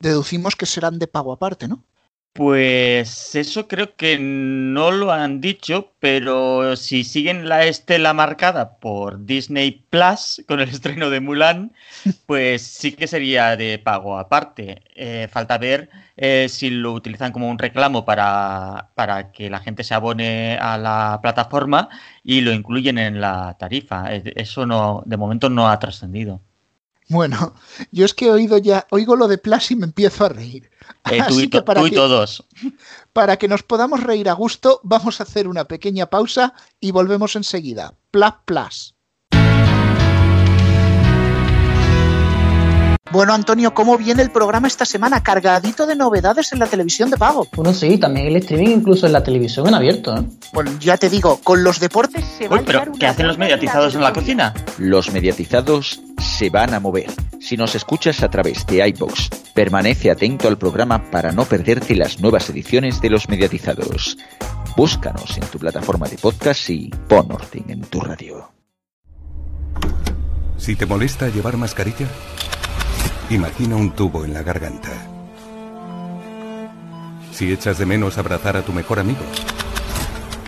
deducimos 0.00 0.56
que 0.56 0.66
serán 0.66 0.98
de 0.98 1.06
pago 1.06 1.32
aparte, 1.32 1.68
¿no? 1.68 1.84
Pues 2.38 3.34
eso 3.34 3.66
creo 3.66 3.96
que 3.96 4.16
no 4.20 4.92
lo 4.92 5.10
han 5.10 5.40
dicho, 5.40 5.92
pero 5.98 6.76
si 6.76 7.02
siguen 7.02 7.48
la 7.48 7.64
estela 7.66 8.14
marcada 8.14 8.78
por 8.78 9.24
Disney 9.26 9.84
Plus 9.90 10.44
con 10.46 10.60
el 10.60 10.68
estreno 10.70 11.10
de 11.10 11.20
Mulan, 11.20 11.72
pues 12.26 12.62
sí 12.62 12.92
que 12.92 13.08
sería 13.08 13.56
de 13.56 13.80
pago 13.80 14.18
aparte. 14.18 14.82
Eh, 14.94 15.26
falta 15.32 15.58
ver 15.58 15.90
eh, 16.16 16.48
si 16.48 16.70
lo 16.70 16.92
utilizan 16.92 17.32
como 17.32 17.50
un 17.50 17.58
reclamo 17.58 18.04
para, 18.04 18.92
para 18.94 19.32
que 19.32 19.50
la 19.50 19.58
gente 19.58 19.82
se 19.82 19.94
abone 19.94 20.58
a 20.58 20.78
la 20.78 21.18
plataforma 21.20 21.88
y 22.22 22.40
lo 22.42 22.52
incluyen 22.52 22.98
en 22.98 23.20
la 23.20 23.56
tarifa. 23.58 24.14
Eso 24.14 24.64
no, 24.64 25.02
de 25.06 25.16
momento 25.16 25.50
no 25.50 25.68
ha 25.68 25.78
trascendido. 25.80 26.40
Bueno, 27.08 27.54
yo 27.90 28.04
es 28.04 28.14
que 28.14 28.26
he 28.26 28.30
oído 28.30 28.58
ya, 28.58 28.86
oigo 28.90 29.16
lo 29.16 29.28
de 29.28 29.38
Plus 29.38 29.70
y 29.70 29.76
me 29.76 29.86
empiezo 29.86 30.26
a 30.26 30.28
reír. 30.28 30.70
Eh, 31.10 31.22
tú, 31.26 31.40
y, 31.40 31.48
que 31.48 31.62
para 31.62 31.88
todos. 31.90 32.44
Para 33.12 33.36
que 33.36 33.48
nos 33.48 33.62
podamos 33.62 34.02
reír 34.02 34.28
a 34.28 34.34
gusto, 34.34 34.80
vamos 34.82 35.20
a 35.20 35.24
hacer 35.24 35.48
una 35.48 35.64
pequeña 35.64 36.06
pausa 36.06 36.54
y 36.80 36.90
volvemos 36.90 37.34
enseguida. 37.36 37.94
Plus 38.10 38.32
Plus. 38.44 38.94
Bueno, 43.18 43.34
Antonio, 43.34 43.74
¿cómo 43.74 43.98
viene 43.98 44.22
el 44.22 44.30
programa 44.30 44.68
esta 44.68 44.84
semana? 44.84 45.24
Cargadito 45.24 45.86
de 45.86 45.96
novedades 45.96 46.52
en 46.52 46.60
la 46.60 46.66
televisión 46.66 47.10
de 47.10 47.16
pago. 47.16 47.48
Bueno, 47.52 47.74
sí, 47.74 47.98
también 47.98 48.28
el 48.28 48.36
streaming 48.36 48.68
incluso 48.68 49.06
en 49.06 49.12
la 49.12 49.24
televisión 49.24 49.66
en 49.66 49.74
abierto. 49.74 50.16
¿eh? 50.16 50.22
Bueno, 50.52 50.70
ya 50.78 50.96
te 50.96 51.10
digo, 51.10 51.40
con 51.42 51.64
los 51.64 51.80
deportes 51.80 52.24
se 52.24 52.48
Uy, 52.48 52.60
pero 52.64 52.84
¿qué 52.96 53.08
hacen 53.08 53.26
los 53.26 53.36
mediatizados 53.36 53.96
en 53.96 54.02
la 54.02 54.12
cocina? 54.12 54.54
Los 54.78 55.10
mediatizados 55.10 56.00
se 56.16 56.48
van 56.48 56.74
a 56.74 56.78
mover. 56.78 57.10
Si 57.40 57.56
nos 57.56 57.74
escuchas 57.74 58.22
a 58.22 58.28
través 58.28 58.64
de 58.66 58.86
iBox, 58.86 59.30
permanece 59.52 60.12
atento 60.12 60.46
al 60.46 60.56
programa 60.56 61.10
para 61.10 61.32
no 61.32 61.44
perderte 61.44 61.96
las 61.96 62.20
nuevas 62.20 62.48
ediciones 62.50 63.00
de 63.00 63.10
los 63.10 63.28
mediatizados. 63.28 64.16
Búscanos 64.76 65.36
en 65.36 65.44
tu 65.48 65.58
plataforma 65.58 66.06
de 66.06 66.18
podcast 66.18 66.70
y 66.70 66.88
pon 67.08 67.32
orden 67.32 67.64
en 67.66 67.80
tu 67.80 67.98
radio. 67.98 68.52
Si 70.56 70.76
te 70.76 70.86
molesta 70.86 71.28
llevar 71.28 71.56
mascarilla, 71.56 72.06
Imagina 73.30 73.76
un 73.76 73.90
tubo 73.92 74.24
en 74.24 74.32
la 74.32 74.42
garganta. 74.42 74.90
Si 77.32 77.52
echas 77.52 77.78
de 77.78 77.86
menos 77.86 78.18
abrazar 78.18 78.56
a 78.56 78.62
tu 78.62 78.72
mejor 78.72 78.98
amigo, 78.98 79.24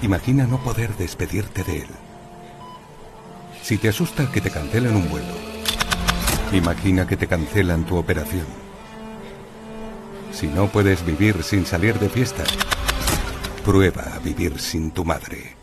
imagina 0.02 0.46
no 0.46 0.58
poder 0.58 0.96
despedirte 0.96 1.62
de 1.62 1.82
él. 1.82 1.88
Si 3.62 3.78
te 3.78 3.90
asusta 3.90 4.32
que 4.32 4.40
te 4.40 4.50
cancelen 4.50 4.96
un 4.96 5.08
vuelo, 5.08 5.34
imagina 6.52 7.06
que 7.06 7.16
te 7.16 7.26
cancelan 7.26 7.84
tu 7.84 7.96
operación. 7.96 8.46
Si 10.32 10.46
no 10.46 10.68
puedes 10.68 11.04
vivir 11.04 11.42
sin 11.42 11.66
salir 11.66 11.98
de 11.98 12.08
fiesta, 12.08 12.44
prueba 13.64 14.04
a 14.14 14.18
vivir 14.20 14.58
sin 14.58 14.90
tu 14.90 15.04
madre. 15.04 15.54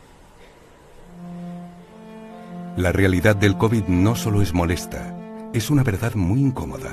La 2.78 2.92
realidad 2.92 3.36
del 3.36 3.58
COVID 3.58 3.86
no 3.88 4.16
solo 4.16 4.44
es 4.44 4.54
molesta, 4.54 5.17
Es 5.54 5.70
una 5.70 5.82
verdad 5.82 6.14
muy 6.14 6.42
incómoda, 6.42 6.92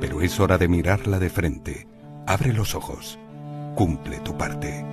pero 0.00 0.20
es 0.20 0.38
hora 0.38 0.58
de 0.58 0.68
mirarla 0.68 1.18
de 1.18 1.30
frente. 1.30 1.88
Abre 2.26 2.52
los 2.52 2.74
ojos. 2.74 3.18
Cumple 3.74 4.18
tu 4.20 4.36
parte. 4.36 4.84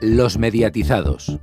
Los 0.00 0.38
mediatizados. 0.38 1.38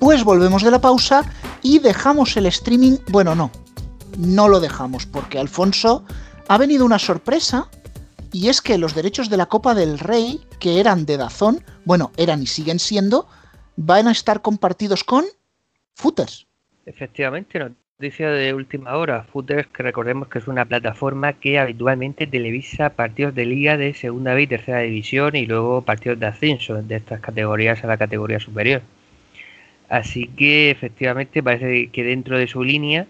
Pues 0.00 0.24
volvemos 0.24 0.62
de 0.62 0.70
la 0.70 0.80
pausa 0.80 1.24
y 1.62 1.78
dejamos 1.78 2.36
el 2.36 2.46
streaming. 2.46 2.96
Bueno, 3.10 3.34
no, 3.34 3.50
no 4.18 4.48
lo 4.48 4.60
dejamos 4.60 5.06
porque 5.06 5.38
Alfonso 5.38 6.04
ha 6.48 6.58
venido 6.58 6.84
una 6.84 6.98
sorpresa 6.98 7.68
y 8.32 8.48
es 8.48 8.60
que 8.60 8.78
los 8.78 8.94
derechos 8.94 9.30
de 9.30 9.36
la 9.36 9.46
Copa 9.46 9.74
del 9.74 9.98
Rey, 9.98 10.40
que 10.58 10.80
eran 10.80 11.06
de 11.06 11.16
Dazón, 11.16 11.64
bueno, 11.84 12.10
eran 12.16 12.42
y 12.42 12.46
siguen 12.46 12.78
siendo, 12.78 13.28
van 13.76 14.08
a 14.08 14.12
estar 14.12 14.42
compartidos 14.42 15.04
con 15.04 15.24
Footers. 15.94 16.46
Efectivamente, 16.84 17.58
noticia 17.58 18.30
de 18.30 18.52
última 18.52 18.96
hora. 18.96 19.22
Footers, 19.22 19.68
que 19.68 19.82
recordemos 19.84 20.28
que 20.28 20.40
es 20.40 20.48
una 20.48 20.64
plataforma 20.64 21.34
que 21.34 21.58
habitualmente 21.58 22.26
televisa 22.26 22.90
partidos 22.90 23.34
de 23.34 23.46
liga 23.46 23.76
de 23.76 23.94
segunda 23.94 24.38
y 24.38 24.46
tercera 24.46 24.80
división 24.80 25.36
y 25.36 25.46
luego 25.46 25.82
partidos 25.82 26.18
de 26.18 26.26
ascenso 26.26 26.82
de 26.82 26.96
estas 26.96 27.20
categorías 27.20 27.84
a 27.84 27.86
la 27.86 27.96
categoría 27.96 28.40
superior. 28.40 28.82
Así 29.88 30.26
que 30.26 30.70
efectivamente 30.70 31.42
parece 31.42 31.90
que 31.90 32.02
dentro 32.02 32.36
de 32.36 32.48
su 32.48 32.64
línea, 32.64 33.06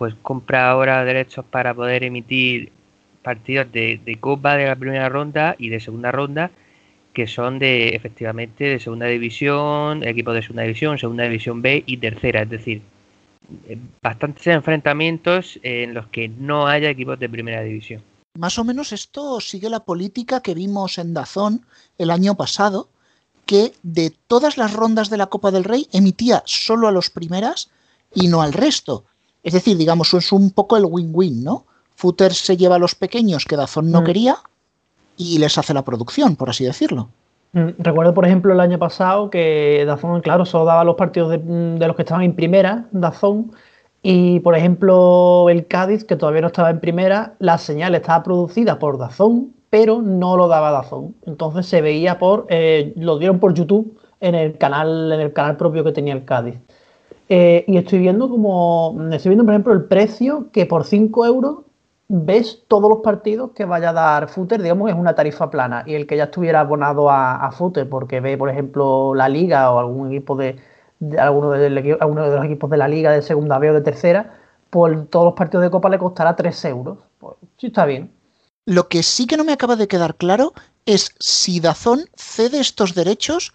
pues 0.00 0.14
compra 0.22 0.70
ahora 0.70 1.04
derechos 1.04 1.44
para 1.44 1.74
poder 1.74 2.04
emitir 2.04 2.72
partidos 3.22 3.70
de, 3.70 4.16
Copa 4.18 4.56
de 4.56 4.66
la 4.66 4.74
primera 4.74 5.10
ronda 5.10 5.56
y 5.58 5.68
de 5.68 5.78
segunda 5.78 6.10
ronda 6.10 6.50
que 7.12 7.26
son 7.26 7.58
de 7.58 7.90
efectivamente 7.90 8.64
de 8.64 8.80
segunda 8.80 9.04
división, 9.04 10.02
equipos 10.02 10.32
de 10.32 10.40
segunda 10.40 10.62
división, 10.62 10.98
segunda 10.98 11.24
división 11.24 11.60
B 11.60 11.84
y 11.84 11.98
tercera, 11.98 12.40
es 12.40 12.48
decir, 12.48 12.80
eh, 13.68 13.76
bastantes 14.00 14.46
enfrentamientos 14.46 15.60
en 15.62 15.92
los 15.92 16.06
que 16.06 16.30
no 16.30 16.66
haya 16.66 16.88
equipos 16.88 17.18
de 17.18 17.28
primera 17.28 17.60
división. 17.60 18.02
Más 18.38 18.58
o 18.58 18.64
menos 18.64 18.94
esto 18.94 19.38
sigue 19.38 19.68
la 19.68 19.80
política 19.80 20.40
que 20.40 20.54
vimos 20.54 20.96
en 20.96 21.12
Dazón 21.12 21.66
el 21.98 22.10
año 22.10 22.36
pasado, 22.36 22.88
que 23.44 23.74
de 23.82 24.14
todas 24.28 24.56
las 24.56 24.72
rondas 24.72 25.10
de 25.10 25.18
la 25.18 25.26
Copa 25.26 25.50
del 25.50 25.64
Rey 25.64 25.88
emitía 25.92 26.42
solo 26.46 26.88
a 26.88 26.92
los 26.92 27.10
primeras 27.10 27.68
y 28.14 28.28
no 28.28 28.40
al 28.40 28.54
resto. 28.54 29.04
Es 29.42 29.54
decir, 29.54 29.76
digamos, 29.76 30.12
es 30.14 30.32
un 30.32 30.50
poco 30.50 30.76
el 30.76 30.84
win-win, 30.84 31.44
¿no? 31.44 31.64
Footer 31.94 32.32
se 32.32 32.56
lleva 32.56 32.76
a 32.76 32.78
los 32.78 32.94
pequeños 32.94 33.44
que 33.44 33.56
Dazón 33.56 33.90
no 33.90 34.02
mm. 34.02 34.04
quería 34.04 34.36
y 35.16 35.38
les 35.38 35.58
hace 35.58 35.74
la 35.74 35.84
producción, 35.84 36.36
por 36.36 36.48
así 36.50 36.64
decirlo. 36.64 37.08
Mm, 37.52 37.70
recuerdo, 37.78 38.14
por 38.14 38.24
ejemplo, 38.24 38.52
el 38.52 38.60
año 38.60 38.78
pasado 38.78 39.28
que 39.28 39.84
Dazón, 39.86 40.20
claro, 40.20 40.46
solo 40.46 40.64
daba 40.64 40.84
los 40.84 40.96
partidos 40.96 41.38
mm, 41.42 41.76
de, 41.76 41.86
los 41.86 41.96
que 41.96 42.02
estaban 42.02 42.24
en 42.24 42.34
primera, 42.34 42.86
Dazón, 42.92 43.52
y 44.02 44.40
por 44.40 44.56
ejemplo 44.56 45.50
el 45.50 45.66
Cádiz, 45.66 46.04
que 46.04 46.16
todavía 46.16 46.40
no 46.42 46.46
estaba 46.46 46.70
en 46.70 46.80
primera, 46.80 47.34
la 47.38 47.58
señal 47.58 47.94
estaba 47.94 48.22
producida 48.22 48.78
por 48.78 48.98
Dazón, 48.98 49.52
pero 49.68 50.00
no 50.00 50.36
lo 50.36 50.48
daba 50.48 50.70
Dazón. 50.70 51.14
Entonces 51.26 51.66
se 51.66 51.80
veía 51.80 52.18
por, 52.18 52.46
eh, 52.48 52.92
lo 52.96 53.18
dieron 53.18 53.40
por 53.40 53.52
YouTube 53.52 53.98
en 54.20 54.34
el 54.34 54.56
canal, 54.56 55.12
en 55.12 55.20
el 55.20 55.32
canal 55.32 55.56
propio 55.56 55.84
que 55.84 55.92
tenía 55.92 56.14
el 56.14 56.24
Cádiz. 56.24 56.56
Eh, 57.32 57.64
y 57.68 57.76
estoy 57.76 58.00
viendo 58.00 58.28
como, 58.28 58.98
estoy 59.12 59.30
viendo 59.30 59.44
por 59.44 59.54
ejemplo 59.54 59.72
el 59.72 59.84
precio 59.84 60.50
que 60.50 60.66
por 60.66 60.84
5 60.84 61.24
euros 61.24 61.58
ves 62.08 62.64
todos 62.66 62.90
los 62.90 62.98
partidos 63.02 63.52
que 63.52 63.64
vaya 63.64 63.90
a 63.90 63.92
dar 63.92 64.28
Footer, 64.28 64.60
digamos, 64.60 64.90
es 64.90 64.96
una 64.96 65.14
tarifa 65.14 65.48
plana. 65.48 65.84
Y 65.86 65.94
el 65.94 66.08
que 66.08 66.16
ya 66.16 66.24
estuviera 66.24 66.58
abonado 66.58 67.08
a, 67.08 67.36
a 67.36 67.52
Footer 67.52 67.88
porque 67.88 68.20
ve, 68.20 68.36
por 68.36 68.50
ejemplo, 68.50 69.14
la 69.14 69.28
liga 69.28 69.70
o 69.70 69.78
algún 69.78 70.08
equipo 70.08 70.34
de, 70.34 70.58
alguno, 71.20 71.52
de, 71.52 71.70
los 71.70 72.44
equipos 72.44 72.68
de 72.68 72.76
la 72.76 72.88
liga 72.88 73.12
de 73.12 73.22
segunda 73.22 73.58
B 73.60 73.70
o 73.70 73.74
de 73.74 73.82
tercera, 73.82 74.36
por 74.68 75.06
todos 75.06 75.26
los 75.26 75.34
partidos 75.34 75.62
de 75.62 75.70
Copa 75.70 75.88
le 75.88 75.98
costará 75.98 76.34
3 76.34 76.64
euros. 76.64 76.98
Pues 77.20 77.36
sí 77.58 77.68
está 77.68 77.86
bien. 77.86 78.12
Lo 78.66 78.88
que 78.88 79.04
sí 79.04 79.28
que 79.28 79.36
no 79.36 79.44
me 79.44 79.52
acaba 79.52 79.76
de 79.76 79.86
quedar 79.86 80.16
claro 80.16 80.52
es 80.84 81.14
si 81.20 81.60
Dazón 81.60 82.00
cede 82.16 82.58
estos 82.58 82.96
derechos 82.96 83.54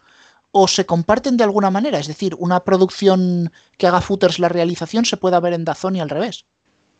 o 0.58 0.70
se 0.70 0.86
comparten 0.86 1.36
de 1.36 1.43
alguna 1.43 1.70
manera. 1.70 1.99
Es 1.99 2.08
decir, 2.08 2.34
una 2.39 2.62
producción 2.62 3.51
que 3.78 3.88
haga 3.88 3.99
Footers 3.99 4.39
la 4.39 4.47
realización 4.47 5.03
se 5.03 5.18
pueda 5.18 5.41
ver 5.41 5.51
en 5.51 5.66
Dazón 5.66 5.97
y 5.97 5.99
al 5.99 6.10
revés. 6.10 6.45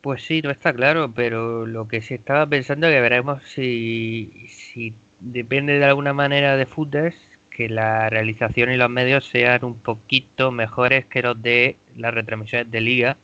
Pues 0.02 0.24
sí, 0.24 0.42
no 0.42 0.50
está 0.50 0.74
claro, 0.74 1.10
pero 1.14 1.64
lo 1.64 1.88
que 1.88 2.02
se 2.02 2.16
estaba 2.16 2.44
pensando 2.46 2.86
es 2.86 2.92
que 2.92 3.00
veremos 3.00 3.42
si, 3.46 4.46
si 4.50 4.92
depende 5.20 5.78
de 5.78 5.84
alguna 5.86 6.12
manera 6.12 6.58
de 6.58 6.66
footers 6.66 7.16
que 7.48 7.70
la 7.70 8.10
realización 8.10 8.72
y 8.72 8.76
los 8.76 8.90
medios 8.90 9.26
sean 9.26 9.64
un 9.64 9.76
poquito 9.76 10.52
mejores 10.52 11.06
que 11.06 11.22
los 11.22 11.40
de 11.40 11.76
las 11.96 12.12
retransmisiones 12.12 12.70
de 12.70 12.80
liga 12.82 13.16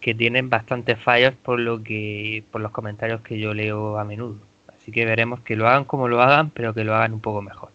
que 0.00 0.14
tienen 0.14 0.48
bastantes 0.48 0.98
fallos 0.98 1.34
por 1.34 1.60
lo 1.60 1.82
que 1.82 2.44
por 2.50 2.62
los 2.62 2.72
comentarios 2.72 3.20
que 3.20 3.38
yo 3.38 3.52
leo 3.52 3.98
a 3.98 4.04
menudo. 4.04 4.38
Así 4.68 4.90
que 4.90 5.04
veremos 5.04 5.40
que 5.40 5.54
lo 5.54 5.68
hagan 5.68 5.84
como 5.84 6.08
lo 6.08 6.22
hagan, 6.22 6.48
pero 6.48 6.72
que 6.72 6.84
lo 6.84 6.94
hagan 6.94 7.12
un 7.12 7.20
poco 7.20 7.42
mejor. 7.42 7.73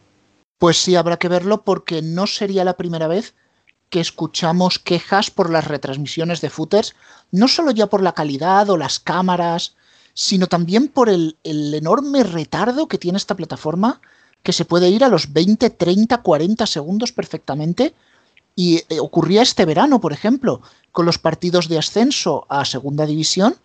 Pues 0.60 0.78
sí, 0.78 0.97
habrá 0.97 1.18
que 1.18 1.30
verlo 1.30 1.64
porque 1.64 2.01
no 2.01 2.28
sería 2.28 2.66
la 2.66 2.76
primera 2.76 3.07
vez 3.07 3.34
que 3.89 4.01
escuchamos 4.01 4.78
quejas 4.78 5.32
por 5.32 5.49
las 5.49 5.66
retransmisiones 5.66 6.41
de 6.41 6.49
footers, 6.49 6.95
no 7.32 7.47
solo 7.47 7.72
ya 7.72 7.88
por 7.88 8.03
la 8.03 8.12
calidad 8.12 8.70
o 8.70 8.76
las 8.78 8.99
cámaras, 8.99 9.76
sino 10.14 10.47
también 10.47 10.89
por 10.89 11.07
el, 11.07 11.38
enorme 11.43 12.24
retardo 12.24 12.89
que 12.89 12.97
tiene 12.97 13.18
esta 13.18 13.36
plataforma, 13.36 14.01
que 14.43 14.51
se 14.51 14.66
puede 14.66 14.89
ir 14.89 15.05
a 15.05 15.07
los 15.07 15.32
20, 15.32 15.70
30, 15.70 16.22
40 16.22 16.68
segundos 16.68 17.14
perfectamente. 17.14 17.95
Y 18.53 18.84
eh, 18.89 18.99
ocurría 18.99 19.41
este 19.41 19.64
verano, 19.64 20.01
por 20.01 20.12
ejemplo, 20.12 20.62
con 20.91 21.05
los 21.05 21.18
partidos 21.18 21.70
de 21.70 21.78
ascenso 21.78 22.45
a 22.49 22.66
segunda 22.66 23.05
división, 23.05 23.55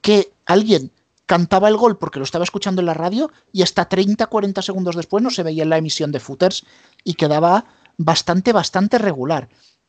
que 0.00 0.32
alguien 0.46 0.90
cantaba 1.26 1.68
el 1.68 1.76
gol 1.76 1.98
porque 1.98 2.18
lo 2.18 2.24
estaba 2.24 2.44
escuchando 2.44 2.80
en 2.80 2.86
la 2.86 2.94
radio 2.94 3.30
y 3.52 3.62
hasta 3.62 3.88
30, 3.88 4.26
40 4.26 4.62
segundos 4.62 4.96
después 4.96 5.22
no 5.22 5.30
se 5.30 5.42
veía 5.42 5.62
en 5.62 5.70
la 5.70 5.78
emisión 5.78 6.12
de 6.12 6.20
footers 6.20 6.64
y 7.02 7.14
quedaba 7.14 7.66
bastante, 7.96 8.52
bastante 8.52 8.98
regular. 8.98 9.48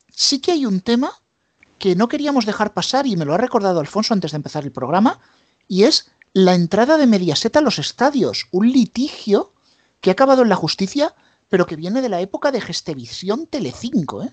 Sí 0.09 0.39
que 0.39 0.51
hay 0.51 0.65
un 0.65 0.81
tema 0.81 1.11
que 1.77 1.95
no 1.95 2.07
queríamos 2.07 2.45
dejar 2.45 2.73
pasar 2.73 3.05
y 3.05 3.17
me 3.17 3.25
lo 3.25 3.33
ha 3.33 3.37
recordado 3.37 3.79
Alfonso 3.79 4.13
antes 4.13 4.31
de 4.31 4.37
empezar 4.37 4.63
el 4.63 4.71
programa, 4.71 5.19
y 5.67 5.83
es 5.83 6.11
la 6.33 6.55
entrada 6.55 6.97
de 6.97 7.07
Mediaset 7.07 7.55
a 7.57 7.61
los 7.61 7.79
estadios, 7.79 8.47
un 8.51 8.71
litigio 8.71 9.53
que 10.01 10.09
ha 10.09 10.13
acabado 10.13 10.41
en 10.41 10.49
la 10.49 10.55
justicia, 10.55 11.15
pero 11.49 11.65
que 11.65 11.75
viene 11.75 12.01
de 12.01 12.09
la 12.09 12.21
época 12.21 12.51
de 12.51 12.61
Gestevisión 12.61 13.47
Telecinco, 13.47 14.23
¿eh? 14.23 14.31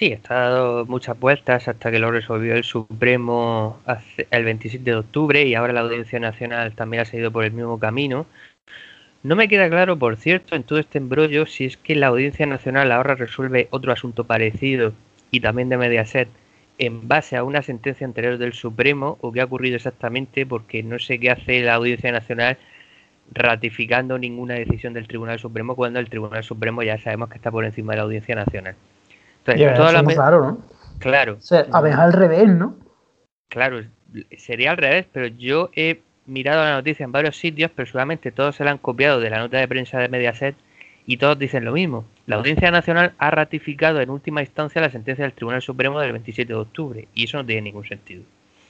Sí, 0.00 0.18
ha 0.30 0.34
dado 0.34 0.86
muchas 0.86 1.20
vueltas 1.20 1.68
hasta 1.68 1.90
que 1.90 1.98
lo 1.98 2.10
resolvió 2.10 2.54
el 2.54 2.64
Supremo 2.64 3.78
el 4.30 4.44
27 4.44 4.82
de 4.82 4.96
octubre 4.96 5.44
y 5.44 5.54
ahora 5.54 5.74
la 5.74 5.80
Audiencia 5.80 6.18
Nacional 6.18 6.74
también 6.74 7.02
ha 7.02 7.04
seguido 7.04 7.30
por 7.30 7.44
el 7.44 7.52
mismo 7.52 7.78
camino. 7.78 8.24
No 9.22 9.36
me 9.36 9.46
queda 9.46 9.68
claro, 9.68 9.98
por 9.98 10.16
cierto, 10.16 10.56
en 10.56 10.62
todo 10.62 10.78
este 10.78 10.96
embrollo, 10.96 11.44
si 11.44 11.66
es 11.66 11.76
que 11.76 11.96
la 11.96 12.06
Audiencia 12.06 12.46
Nacional 12.46 12.92
ahora 12.92 13.14
resuelve 13.14 13.68
otro 13.72 13.92
asunto 13.92 14.24
parecido 14.24 14.94
y 15.30 15.40
también 15.40 15.68
de 15.68 15.76
Mediaset 15.76 16.30
en 16.78 17.06
base 17.06 17.36
a 17.36 17.44
una 17.44 17.60
sentencia 17.60 18.06
anterior 18.06 18.38
del 18.38 18.54
Supremo 18.54 19.18
o 19.20 19.32
qué 19.32 19.42
ha 19.42 19.44
ocurrido 19.44 19.76
exactamente, 19.76 20.46
porque 20.46 20.82
no 20.82 20.98
sé 20.98 21.20
qué 21.20 21.30
hace 21.30 21.60
la 21.60 21.74
Audiencia 21.74 22.10
Nacional 22.10 22.56
ratificando 23.32 24.16
ninguna 24.18 24.54
decisión 24.54 24.94
del 24.94 25.08
Tribunal 25.08 25.38
Supremo 25.38 25.76
cuando 25.76 26.00
el 26.00 26.08
Tribunal 26.08 26.42
Supremo 26.42 26.82
ya 26.82 26.96
sabemos 26.96 27.28
que 27.28 27.36
está 27.36 27.50
por 27.50 27.66
encima 27.66 27.92
de 27.92 27.96
la 27.98 28.04
Audiencia 28.04 28.34
Nacional. 28.34 28.76
Entonces, 29.46 30.04
¿no? 30.06 30.58
Claro. 30.98 31.38
a 31.72 31.80
ver, 31.80 31.94
al 31.94 32.12
revés, 32.12 32.48
¿no? 32.48 32.76
Claro, 33.48 33.82
sería 34.36 34.72
al 34.72 34.76
revés, 34.76 35.06
pero 35.12 35.26
yo 35.26 35.70
he 35.74 36.02
mirado 36.26 36.62
la 36.62 36.74
noticia 36.74 37.04
en 37.04 37.12
varios 37.12 37.36
sitios, 37.36 37.70
pero 37.74 37.90
solamente 37.90 38.30
todos 38.30 38.56
se 38.56 38.64
la 38.64 38.70
han 38.70 38.78
copiado 38.78 39.20
de 39.20 39.30
la 39.30 39.38
nota 39.38 39.58
de 39.58 39.66
prensa 39.66 39.98
de 39.98 40.08
Mediaset 40.08 40.54
y 41.06 41.16
todos 41.16 41.38
dicen 41.38 41.64
lo 41.64 41.72
mismo. 41.72 42.04
La 42.26 42.36
Audiencia 42.36 42.70
Nacional 42.70 43.14
ha 43.18 43.30
ratificado 43.30 44.00
en 44.00 44.10
última 44.10 44.42
instancia 44.42 44.80
la 44.80 44.90
sentencia 44.90 45.24
del 45.24 45.32
Tribunal 45.32 45.62
Supremo 45.62 45.98
del 45.98 46.12
27 46.12 46.52
de 46.52 46.58
octubre 46.58 47.08
y 47.14 47.24
eso 47.24 47.38
no 47.38 47.46
tiene 47.46 47.62
ningún 47.62 47.86
sentido. 47.86 48.22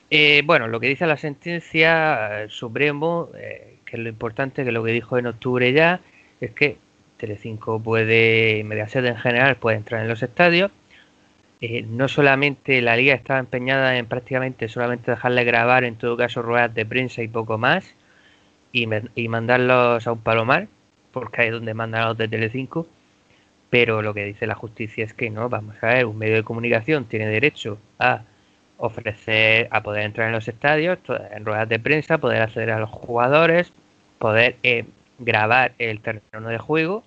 Eh, 0.08 0.42
bueno, 0.44 0.66
lo 0.66 0.80
que 0.80 0.88
dice 0.88 1.06
la 1.06 1.16
sentencia 1.16 2.48
Supremo, 2.48 3.28
eh, 3.36 3.76
que 3.84 3.96
es 3.96 4.02
lo 4.02 4.08
importante, 4.08 4.64
que 4.64 4.72
lo 4.72 4.82
que 4.82 4.92
dijo 4.92 5.18
en 5.18 5.26
octubre 5.26 5.72
ya, 5.72 6.00
es 6.40 6.52
que 6.52 6.78
Telecinco 7.20 7.80
puede, 7.80 8.64
Mediaset 8.64 9.04
en 9.04 9.16
general, 9.16 9.56
puede 9.56 9.76
entrar 9.76 10.02
en 10.02 10.08
los 10.08 10.22
estadios. 10.22 10.70
Eh, 11.60 11.82
no 11.82 12.08
solamente 12.08 12.80
la 12.80 12.96
liga 12.96 13.14
estaba 13.14 13.38
empeñada 13.38 13.98
en 13.98 14.06
prácticamente 14.06 14.68
solamente 14.68 15.10
dejarle 15.10 15.44
grabar 15.44 15.84
en 15.84 15.96
todo 15.96 16.16
caso 16.16 16.40
ruedas 16.40 16.74
de 16.74 16.86
prensa 16.86 17.22
y 17.22 17.28
poco 17.28 17.58
más 17.58 17.94
y, 18.72 18.86
mandarlos 19.28 20.06
a 20.06 20.12
un 20.12 20.20
palomar 20.20 20.68
porque 21.12 21.42
ahí 21.42 21.48
es 21.48 21.52
donde 21.52 21.74
mandan 21.74 22.02
a 22.02 22.06
los 22.08 22.16
de 22.16 22.28
Telecinco 22.28 22.86
pero 23.68 24.00
lo 24.00 24.14
que 24.14 24.24
dice 24.24 24.46
la 24.46 24.54
justicia 24.54 25.04
es 25.04 25.12
que 25.12 25.28
no, 25.28 25.50
vamos 25.50 25.76
a 25.82 25.88
ver, 25.88 26.06
un 26.06 26.16
medio 26.16 26.36
de 26.36 26.44
comunicación 26.44 27.04
tiene 27.04 27.26
derecho 27.28 27.78
a 27.98 28.22
ofrecer 28.78 29.68
a 29.70 29.82
poder 29.82 30.04
entrar 30.04 30.28
en 30.28 30.32
los 30.32 30.48
estadios, 30.48 30.98
en 31.30 31.44
ruedas 31.44 31.68
de 31.68 31.78
prensa, 31.78 32.16
poder 32.16 32.40
acceder 32.40 32.70
a 32.70 32.80
los 32.80 32.88
jugadores, 32.88 33.70
poder 34.18 34.56
eh, 34.62 34.86
grabar 35.18 35.72
el 35.78 36.00
terreno 36.00 36.48
de 36.48 36.58
juego 36.58 37.04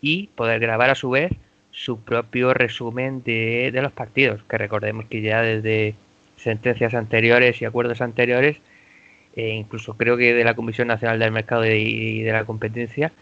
y 0.00 0.28
poder 0.28 0.60
grabar 0.60 0.90
a 0.90 0.94
su 0.94 1.10
vez 1.10 1.32
su 1.70 2.00
propio 2.00 2.54
resumen 2.54 3.22
de, 3.22 3.70
los 3.82 3.92
partidos, 3.92 4.42
que 4.48 4.58
recordemos 4.58 5.04
que 5.06 5.20
ya 5.20 5.42
desde 5.42 5.94
sentencias 6.36 6.94
anteriores 6.94 7.60
y 7.60 7.66
acuerdos 7.66 8.00
anteriores, 8.00 8.56
e 9.34 9.50
incluso 9.50 9.94
creo 9.94 10.16
que 10.16 10.32
de 10.32 10.44
la 10.44 10.54
Comisión 10.54 10.88
Nacional 10.88 11.18
del 11.18 11.32
Mercado 11.32 11.66
y 11.66 12.22
de 12.22 12.32
la 12.32 12.44
Competencia, 12.44 13.12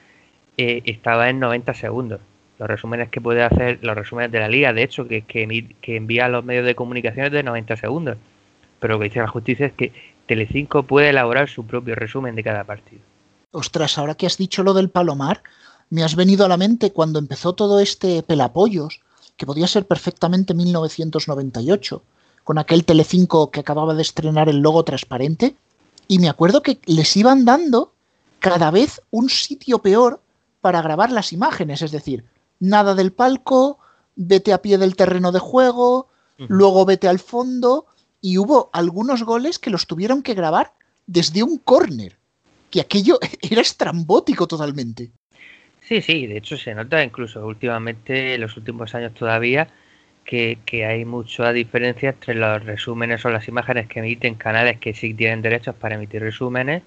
eh, 0.56 0.82
estaba 0.84 1.28
en 1.30 1.40
90 1.40 1.74
segundos. 1.74 2.20
Los 2.58 2.68
resúmenes 2.68 3.08
que 3.08 3.20
puede 3.20 3.42
hacer, 3.42 3.80
los 3.82 3.96
resúmenes 3.96 4.30
de 4.30 4.38
la 4.38 4.48
liga, 4.48 4.72
de 4.72 4.84
hecho, 4.84 5.08
que, 5.08 5.22
que, 5.22 5.74
que 5.80 5.96
envía 5.96 6.26
a 6.26 6.28
los 6.28 6.44
medios 6.44 6.64
de 6.64 6.76
comunicación 6.76 7.26
es 7.26 7.32
de 7.32 7.42
90 7.42 7.76
segundos. 7.76 8.16
Pero 8.78 8.94
lo 8.94 9.00
que 9.00 9.06
dice 9.06 9.18
la 9.18 9.26
justicia 9.26 9.66
es 9.66 9.72
que 9.72 9.92
Telecinco 10.26 10.84
puede 10.84 11.10
elaborar 11.10 11.48
su 11.48 11.66
propio 11.66 11.96
resumen 11.96 12.36
de 12.36 12.44
cada 12.44 12.62
partido. 12.62 13.02
Ostras, 13.50 13.98
ahora 13.98 14.14
que 14.14 14.26
has 14.26 14.36
dicho 14.36 14.62
lo 14.62 14.74
del 14.74 14.90
Palomar, 14.90 15.42
me 15.90 16.02
has 16.02 16.16
venido 16.16 16.44
a 16.44 16.48
la 16.48 16.56
mente 16.56 16.92
cuando 16.92 17.18
empezó 17.18 17.54
todo 17.54 17.80
este 17.80 18.22
pelapollos, 18.22 19.00
que 19.36 19.46
podía 19.46 19.66
ser 19.66 19.86
perfectamente 19.86 20.54
1998, 20.54 22.02
con 22.44 22.58
aquel 22.58 22.84
Telecinco 22.84 23.50
que 23.50 23.60
acababa 23.60 23.94
de 23.94 24.02
estrenar 24.02 24.48
el 24.48 24.58
logo 24.58 24.84
transparente, 24.84 25.56
y 26.08 26.18
me 26.18 26.28
acuerdo 26.28 26.62
que 26.62 26.78
les 26.84 27.16
iban 27.16 27.44
dando 27.44 27.92
cada 28.38 28.70
vez 28.70 29.00
un 29.10 29.30
sitio 29.30 29.80
peor 29.80 30.20
para 30.60 30.82
grabar 30.82 31.10
las 31.10 31.32
imágenes, 31.32 31.82
es 31.82 31.90
decir, 31.90 32.24
nada 32.60 32.94
del 32.94 33.12
palco, 33.12 33.78
vete 34.16 34.52
a 34.52 34.62
pie 34.62 34.78
del 34.78 34.96
terreno 34.96 35.32
de 35.32 35.38
juego, 35.38 36.08
luego 36.36 36.84
vete 36.84 37.08
al 37.08 37.18
fondo, 37.18 37.86
y 38.20 38.38
hubo 38.38 38.70
algunos 38.72 39.22
goles 39.22 39.58
que 39.58 39.70
los 39.70 39.86
tuvieron 39.86 40.22
que 40.22 40.34
grabar 40.34 40.72
desde 41.06 41.42
un 41.42 41.58
córner, 41.58 42.18
que 42.70 42.80
aquello 42.80 43.18
era 43.42 43.60
estrambótico 43.60 44.46
totalmente. 44.46 45.12
Sí, 45.84 46.00
sí, 46.00 46.26
de 46.26 46.38
hecho 46.38 46.56
se 46.56 46.74
nota 46.74 47.02
incluso 47.04 47.46
últimamente, 47.46 48.34
en 48.34 48.40
los 48.40 48.56
últimos 48.56 48.94
años 48.94 49.12
todavía, 49.12 49.68
que, 50.24 50.58
hay 50.86 51.04
mucha 51.04 51.52
diferencia 51.52 52.10
entre 52.10 52.34
los 52.34 52.64
resúmenes 52.64 53.24
o 53.24 53.30
las 53.30 53.48
imágenes 53.48 53.86
que 53.88 54.00
emiten 54.00 54.34
canales 54.36 54.78
que 54.78 54.94
sí 54.94 55.12
tienen 55.14 55.42
derechos 55.42 55.74
para 55.74 55.96
emitir 55.96 56.22
resúmenes 56.22 56.82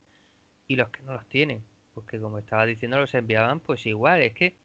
y 0.68 0.76
los 0.78 0.90
que 0.90 1.04
no 1.04 1.14
los 1.14 1.28
tienen. 1.30 1.64
Porque 1.94 2.20
como 2.20 2.40
estaba 2.40 2.66
diciendo, 2.66 3.00
los 3.00 3.14
enviaban 3.14 3.60
pues 3.60 3.86
igual. 3.86 4.22
Es 4.24 4.34
que 4.34 4.56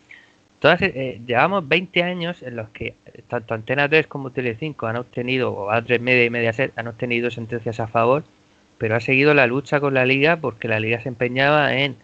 todas 0.60 0.80
eh, 0.82 1.20
llevamos 1.26 1.68
20 1.68 2.02
años 2.02 2.42
en 2.42 2.56
los 2.56 2.70
que 2.70 2.94
tanto 3.28 3.54
Antena 3.54 3.88
3 3.88 4.06
como 4.06 4.32
Telecinco 4.32 4.86
han 4.86 4.96
obtenido, 4.96 5.52
o 5.52 5.70
A3 5.70 6.00
Media 6.00 6.24
y 6.24 6.30
Mediaset 6.30 6.72
han 6.78 6.88
obtenido 6.88 7.30
sentencias 7.30 7.80
a 7.80 7.86
favor, 7.88 8.24
pero 8.78 8.96
ha 8.96 9.00
seguido 9.00 9.34
la 9.34 9.46
lucha 9.46 9.80
con 9.80 9.94
la 9.94 10.06
liga 10.06 10.38
porque 10.38 10.68
la 10.68 10.80
liga 10.80 11.02
se 11.02 11.08
empeñaba 11.10 11.74
en 11.74 11.96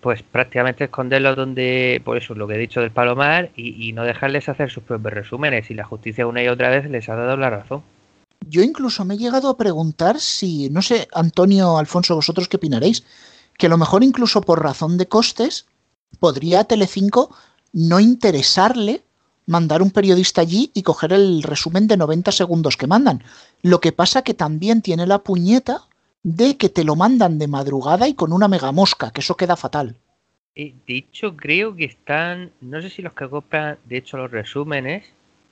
pues 0.00 0.22
prácticamente 0.22 0.84
esconderlo 0.84 1.34
donde, 1.34 2.00
por 2.04 2.16
eso 2.16 2.34
lo 2.34 2.46
que 2.46 2.54
he 2.54 2.58
dicho 2.58 2.80
del 2.80 2.90
Palomar, 2.90 3.50
y, 3.56 3.92
no 3.92 4.04
dejarles 4.04 4.48
hacer 4.48 4.70
sus 4.70 4.82
propios 4.82 5.14
resúmenes. 5.14 5.70
Y 5.70 5.74
la 5.74 5.84
justicia 5.84 6.26
una 6.26 6.42
y 6.42 6.48
otra 6.48 6.70
vez 6.70 6.88
les 6.90 7.08
ha 7.08 7.16
dado 7.16 7.36
la 7.36 7.50
razón. 7.50 7.82
Yo 8.48 8.62
incluso 8.62 9.04
me 9.04 9.14
he 9.14 9.18
llegado 9.18 9.48
a 9.48 9.56
preguntar 9.56 10.20
si, 10.20 10.70
no 10.70 10.82
sé, 10.82 11.08
Antonio, 11.14 11.78
Alfonso, 11.78 12.14
vosotros 12.14 12.48
qué 12.48 12.58
opinaréis, 12.58 13.04
que 13.58 13.66
a 13.66 13.70
lo 13.70 13.78
mejor 13.78 14.04
incluso 14.04 14.42
por 14.42 14.62
razón 14.62 14.98
de 14.98 15.06
costes, 15.06 15.66
podría 16.20 16.64
Telecinco 16.64 17.34
no 17.72 17.98
interesarle 17.98 19.02
mandar 19.46 19.80
un 19.80 19.90
periodista 19.90 20.40
allí 20.40 20.70
y 20.74 20.82
coger 20.82 21.12
el 21.12 21.42
resumen 21.42 21.86
de 21.86 21.96
90 21.96 22.32
segundos 22.32 22.76
que 22.76 22.86
mandan. 22.86 23.22
Lo 23.62 23.80
que 23.80 23.92
pasa 23.92 24.22
que 24.22 24.34
también 24.34 24.82
tiene 24.82 25.06
la 25.06 25.20
puñeta 25.20 25.82
de 26.26 26.56
que 26.56 26.68
te 26.68 26.82
lo 26.82 26.96
mandan 26.96 27.38
de 27.38 27.46
madrugada 27.46 28.08
y 28.08 28.14
con 28.14 28.32
una 28.32 28.48
mega 28.48 28.72
mosca, 28.72 29.12
que 29.12 29.20
eso 29.20 29.36
queda 29.36 29.54
fatal. 29.54 29.94
De 30.56 30.82
hecho, 30.88 31.36
creo 31.36 31.76
que 31.76 31.84
están, 31.84 32.50
no 32.60 32.82
sé 32.82 32.90
si 32.90 33.00
los 33.00 33.12
que 33.12 33.28
compran, 33.28 33.78
de 33.84 33.98
hecho, 33.98 34.16
los 34.16 34.32
resúmenes 34.32 35.04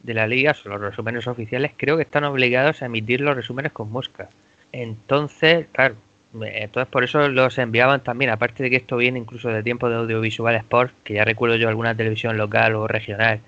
de 0.02 0.14
la 0.14 0.26
liga, 0.26 0.52
o 0.64 0.68
los 0.68 0.80
resúmenes 0.80 1.28
oficiales, 1.28 1.70
creo 1.76 1.96
que 1.96 2.02
están 2.02 2.24
obligados 2.24 2.82
a 2.82 2.86
emitir 2.86 3.20
los 3.20 3.36
resúmenes 3.36 3.70
con 3.70 3.92
mosca. 3.92 4.30
Entonces, 4.72 5.68
claro, 5.70 5.94
entonces 6.42 6.90
por 6.90 7.04
eso 7.04 7.28
los 7.28 7.56
enviaban 7.58 8.02
también, 8.02 8.32
aparte 8.32 8.64
de 8.64 8.70
que 8.70 8.76
esto 8.76 8.96
viene 8.96 9.20
incluso 9.20 9.50
de 9.50 9.62
tiempo 9.62 9.88
de 9.88 9.94
audiovisual 9.94 10.56
sport, 10.56 10.92
que 11.04 11.14
ya 11.14 11.24
recuerdo 11.24 11.54
yo 11.54 11.68
alguna 11.68 11.94
televisión 11.96 12.36
local 12.36 12.74
o 12.74 12.88
regional, 12.88 13.38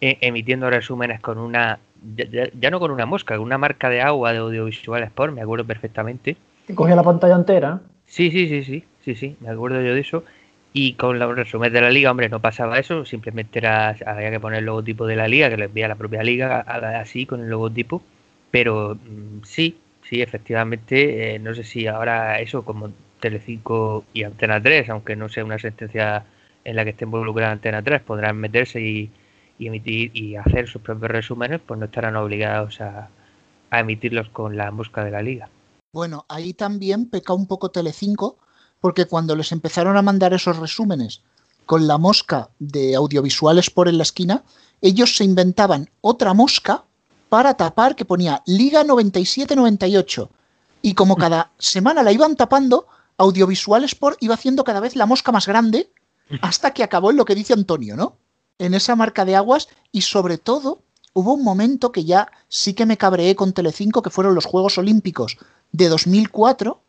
e, 0.00 0.16
emitiendo 0.20 0.70
resúmenes 0.70 1.20
con 1.20 1.38
una, 1.38 1.80
ya, 2.16 2.48
ya, 2.52 2.70
no 2.70 2.78
con 2.78 2.92
una 2.92 3.04
mosca, 3.04 3.34
con 3.34 3.46
una 3.46 3.58
marca 3.58 3.90
de 3.90 4.00
agua 4.00 4.32
de 4.32 4.38
audiovisual 4.38 5.02
sport, 5.02 5.34
me 5.34 5.42
acuerdo 5.42 5.64
perfectamente 5.64 6.36
cogía 6.74 6.96
la 6.96 7.02
pantalla 7.02 7.36
entera. 7.36 7.80
Sí, 8.06 8.30
sí, 8.30 8.48
sí, 8.48 8.64
sí, 8.64 8.84
sí, 9.04 9.14
sí, 9.14 9.36
me 9.40 9.50
acuerdo 9.50 9.80
yo 9.80 9.94
de 9.94 10.00
eso. 10.00 10.24
Y 10.74 10.94
con 10.94 11.18
los 11.18 11.36
resumen 11.36 11.72
de 11.72 11.80
la 11.80 11.90
liga, 11.90 12.10
hombre, 12.10 12.28
no 12.28 12.40
pasaba 12.40 12.78
eso, 12.78 13.04
simplemente 13.04 13.58
era, 13.58 13.96
había 14.06 14.30
que 14.30 14.40
poner 14.40 14.60
el 14.60 14.66
logotipo 14.66 15.06
de 15.06 15.16
la 15.16 15.28
liga, 15.28 15.50
que 15.50 15.58
lo 15.58 15.64
envía 15.64 15.88
la 15.88 15.96
propia 15.96 16.22
liga, 16.22 16.60
así, 16.60 17.26
con 17.26 17.42
el 17.42 17.50
logotipo. 17.50 18.02
Pero 18.50 18.96
mm, 18.96 19.44
sí, 19.44 19.78
sí, 20.02 20.22
efectivamente, 20.22 21.34
eh, 21.34 21.38
no 21.38 21.54
sé 21.54 21.64
si 21.64 21.86
ahora 21.86 22.40
eso 22.40 22.64
como 22.64 22.90
Telecinco 23.20 24.04
y 24.12 24.24
Antena 24.24 24.62
3, 24.62 24.90
aunque 24.90 25.16
no 25.16 25.28
sea 25.28 25.44
una 25.44 25.58
sentencia 25.58 26.24
en 26.64 26.76
la 26.76 26.84
que 26.84 26.90
esté 26.90 27.04
involucrada 27.04 27.52
Antena 27.52 27.82
3, 27.82 28.02
podrán 28.02 28.36
meterse 28.38 28.80
y, 28.80 29.10
emitir 29.58 30.10
y 30.14 30.36
hacer 30.36 30.68
sus 30.68 30.82
propios 30.82 31.10
resúmenes, 31.10 31.60
pues 31.64 31.78
no 31.78 31.86
estarán 31.86 32.16
obligados 32.16 32.80
a, 32.80 33.08
a 33.70 33.80
emitirlos 33.80 34.28
con 34.30 34.56
la 34.56 34.70
busca 34.70 35.04
de 35.04 35.10
la 35.12 35.22
liga. 35.22 35.48
Bueno, 35.92 36.24
ahí 36.30 36.54
también 36.54 37.10
peca 37.10 37.34
un 37.34 37.46
poco 37.46 37.70
Telecinco, 37.70 38.38
porque 38.80 39.04
cuando 39.04 39.36
les 39.36 39.52
empezaron 39.52 39.98
a 39.98 40.02
mandar 40.02 40.32
esos 40.32 40.56
resúmenes 40.56 41.20
con 41.66 41.86
la 41.86 41.98
mosca 41.98 42.48
de 42.58 42.96
audiovisuales 42.96 43.68
por 43.68 43.88
en 43.88 43.98
la 43.98 44.02
esquina, 44.02 44.42
ellos 44.80 45.16
se 45.16 45.24
inventaban 45.24 45.90
otra 46.00 46.32
mosca 46.32 46.84
para 47.28 47.54
tapar 47.54 47.94
que 47.94 48.06
ponía 48.06 48.42
Liga 48.46 48.84
97-98. 48.84 50.30
Y 50.80 50.94
como 50.94 51.16
cada 51.16 51.52
semana 51.58 52.02
la 52.02 52.12
iban 52.12 52.36
tapando, 52.36 52.86
Audiovisuales 53.18 53.94
por 53.94 54.16
iba 54.20 54.34
haciendo 54.34 54.64
cada 54.64 54.80
vez 54.80 54.96
la 54.96 55.04
mosca 55.04 55.30
más 55.30 55.46
grande 55.46 55.92
hasta 56.40 56.72
que 56.72 56.82
acabó 56.82 57.10
en 57.10 57.18
lo 57.18 57.26
que 57.26 57.34
dice 57.34 57.52
Antonio, 57.52 57.96
¿no? 57.96 58.16
En 58.58 58.72
esa 58.72 58.96
marca 58.96 59.26
de 59.26 59.36
aguas 59.36 59.68
y 59.92 60.00
sobre 60.00 60.38
todo 60.38 60.82
hubo 61.12 61.34
un 61.34 61.44
momento 61.44 61.92
que 61.92 62.04
ya 62.04 62.30
sí 62.48 62.74
que 62.74 62.86
me 62.86 62.96
cabreé 62.96 63.36
con 63.36 63.52
Telecinco, 63.52 64.02
que 64.02 64.10
fueron 64.10 64.34
los 64.34 64.46
Juegos 64.46 64.78
Olímpicos 64.78 65.38
de 65.72 65.88
2004 65.88 66.80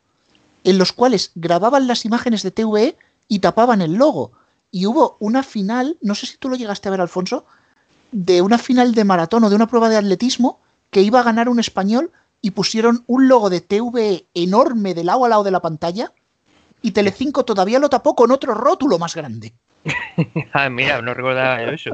en 0.63 0.77
los 0.77 0.93
cuales 0.93 1.31
grababan 1.35 1.87
las 1.87 2.05
imágenes 2.05 2.43
de 2.43 2.51
TVE 2.51 2.97
y 3.27 3.39
tapaban 3.39 3.81
el 3.81 3.93
logo. 3.93 4.31
Y 4.71 4.85
hubo 4.85 5.17
una 5.19 5.43
final, 5.43 5.97
no 6.01 6.15
sé 6.15 6.25
si 6.25 6.37
tú 6.37 6.49
lo 6.49 6.55
llegaste 6.55 6.87
a 6.87 6.91
ver, 6.91 7.01
Alfonso, 7.01 7.45
de 8.11 8.41
una 8.41 8.57
final 8.57 8.93
de 8.93 9.03
maratón 9.03 9.43
o 9.43 9.49
de 9.49 9.55
una 9.55 9.67
prueba 9.67 9.89
de 9.89 9.97
atletismo 9.97 10.59
que 10.89 11.01
iba 11.01 11.19
a 11.19 11.23
ganar 11.23 11.49
un 11.49 11.59
español 11.59 12.11
y 12.41 12.51
pusieron 12.51 13.03
un 13.07 13.27
logo 13.27 13.49
de 13.49 13.61
TVE 13.61 14.27
enorme 14.33 14.93
de 14.93 15.03
lado 15.03 15.25
a 15.25 15.29
lado 15.29 15.43
de 15.43 15.51
la 15.51 15.61
pantalla 15.61 16.11
y 16.81 16.91
Telecinco 16.91 17.45
todavía 17.45 17.79
lo 17.79 17.89
tapó 17.89 18.15
con 18.15 18.31
otro 18.31 18.53
rótulo 18.53 18.99
más 18.99 19.15
grande. 19.15 19.53
ah, 20.53 20.69
mira, 20.69 21.01
no 21.01 21.13
recordaba 21.13 21.63
eso. 21.63 21.91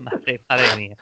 madre, 0.00 0.40
madre 0.48 0.76
mía. 0.76 0.96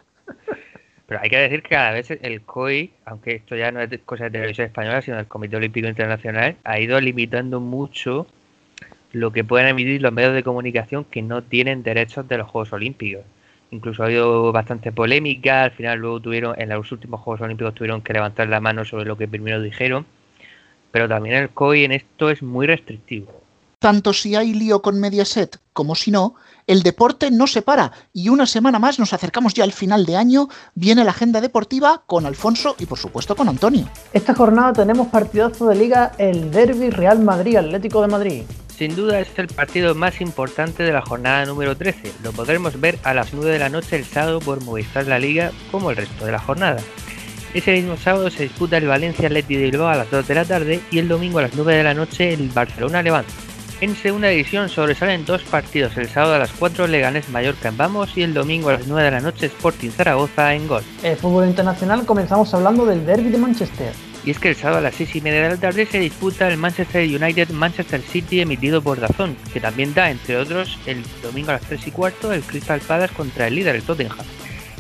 Pero 1.07 1.21
hay 1.21 1.29
que 1.29 1.37
decir 1.39 1.63
que 1.63 1.69
cada 1.71 1.93
vez 1.93 2.11
el 2.11 2.41
COI, 2.43 2.91
aunque 3.05 3.35
esto 3.35 3.57
ya 3.57 3.71
no 3.71 3.81
es 3.81 3.91
cosa 4.07 4.25
de 4.25 4.31
televisión 4.31 4.67
española, 4.67 5.03
sino 5.03 5.19
del 5.19 5.27
Comité 5.27 5.57
Olímpico 5.57 5.87
Internacional, 5.87 6.57
ha 6.65 6.81
ido 6.81 6.99
limitando 7.01 7.61
mucho 7.61 8.27
lo 9.13 9.31
que 9.31 9.45
pueden 9.45 9.69
emitir 9.69 10.01
los 10.03 10.13
medios 10.13 10.35
de 10.35 10.43
comunicación 10.43 11.05
que 11.05 11.23
no 11.23 11.43
tienen 11.43 11.83
derechos 11.83 12.27
de 12.27 12.39
los 12.39 12.49
Juegos 12.49 12.73
Olímpicos. 12.73 13.23
Incluso 13.71 14.03
ha 14.03 14.07
habido 14.07 14.51
bastante 14.51 14.93
polémica, 14.93 15.65
al 15.65 15.71
final 15.73 15.99
luego 15.99 16.21
tuvieron, 16.21 16.61
en 16.61 16.71
los 16.71 16.91
últimos 16.91 17.21
Juegos 17.21 17.43
Olímpicos 17.43 17.75
tuvieron 17.75 18.03
que 18.03 18.13
levantar 18.13 18.49
la 18.49 18.61
mano 18.61 18.85
sobre 18.85 19.05
lo 19.05 19.17
que 19.17 19.29
primero 19.29 19.61
dijeron, 19.61 20.07
pero 20.91 21.09
también 21.09 21.37
el 21.37 21.51
COI 21.51 21.85
en 21.85 21.93
esto 21.93 22.31
es 22.31 22.43
muy 22.43 22.67
restrictivo. 22.67 23.43
Tanto 23.79 24.13
si 24.13 24.35
hay 24.35 24.55
lío 24.55 24.81
con 24.81 24.99
Mediaset 24.99 25.59
como 25.73 25.95
si 25.95 26.11
no, 26.11 26.37
el 26.67 26.83
deporte 26.83 27.31
no 27.31 27.47
se 27.47 27.63
para 27.63 27.93
y 28.13 28.29
una 28.29 28.47
semana 28.47 28.79
más 28.79 28.99
nos 28.99 29.13
acercamos 29.13 29.55
ya 29.55 29.65
al 29.65 29.73
final 29.73 30.07
de 30.07 30.17
año, 30.17 30.49
viene 30.75 31.05
la 31.05 31.11
agenda 31.11 31.41
deportiva 31.41 32.03
con 32.07 32.27
Alfonso 32.27 32.77
y 32.79 32.87
por 32.87 32.99
supuesto 32.99 33.37
con 33.37 33.49
Antonio. 33.49 33.89
Esta 34.13 34.35
jornada 34.35 34.73
tenemos 34.73 35.09
partidazo 35.09 35.69
de 35.69 35.77
liga 35.77 36.13
el 36.19 36.51
Derby 36.51 36.91
Real 36.91 37.21
Madrid 37.21 37.57
Atlético 37.57 38.01
de 38.03 38.09
Madrid. 38.09 38.43
Sin 38.77 38.97
duda 38.97 39.21
es 39.21 39.29
el 39.37 39.47
partido 39.47 39.95
más 39.95 40.21
importante 40.21 40.83
de 40.83 40.93
la 40.93 41.03
jornada 41.03 41.45
número 41.47 41.77
13. 41.77 42.13
Lo 42.25 42.33
podremos 42.33 42.81
ver 42.81 42.99
a 43.05 43.15
las 43.15 43.33
9 43.33 43.53
de 43.53 43.59
la 43.61 43.69
noche 43.69 43.97
el 43.97 44.05
sábado 44.05 44.41
por 44.41 44.65
Movistar 44.65 45.07
La 45.07 45.21
Liga 45.21 45.53
como 45.71 45.91
el 45.91 45.97
resto 45.97 46.27
de 46.27 46.33
la 46.33 46.41
jornada. 46.41 46.81
Ese 47.55 47.73
mismo 47.73 47.97
sábado 47.97 48.31
se 48.31 48.43
disputa 48.43 48.79
el 48.79 48.89
Valencia 48.89 49.29
Atleti 49.29 49.55
de 49.55 49.67
Bilbao 49.67 49.87
a 49.87 49.95
las 49.95 50.11
2 50.11 50.27
de 50.27 50.35
la 50.35 50.45
tarde 50.45 50.81
y 50.91 50.99
el 50.99 51.07
domingo 51.07 51.39
a 51.39 51.43
las 51.43 51.55
9 51.55 51.73
de 51.73 51.85
la 51.85 51.95
noche 51.95 52.35
el 52.35 52.49
Barcelona 52.49 53.01
Levante. 53.01 53.33
En 53.85 53.95
segunda 53.97 54.29
división 54.29 54.71
sobresalen 54.71 55.27
dos 55.27 55.43
partidos, 55.43 55.95
el 55.99 56.09
sábado 56.09 56.33
a 56.33 56.39
las 56.39 56.53
4 56.53 56.87
Leganés 56.87 57.29
Mallorca 57.29 57.69
en 57.69 57.77
Vamos 57.77 58.17
y 58.17 58.23
el 58.23 58.33
domingo 58.33 58.71
a 58.71 58.79
las 58.79 58.87
9 58.87 59.05
de 59.05 59.11
la 59.11 59.21
noche 59.21 59.45
Sporting 59.45 59.91
Zaragoza 59.91 60.55
en 60.55 60.67
Gol. 60.67 60.83
El 61.03 61.19
fútbol 61.19 61.47
internacional 61.49 62.07
comenzamos 62.07 62.55
hablando 62.55 62.87
del 62.87 63.05
derby 63.05 63.29
de 63.29 63.37
Manchester. 63.37 63.93
Y 64.25 64.31
es 64.31 64.39
que 64.39 64.49
el 64.49 64.57
sábado 64.57 64.79
a 64.79 64.81
las 64.81 64.95
6 64.95 65.17
y 65.17 65.21
media 65.21 65.43
de 65.43 65.49
la 65.51 65.57
tarde 65.59 65.85
se 65.85 65.99
disputa 65.99 66.49
el 66.49 66.57
Manchester 66.57 67.03
United 67.07 67.51
Manchester 67.51 68.01
City 68.01 68.41
emitido 68.41 68.81
por 68.81 69.01
Dazón, 69.01 69.37
que 69.53 69.61
también 69.61 69.93
da, 69.93 70.11
entre 70.11 70.39
otros, 70.39 70.79
el 70.87 71.03
domingo 71.23 71.51
a 71.51 71.57
las 71.57 71.65
3 71.65 71.87
y 71.87 71.91
cuarto 71.91 72.33
el 72.33 72.41
Crystal 72.41 72.81
Palace 72.81 73.13
contra 73.13 73.49
el 73.49 73.55
líder, 73.55 73.77
el 73.77 73.83
Tottenham. 73.83 74.17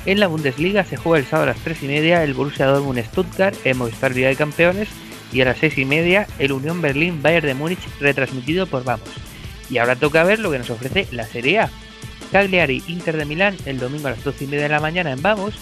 En 0.07 0.19
la 0.19 0.29
Bundesliga 0.29 0.83
se 0.83 0.97
juega 0.97 1.19
el 1.19 1.27
sábado 1.27 1.51
a 1.51 1.53
las 1.53 1.63
3 1.63 1.83
y 1.83 1.87
media 1.89 2.25
el 2.25 2.33
Borussia 2.33 2.65
Dortmund 2.65 3.05
Stuttgart 3.05 3.55
en 3.65 3.77
Movistar 3.77 4.15
Liga 4.15 4.31
de 4.31 4.37
Campeones 4.37 4.89
y 5.35 5.43
a 5.43 5.47
las 5.47 5.59
6 5.59 5.77
y 5.79 5.85
media 5.85 6.27
el 6.39 6.53
Unión 6.53 6.81
Berlín 6.81 7.21
Bayern 7.21 7.47
de 7.47 7.55
Múnich 7.55 7.87
retransmitido 8.01 8.67
por 8.67 8.85
Vamos. 8.85 9.09
Y 9.69 9.79
ahora 9.79 9.97
toca 9.97 10.25
ver 10.25 10.39
lo 10.39 10.51
que 10.51 10.59
nos 10.59 10.71
ofrece 10.71 11.07
la 11.11 11.25
Serie 11.25 11.61
A. 11.61 11.71
Cagliari 12.33 12.83
Inter 12.87 13.17
de 13.17 13.25
Milán 13.25 13.57
el 13.67 13.79
domingo 13.79 14.09
a 14.09 14.13
las 14.13 14.25
12 14.25 14.45
y 14.45 14.47
media 14.47 14.65
de 14.65 14.69
la 14.71 14.81
mañana 14.81 15.13
en 15.13 15.21
Vamos 15.21 15.55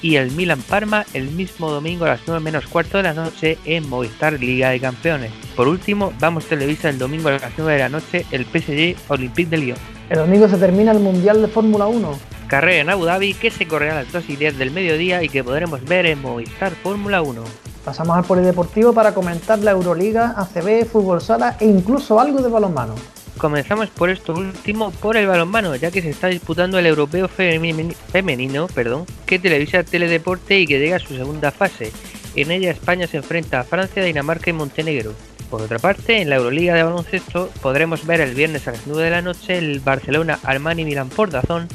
y 0.00 0.16
el 0.16 0.30
Milan 0.32 0.62
Parma 0.62 1.04
el 1.12 1.30
mismo 1.30 1.70
domingo 1.70 2.04
a 2.04 2.08
las 2.08 2.20
9 2.26 2.40
menos 2.40 2.66
cuarto 2.66 2.98
de 2.98 3.04
la 3.04 3.14
noche 3.14 3.58
en 3.64 3.88
Movistar 3.88 4.34
Liga 4.34 4.70
de 4.70 4.80
Campeones. 4.80 5.32
Por 5.56 5.68
último, 5.68 6.12
Vamos 6.20 6.46
Televisa 6.46 6.88
el 6.88 6.98
domingo 6.98 7.28
a 7.28 7.32
las 7.32 7.52
9 7.56 7.72
de 7.72 7.78
la 7.78 7.88
noche 7.88 8.24
el 8.30 8.44
PSG 8.44 8.96
Olympique 9.08 9.50
de 9.50 9.58
Lyon. 9.58 9.78
El 10.08 10.18
domingo 10.18 10.48
se 10.48 10.56
termina 10.56 10.92
el 10.92 11.00
Mundial 11.00 11.42
de 11.42 11.48
Fórmula 11.48 11.86
1. 11.86 12.18
Carrera 12.46 12.80
en 12.80 12.90
Abu 12.90 13.04
Dhabi 13.04 13.34
que 13.34 13.50
se 13.50 13.66
correrá 13.66 13.92
a 13.98 14.02
las 14.04 14.12
2 14.12 14.30
y 14.30 14.36
10 14.36 14.56
del 14.56 14.70
mediodía 14.70 15.22
y 15.22 15.28
que 15.28 15.44
podremos 15.44 15.84
ver 15.84 16.06
en 16.06 16.22
Movistar 16.22 16.72
Fórmula 16.72 17.20
1. 17.20 17.44
Pasamos 17.88 18.18
al 18.18 18.24
polideportivo 18.24 18.92
para 18.92 19.14
comentar 19.14 19.60
la 19.60 19.70
Euroliga, 19.70 20.34
ACB, 20.36 20.84
fútbol 20.84 21.22
sala 21.22 21.56
e 21.58 21.64
incluso 21.64 22.20
algo 22.20 22.42
de 22.42 22.50
balonmano. 22.50 22.94
Comenzamos 23.38 23.88
por 23.88 24.10
esto 24.10 24.34
último 24.34 24.90
por 24.90 25.16
el 25.16 25.26
balonmano, 25.26 25.74
ya 25.74 25.90
que 25.90 26.02
se 26.02 26.10
está 26.10 26.26
disputando 26.26 26.78
el 26.78 26.84
europeo 26.84 27.28
femenino, 27.28 28.66
perdón, 28.66 29.06
que 29.24 29.38
televisa 29.38 29.84
Teledeporte 29.84 30.60
y 30.60 30.66
que 30.66 30.78
llega 30.78 30.96
a 30.96 30.98
su 30.98 31.16
segunda 31.16 31.50
fase. 31.50 31.90
En 32.36 32.50
ella 32.50 32.72
España 32.72 33.06
se 33.06 33.16
enfrenta 33.16 33.60
a 33.60 33.64
Francia, 33.64 34.04
Dinamarca 34.04 34.50
y 34.50 34.52
Montenegro. 34.52 35.14
Por 35.48 35.62
otra 35.62 35.78
parte, 35.78 36.20
en 36.20 36.28
la 36.28 36.36
Euroliga 36.36 36.74
de 36.74 36.82
baloncesto 36.82 37.48
podremos 37.62 38.04
ver 38.04 38.20
el 38.20 38.34
viernes 38.34 38.68
a 38.68 38.72
las 38.72 38.86
9 38.86 39.02
de 39.02 39.10
la 39.10 39.22
noche 39.22 39.56
el 39.56 39.80
Barcelona 39.80 40.38
Armani 40.42 40.84
Milan 40.84 41.08
por 41.08 41.30
Dazón 41.30 41.68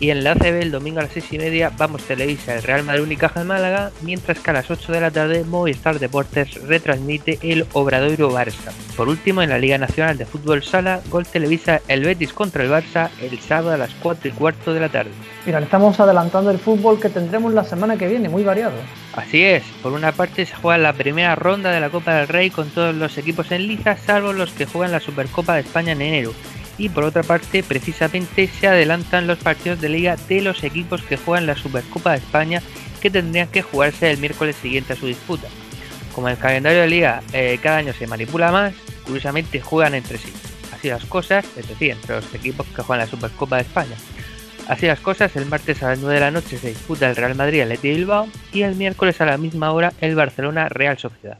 y 0.00 0.10
en 0.10 0.24
la 0.24 0.32
ACB 0.32 0.62
el 0.62 0.70
domingo 0.72 0.98
a 0.98 1.02
las 1.02 1.12
6 1.12 1.32
y 1.32 1.38
media 1.38 1.70
vamos 1.76 2.02
Televisa 2.02 2.54
el 2.54 2.62
Real 2.62 2.82
Madrid 2.84 3.02
Unicaja 3.02 3.40
de 3.40 3.46
Málaga, 3.46 3.90
mientras 4.00 4.40
que 4.40 4.50
a 4.50 4.54
las 4.54 4.70
8 4.70 4.92
de 4.92 5.00
la 5.00 5.10
tarde 5.10 5.44
Movistar 5.44 5.98
Deportes 5.98 6.54
retransmite 6.66 7.38
el 7.42 7.66
Obradoiro 7.74 8.32
Barça. 8.32 8.72
Por 8.96 9.08
último, 9.08 9.42
en 9.42 9.50
la 9.50 9.58
Liga 9.58 9.76
Nacional 9.76 10.16
de 10.16 10.24
Fútbol 10.24 10.62
Sala, 10.62 11.00
Gol 11.10 11.26
Televisa 11.26 11.82
el 11.86 12.04
Betis 12.04 12.32
contra 12.32 12.64
el 12.64 12.70
Barça 12.70 13.10
el 13.20 13.38
sábado 13.40 13.72
a 13.72 13.76
las 13.76 13.94
4 14.02 14.30
y 14.30 14.32
cuarto 14.32 14.72
de 14.72 14.80
la 14.80 14.88
tarde. 14.88 15.10
Mira, 15.44 15.58
estamos 15.58 16.00
adelantando 16.00 16.50
el 16.50 16.58
fútbol 16.58 16.98
que 16.98 17.10
tendremos 17.10 17.52
la 17.52 17.64
semana 17.64 17.96
que 17.96 18.08
viene, 18.08 18.30
muy 18.30 18.42
variado. 18.42 18.74
Así 19.14 19.42
es, 19.42 19.64
por 19.82 19.92
una 19.92 20.12
parte 20.12 20.46
se 20.46 20.54
juega 20.54 20.78
la 20.78 20.92
primera 20.94 21.34
ronda 21.34 21.70
de 21.70 21.80
la 21.80 21.90
Copa 21.90 22.14
del 22.14 22.28
Rey 22.28 22.50
con 22.50 22.70
todos 22.70 22.94
los 22.94 23.18
equipos 23.18 23.52
en 23.52 23.66
liza, 23.66 23.96
salvo 23.96 24.32
los 24.32 24.52
que 24.52 24.66
juegan 24.66 24.92
la 24.92 25.00
Supercopa 25.00 25.54
de 25.54 25.60
España 25.60 25.92
en 25.92 26.02
enero 26.02 26.32
y 26.80 26.88
por 26.88 27.04
otra 27.04 27.22
parte 27.22 27.62
precisamente 27.62 28.48
se 28.48 28.66
adelantan 28.66 29.26
los 29.26 29.38
partidos 29.38 29.82
de 29.82 29.90
liga 29.90 30.16
de 30.16 30.40
los 30.40 30.64
equipos 30.64 31.02
que 31.02 31.18
juegan 31.18 31.46
la 31.46 31.54
Supercopa 31.54 32.12
de 32.12 32.16
España 32.16 32.62
que 33.02 33.10
tendrían 33.10 33.48
que 33.48 33.60
jugarse 33.60 34.10
el 34.10 34.16
miércoles 34.16 34.56
siguiente 34.56 34.94
a 34.94 34.96
su 34.96 35.06
disputa. 35.06 35.46
Como 36.14 36.30
el 36.30 36.38
calendario 36.38 36.80
de 36.80 36.88
liga 36.88 37.22
eh, 37.34 37.58
cada 37.62 37.76
año 37.76 37.92
se 37.92 38.06
manipula 38.06 38.50
más, 38.50 38.72
curiosamente 39.04 39.60
juegan 39.60 39.94
entre 39.94 40.16
sí. 40.16 40.32
Así 40.72 40.88
las 40.88 41.04
cosas, 41.04 41.44
es 41.54 41.68
decir, 41.68 41.90
entre 41.90 42.16
los 42.16 42.34
equipos 42.34 42.66
que 42.68 42.82
juegan 42.82 43.04
la 43.04 43.10
Supercopa 43.10 43.56
de 43.56 43.62
España. 43.62 43.96
Así 44.66 44.86
las 44.86 45.00
cosas, 45.00 45.36
el 45.36 45.44
martes 45.46 45.82
a 45.82 45.90
las 45.90 45.98
9 45.98 46.14
de 46.14 46.20
la 46.20 46.30
noche 46.30 46.56
se 46.56 46.68
disputa 46.68 47.10
el 47.10 47.16
Real 47.16 47.34
Madrid 47.34 47.60
al 47.60 47.76
Bilbao 47.76 48.26
y 48.54 48.62
el 48.62 48.74
miércoles 48.74 49.20
a 49.20 49.26
la 49.26 49.36
misma 49.36 49.72
hora 49.72 49.92
el 50.00 50.14
Barcelona 50.14 50.70
Real 50.70 50.96
Sociedad. 50.96 51.38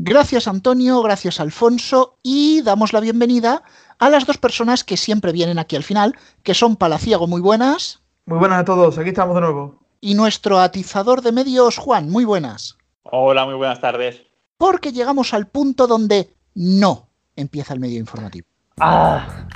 Gracias 0.00 0.46
Antonio, 0.46 1.02
gracias 1.02 1.40
Alfonso 1.40 2.18
y 2.22 2.62
damos 2.62 2.92
la 2.92 3.00
bienvenida 3.00 3.64
a 3.98 4.08
las 4.08 4.26
dos 4.26 4.38
personas 4.38 4.84
que 4.84 4.96
siempre 4.96 5.32
vienen 5.32 5.58
aquí 5.58 5.74
al 5.74 5.82
final, 5.82 6.14
que 6.44 6.54
son 6.54 6.76
Palaciego, 6.76 7.26
muy 7.26 7.40
buenas. 7.40 8.00
Muy 8.24 8.38
buenas 8.38 8.60
a 8.60 8.64
todos, 8.64 8.96
aquí 8.96 9.08
estamos 9.08 9.34
de 9.34 9.40
nuevo. 9.40 9.74
Y 10.00 10.14
nuestro 10.14 10.60
atizador 10.60 11.20
de 11.20 11.32
medios, 11.32 11.78
Juan, 11.78 12.10
muy 12.10 12.24
buenas. 12.24 12.76
Hola, 13.02 13.44
muy 13.44 13.56
buenas 13.56 13.80
tardes. 13.80 14.22
Porque 14.56 14.92
llegamos 14.92 15.34
al 15.34 15.48
punto 15.48 15.88
donde 15.88 16.32
no 16.54 17.08
empieza 17.34 17.74
el 17.74 17.80
medio 17.80 17.98
informativo. 17.98 18.46
Ah, 18.78 19.48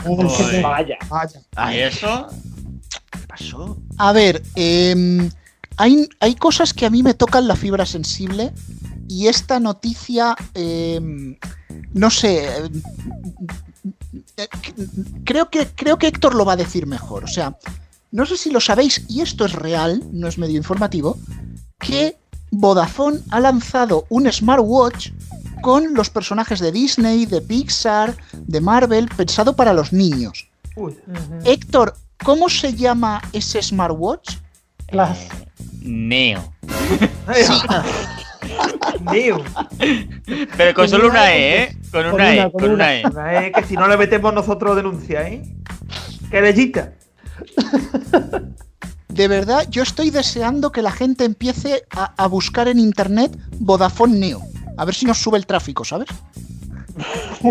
vaya. 0.61 0.99
Vaya. 1.09 1.40
¿Y 1.72 1.78
eso? 1.78 2.26
¿Qué 3.12 3.20
pasó? 3.28 3.76
A 3.97 4.12
ver, 4.12 4.43
eh, 4.57 5.30
hay, 5.76 6.09
hay, 6.18 6.34
cosas 6.34 6.74
que 6.74 6.84
a 6.84 6.90
mí 6.90 7.05
me 7.05 7.14
tocan 7.14 7.47
la 7.47 7.55
fibra 7.55 7.86
sensible 7.86 8.53
y 9.12 9.28
esta 9.28 9.60
noticia, 9.60 10.34
eh, 10.54 10.98
no 11.92 12.10
sé, 12.10 12.48
eh, 14.38 14.48
creo 15.24 15.50
que, 15.50 15.66
creo 15.66 15.98
que 15.98 16.06
Héctor 16.06 16.34
lo 16.34 16.46
va 16.46 16.54
a 16.54 16.56
decir 16.56 16.86
mejor. 16.86 17.24
O 17.24 17.26
sea, 17.26 17.58
no 18.10 18.24
sé 18.24 18.38
si 18.38 18.50
lo 18.50 18.58
sabéis, 18.58 19.04
y 19.08 19.20
esto 19.20 19.44
es 19.44 19.52
real, 19.52 20.02
no 20.12 20.28
es 20.28 20.38
medio 20.38 20.56
informativo, 20.56 21.18
que 21.78 22.16
Vodafone 22.50 23.20
ha 23.30 23.40
lanzado 23.40 24.06
un 24.08 24.32
smartwatch 24.32 25.10
con 25.60 25.92
los 25.92 26.08
personajes 26.08 26.58
de 26.60 26.72
Disney, 26.72 27.26
de 27.26 27.42
Pixar, 27.42 28.16
de 28.32 28.60
Marvel, 28.62 29.08
pensado 29.14 29.54
para 29.54 29.74
los 29.74 29.92
niños. 29.92 30.48
Uy. 30.74 30.96
Héctor, 31.44 31.94
¿cómo 32.24 32.48
se 32.48 32.72
llama 32.72 33.20
ese 33.34 33.62
smartwatch? 33.62 34.36
Las... 34.90 35.18
Neo. 35.82 36.50
Neo. 39.05 39.42
Pero 40.57 40.74
con 40.74 40.88
solo 40.88 41.09
una 41.09 41.34
E, 41.34 41.62
¿eh? 41.62 41.76
Con 41.90 42.03
Con 42.05 42.14
una 42.14 42.34
E, 42.34 42.42
con 42.42 42.50
con 42.53 42.64
una. 42.64 42.74
una 42.74 42.94
E. 42.94 43.03
Una, 43.07 43.46
eh, 43.46 43.53
que 43.53 43.64
si 43.64 43.74
no 43.74 43.86
le 43.88 43.96
metemos 43.96 44.32
nosotros 44.34 44.76
denuncia, 44.76 45.28
¿eh? 45.28 45.42
¡Qué 46.30 46.40
bellita! 46.40 46.92
De 49.09 49.28
verdad, 49.28 49.66
yo 49.70 49.82
estoy 49.82 50.11
deseando 50.11 50.72
que 50.72 50.80
la 50.82 50.90
gente 50.90 51.24
empiece 51.24 51.82
a, 51.90 52.14
a 52.16 52.26
buscar 52.28 52.68
en 52.68 52.78
internet 52.78 53.36
Vodafone 53.59 54.18
Neo. 54.18 54.40
A 54.78 54.84
ver 54.86 54.94
si 54.94 55.05
nos 55.05 55.18
sube 55.18 55.36
el 55.36 55.46
tráfico, 55.46 55.84
¿sabes? 55.84 56.09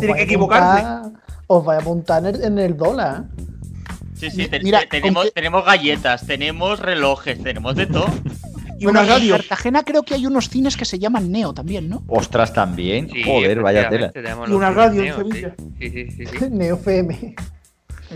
Tiene 0.00 0.14
que 0.14 0.22
equivocarse. 0.22 0.82
apuntar- 0.84 1.12
Os 1.46 1.64
vais 1.64 1.78
a 1.78 1.82
apuntar 1.82 2.26
en 2.26 2.34
el, 2.34 2.42
en 2.44 2.58
el 2.58 2.76
dólar. 2.76 3.24
Sí, 4.14 4.30
sí, 4.30 4.48
te- 4.48 4.60
Mira, 4.60 4.80
te- 4.80 4.86
tenemos, 4.88 5.22
con 5.22 5.28
que- 5.28 5.32
tenemos 5.32 5.64
galletas, 5.64 6.26
tenemos 6.26 6.80
relojes, 6.80 7.42
tenemos 7.42 7.74
de 7.76 7.86
todo. 7.86 8.06
Y 8.78 8.86
una 8.86 9.02
en 9.02 9.08
radio. 9.08 9.36
Cartagena 9.36 9.82
creo 9.82 10.02
que 10.02 10.14
hay 10.14 10.26
unos 10.26 10.48
cines 10.48 10.76
que 10.76 10.84
se 10.84 10.98
llaman 10.98 11.30
Neo 11.30 11.52
también, 11.52 11.88
¿no? 11.88 12.04
Ostras, 12.06 12.52
también. 12.52 13.10
Sí, 13.10 13.22
Joder, 13.24 13.60
vaya 13.60 13.88
tela. 13.88 14.12
Y 14.46 14.52
una 14.52 14.70
radio 14.70 15.02
en 15.02 15.06
Neo, 15.06 15.16
sí. 15.16 15.22
Sevilla. 15.24 15.54
Sí, 15.78 15.90
sí, 15.90 16.10
sí, 16.10 16.26
sí. 16.26 16.36
Neo 16.50 16.76
FM. 16.76 17.34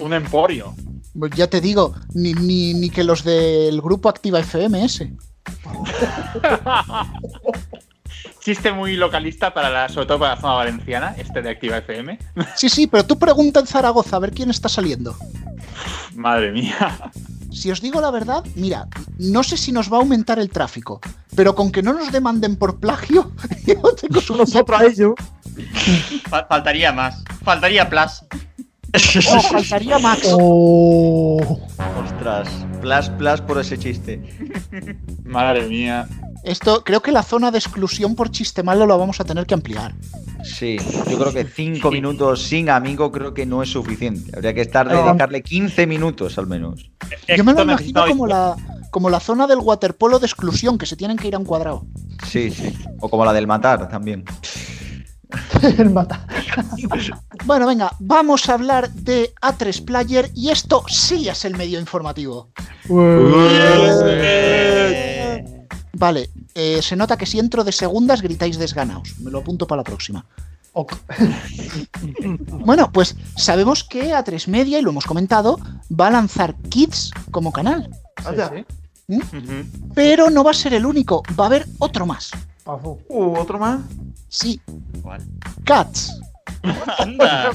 Un 0.00 0.12
emporio. 0.12 0.74
Pues 1.18 1.32
ya 1.32 1.46
te 1.46 1.60
digo, 1.60 1.94
ni, 2.14 2.32
ni, 2.32 2.72
ni 2.74 2.88
que 2.88 3.04
los 3.04 3.24
del 3.24 3.80
grupo 3.82 4.08
Activa 4.08 4.40
FM 4.40 4.84
ese. 4.84 5.12
Chiste 8.40 8.72
muy 8.72 8.96
localista 8.96 9.54
para 9.54 9.70
la, 9.70 9.88
sobre 9.88 10.06
todo 10.06 10.20
para 10.20 10.34
la 10.34 10.40
zona 10.40 10.54
valenciana, 10.54 11.14
este 11.16 11.42
de 11.42 11.50
Activa 11.50 11.78
FM. 11.78 12.18
Sí, 12.56 12.68
sí, 12.68 12.86
pero 12.86 13.04
tú 13.04 13.18
pregunta 13.18 13.60
en 13.60 13.66
Zaragoza 13.66 14.16
a 14.16 14.20
ver 14.20 14.32
quién 14.32 14.50
está 14.50 14.68
saliendo. 14.68 15.16
Madre 16.14 16.52
mía. 16.52 17.10
Si 17.52 17.70
os 17.70 17.80
digo 17.80 18.00
la 18.00 18.10
verdad, 18.10 18.44
mira, 18.54 18.88
no 19.18 19.42
sé 19.42 19.56
si 19.56 19.72
nos 19.72 19.92
va 19.92 19.96
a 19.98 20.00
aumentar 20.00 20.38
el 20.38 20.48
tráfico, 20.50 21.00
pero 21.36 21.54
con 21.54 21.70
que 21.70 21.82
no 21.82 21.92
nos 21.92 22.10
demanden 22.10 22.56
por 22.56 22.80
plagio, 22.80 23.30
yo 23.66 23.80
tengo 23.94 24.20
Nosotros 24.36 24.80
a 24.80 24.84
ellos. 24.84 25.14
Fa- 26.28 26.46
faltaría 26.46 26.92
más. 26.92 27.22
Faltaría 27.44 27.88
plus. 27.88 28.22
Oh, 28.94 29.40
faltaría 29.40 29.98
Max. 29.98 30.28
Oh. 30.32 31.40
Ostras, 32.04 32.48
plus, 32.80 33.08
plus 33.10 33.40
por 33.40 33.58
ese 33.58 33.78
chiste. 33.78 34.20
Madre 35.24 35.66
mía. 35.66 36.06
Esto, 36.44 36.82
creo 36.84 37.00
que 37.00 37.12
la 37.12 37.22
zona 37.22 37.50
de 37.50 37.58
exclusión 37.58 38.14
por 38.16 38.30
chiste 38.30 38.62
malo 38.62 38.84
lo 38.84 38.98
vamos 38.98 39.20
a 39.20 39.24
tener 39.24 39.46
que 39.46 39.54
ampliar. 39.54 39.94
Sí, 40.44 40.76
yo 41.08 41.18
creo 41.18 41.32
que 41.32 41.44
5 41.44 41.88
Sí. 41.88 41.94
minutos 41.94 42.42
sin 42.42 42.68
amigo 42.68 43.12
creo 43.12 43.32
que 43.32 43.46
no 43.46 43.62
es 43.62 43.70
suficiente. 43.70 44.32
Habría 44.36 44.52
que 44.52 44.60
estar 44.62 44.88
dedicarle 44.88 45.42
15 45.42 45.86
minutos 45.86 46.36
al 46.36 46.48
menos. 46.48 46.90
Yo 47.34 47.44
me 47.44 47.52
lo 47.54 47.62
imagino 47.62 48.04
como 48.08 48.26
la, 48.26 48.56
como 48.90 49.08
la 49.08 49.20
zona 49.20 49.46
del 49.46 49.58
waterpolo 49.60 50.18
de 50.18 50.26
exclusión, 50.26 50.78
que 50.78 50.86
se 50.86 50.96
tienen 50.96 51.16
que 51.16 51.28
ir 51.28 51.36
a 51.36 51.38
un 51.38 51.44
cuadrado. 51.44 51.86
Sí, 52.26 52.50
sí. 52.50 52.76
O 53.00 53.08
como 53.08 53.24
la 53.24 53.32
del 53.32 53.46
matar 53.46 53.88
también. 53.88 54.24
el 55.78 55.90
mata. 55.90 56.26
Bueno, 57.44 57.66
venga, 57.66 57.92
vamos 57.98 58.48
a 58.48 58.54
hablar 58.54 58.90
de 58.90 59.32
A3 59.40 59.84
Player 59.84 60.30
y 60.34 60.50
esto 60.50 60.84
sí 60.88 61.28
es 61.28 61.44
el 61.44 61.56
medio 61.56 61.78
informativo. 61.80 62.50
Vale, 65.94 66.30
eh, 66.54 66.82
se 66.82 66.96
nota 66.96 67.16
que 67.16 67.26
si 67.26 67.38
entro 67.38 67.64
de 67.64 67.72
segundas 67.72 68.22
gritáis 68.22 68.58
desganaos. 68.58 69.18
Me 69.20 69.30
lo 69.30 69.38
apunto 69.38 69.66
para 69.66 69.80
la 69.80 69.84
próxima. 69.84 70.24
Ok. 70.72 70.94
Bueno, 72.64 72.90
pues 72.92 73.16
sabemos 73.36 73.82
que 73.82 74.14
A3 74.14 74.46
Media, 74.46 74.78
y 74.78 74.82
lo 74.82 74.90
hemos 74.90 75.04
comentado, 75.04 75.58
va 75.90 76.06
a 76.06 76.10
lanzar 76.10 76.54
Kids 76.68 77.10
como 77.30 77.52
canal. 77.52 77.90
¿Mm? 79.08 79.20
Pero 79.94 80.30
no 80.30 80.44
va 80.44 80.52
a 80.52 80.54
ser 80.54 80.74
el 80.74 80.86
único, 80.86 81.22
va 81.38 81.44
a 81.44 81.46
haber 81.48 81.66
otro 81.78 82.06
más. 82.06 82.30
Uh, 82.64 83.36
otro 83.38 83.58
más. 83.58 83.80
Sí, 84.28 84.60
¿Cuál? 85.02 85.22
Cats. 85.64 86.18
Anda. 86.98 87.50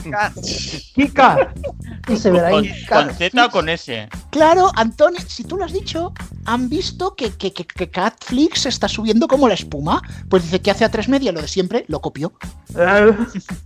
Kika. 0.95 1.53
Y 2.09 2.17
se 2.17 2.29
verá 2.29 2.49
¿Con, 2.49 2.63
ahí. 2.65 2.85
con 2.85 3.09
Z 3.15 3.45
o 3.45 3.49
con 3.49 3.69
S? 3.69 4.09
Claro, 4.31 4.69
Antonio, 4.75 5.19
si 5.25 5.43
tú 5.45 5.55
lo 5.57 5.63
has 5.63 5.71
dicho, 5.71 6.13
han 6.45 6.67
visto 6.67 7.15
que, 7.15 7.31
que, 7.31 7.53
que, 7.53 7.65
que 7.65 7.89
Catflix 7.89 8.61
se 8.63 8.69
está 8.69 8.89
subiendo 8.89 9.27
como 9.29 9.47
la 9.47 9.53
espuma. 9.53 10.01
Pues 10.29 10.43
dice 10.43 10.61
que 10.61 10.71
hace 10.71 10.85
A3 10.85 11.07
Media 11.07 11.31
lo 11.31 11.41
de 11.41 11.47
siempre, 11.47 11.85
lo 11.87 12.01
copió. 12.01 12.33
Eh, 12.77 13.11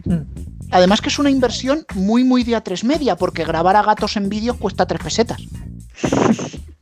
Además 0.72 1.02
que 1.02 1.10
es 1.10 1.18
una 1.20 1.30
inversión 1.32 1.86
muy 1.96 2.24
muy 2.24 2.44
de 2.44 2.54
A3 2.56 2.84
Media, 2.84 3.16
porque 3.16 3.44
grabar 3.44 3.76
a 3.76 3.84
gatos 3.84 4.16
en 4.18 4.30
vídeo 4.30 4.58
cuesta 4.58 4.86
3 4.86 5.02
pesetas. 5.02 5.42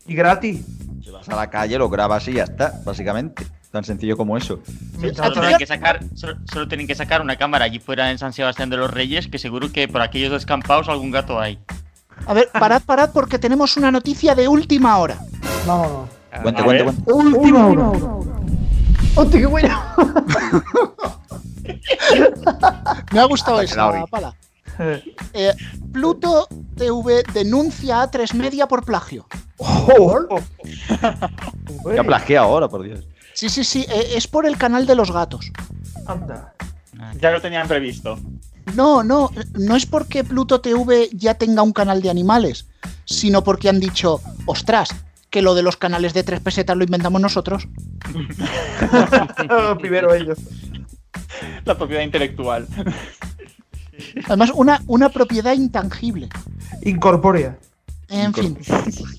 y 0.05 0.13
gratis. 0.15 0.65
Te 1.03 1.11
vas 1.11 1.27
a 1.29 1.35
la 1.35 1.49
calle, 1.49 1.77
lo 1.77 1.89
grabas 1.89 2.27
y 2.27 2.33
ya 2.33 2.43
está, 2.43 2.79
básicamente. 2.85 3.47
Tan 3.71 3.83
sencillo 3.83 4.17
como 4.17 4.35
eso. 4.35 4.59
Solo 5.15 5.31
tienen, 5.33 5.57
que 5.57 5.67
sacar, 5.67 5.99
solo, 6.15 6.37
solo 6.51 6.67
tienen 6.67 6.87
que 6.87 6.95
sacar 6.95 7.21
una 7.21 7.35
cámara 7.35 7.65
allí 7.65 7.77
fuera 7.79 8.09
en 8.09 8.17
San 8.17 8.33
Sebastián 8.33 8.69
de 8.71 8.77
los 8.77 8.89
Reyes, 8.91 9.27
que 9.27 9.37
seguro 9.37 9.71
que 9.71 9.87
por 9.87 10.01
aquellos 10.01 10.31
descampados 10.31 10.89
algún 10.89 11.11
gato 11.11 11.39
hay. 11.39 11.59
A 12.25 12.33
ver, 12.33 12.49
parad, 12.51 12.81
parad, 12.83 13.11
porque 13.13 13.37
tenemos 13.37 13.77
una 13.77 13.91
noticia 13.91 14.33
de 14.33 14.47
última 14.47 14.97
hora. 14.97 15.19
Vámonos. 15.67 16.09
Cuente, 16.41 16.61
A 16.61 16.65
cuente, 16.65 16.83
ver. 16.83 16.93
cuente. 17.03 17.37
Última 17.37 17.67
hora. 17.67 17.91
¡Hostia, 19.15 19.39
qué 19.39 19.45
bueno! 19.45 19.81
Me 23.11 23.19
ha 23.19 23.25
gustado 23.25 23.59
Ha 23.59 23.63
esa 23.63 24.05
pala. 24.07 24.33
Eh, 25.33 25.53
Pluto 25.91 26.47
TV 26.77 27.23
denuncia 27.33 28.01
a 28.01 28.09
A3 28.09 28.33
Media 28.33 28.65
por 28.65 28.85
plagio. 28.85 29.25
Ya 31.95 32.03
plagiado 32.03 32.47
ahora, 32.47 32.67
por 32.69 32.83
Dios. 32.83 33.05
Sí, 33.39 33.47
sí, 33.47 33.63
sí, 33.63 33.85
eh, 33.87 34.15
es 34.17 34.27
por 34.27 34.45
el 34.45 34.57
canal 34.57 34.85
de 34.85 34.95
los 34.95 35.13
gatos. 35.13 35.49
Anda. 36.05 36.53
Ya 37.21 37.31
lo 37.31 37.39
tenían 37.39 37.69
previsto. 37.69 38.19
No, 38.75 39.01
no, 39.01 39.31
no 39.53 39.77
es 39.77 39.85
porque 39.85 40.25
Pluto 40.25 40.59
TV 40.59 41.07
ya 41.13 41.35
tenga 41.35 41.61
un 41.61 41.71
canal 41.71 42.01
de 42.01 42.09
animales, 42.09 42.67
sino 43.05 43.41
porque 43.41 43.69
han 43.69 43.79
dicho, 43.79 44.19
ostras, 44.45 44.89
que 45.29 45.41
lo 45.41 45.55
de 45.55 45.63
los 45.63 45.77
canales 45.77 46.13
de 46.13 46.23
tres 46.23 46.41
pesetas 46.41 46.75
lo 46.75 46.83
inventamos 46.83 47.21
nosotros. 47.21 47.65
Primero 49.79 50.13
ellos. 50.13 50.37
La 51.63 51.77
propiedad 51.77 52.01
intelectual. 52.01 52.67
Además, 54.25 54.51
una, 54.53 54.81
una 54.85 55.07
propiedad 55.07 55.53
intangible. 55.53 56.27
Incorpórea. 56.81 57.57
En 58.09 58.33
fin. 58.33 58.57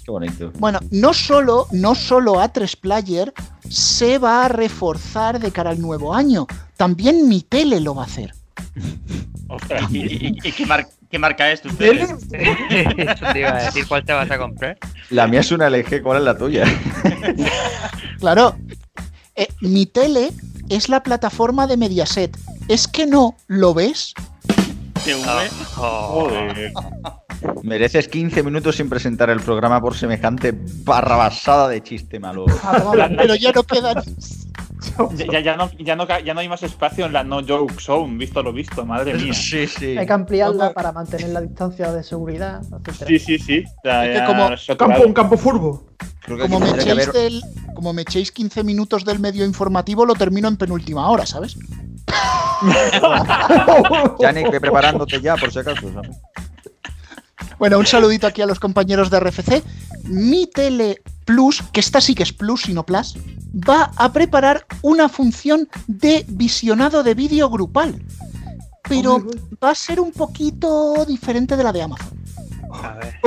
Qué 0.04 0.10
bonito. 0.10 0.52
Bueno, 0.58 0.80
no 0.90 1.12
solo, 1.14 1.66
no 1.72 1.94
solo 1.94 2.34
A3 2.34 2.76
Player 2.80 3.32
se 3.68 4.18
va 4.18 4.44
a 4.44 4.48
reforzar 4.48 5.38
de 5.38 5.52
cara 5.52 5.70
al 5.70 5.80
nuevo 5.80 6.12
año, 6.14 6.46
también 6.76 7.28
mi 7.28 7.42
tele 7.42 7.80
lo 7.80 7.94
va 7.94 8.02
a 8.02 8.06
hacer. 8.06 8.34
Ostras, 9.48 9.90
¿Y, 9.90 9.98
y- 9.98 10.26
y- 10.42 10.48
y 10.48 10.52
qué, 10.52 10.66
mar- 10.66 10.88
qué 11.10 11.18
marca 11.18 11.50
es 11.50 11.60
tu 11.62 11.68
tele? 11.70 12.02
Eso 12.30 13.26
te 13.32 13.40
iba 13.40 13.50
a 13.56 13.62
decir 13.64 13.86
cuál 13.88 14.04
te 14.04 14.12
vas 14.12 14.30
a 14.30 14.38
comprar. 14.38 14.78
La 15.10 15.26
mía 15.26 15.40
es 15.40 15.50
una 15.52 15.68
LG, 15.70 16.02
¿cuál 16.02 16.18
es 16.18 16.24
la 16.24 16.36
tuya? 16.38 16.64
Claro, 18.20 18.54
eh, 19.34 19.48
mi 19.62 19.86
tele 19.86 20.30
es 20.68 20.88
la 20.90 21.02
plataforma 21.02 21.66
de 21.66 21.76
Mediaset. 21.78 22.36
Es 22.68 22.86
que 22.86 23.06
no, 23.06 23.34
¿lo 23.46 23.72
ves? 23.72 24.12
TV. 25.04 25.50
Oh, 25.78 26.08
Joder. 26.28 26.72
Mereces 27.62 28.08
15 28.08 28.42
minutos 28.42 28.76
sin 28.76 28.88
presentar 28.88 29.30
el 29.30 29.40
programa 29.40 29.80
por 29.80 29.94
semejante 29.96 30.52
barrabasada 30.84 31.68
de 31.68 31.82
chiste 31.82 32.18
malo. 32.20 32.44
Pero 33.16 33.34
ya 33.34 33.52
no 33.52 33.62
quedan. 33.62 34.02
Ya, 35.42 35.56
no, 35.56 35.70
ya, 35.78 35.96
no, 35.96 36.06
ca- 36.06 36.20
ya 36.20 36.34
no 36.34 36.40
hay 36.40 36.48
más 36.48 36.62
espacio 36.62 37.06
en 37.06 37.12
la 37.12 37.22
no 37.22 37.40
joke 37.46 37.74
zone, 37.80 38.16
visto 38.16 38.42
lo 38.42 38.52
visto, 38.52 38.84
madre 38.84 39.14
mía. 39.14 39.32
Sí, 39.34 39.66
sí. 39.66 39.96
Hay 39.96 40.06
que 40.06 40.12
ampliarla 40.12 40.72
para 40.72 40.92
mantener 40.92 41.28
la 41.30 41.40
distancia 41.40 41.92
de 41.92 42.02
seguridad. 42.02 42.62
Sí, 43.06 43.18
sí, 43.18 43.38
sí. 43.38 43.64
Ya- 43.84 44.06
Es 44.06 44.20
que 44.20 44.26
como-. 44.26 44.50
Campo, 44.78 45.06
un 45.06 45.12
campo 45.12 45.36
furbo. 45.38 45.86
Creo 46.22 46.36
que 46.36 46.42
Como 46.44 46.56
aquí 46.58 46.64
me, 46.64 46.70
tendría 46.78 46.94
que 46.94 47.00
echéis 47.02 47.08
haber- 47.08 47.30
del, 47.32 47.42
como 47.74 47.92
me 47.92 48.02
echéis 48.02 48.32
15 48.32 48.64
minutos 48.64 49.04
del 49.04 49.18
medio 49.18 49.44
informativo, 49.44 50.04
lo 50.04 50.14
termino 50.14 50.48
en 50.48 50.56
penúltima 50.56 51.08
hora, 51.08 51.24
¿sabes? 51.26 51.56
Yannick, 54.20 54.50
ve 54.50 54.60
preparándote 54.60 55.20
ya, 55.20 55.36
por 55.36 55.52
si 55.52 55.58
acaso. 55.58 55.92
¿sabes? 55.92 56.10
Bueno, 57.58 57.78
un 57.78 57.86
saludito 57.86 58.26
aquí 58.26 58.40
a 58.42 58.46
los 58.46 58.58
compañeros 58.58 59.10
de 59.10 59.20
RFC. 59.20 59.62
Mi 60.04 60.46
Tele 60.46 61.02
Plus, 61.26 61.62
que 61.72 61.80
esta 61.80 62.00
sí 62.00 62.14
que 62.14 62.22
es 62.22 62.32
Plus 62.32 62.68
y 62.68 62.72
no 62.72 62.86
Plus, 62.86 63.16
va 63.54 63.90
a 63.96 64.12
preparar 64.12 64.66
una 64.82 65.08
función 65.08 65.68
de 65.86 66.24
visionado 66.28 67.02
de 67.02 67.14
vídeo 67.14 67.50
grupal. 67.50 68.02
Pero 68.88 69.24
va 69.62 69.70
a 69.70 69.74
ser 69.74 70.00
un 70.00 70.10
poquito 70.10 71.04
diferente 71.04 71.56
de 71.56 71.64
la 71.64 71.72
de 71.72 71.82
Amazon. 71.82 72.08
a 72.72 72.94
ver. 72.94 73.20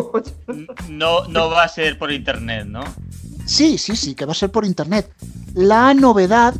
No, 0.89 1.27
no 1.27 1.49
va 1.49 1.63
a 1.63 1.67
ser 1.67 1.97
por 1.97 2.11
internet, 2.11 2.65
¿no? 2.65 2.83
Sí, 3.45 3.77
sí, 3.77 3.95
sí, 3.95 4.15
que 4.15 4.25
va 4.25 4.31
a 4.31 4.35
ser 4.35 4.51
por 4.51 4.65
internet. 4.65 5.13
La 5.53 5.93
novedad 5.93 6.55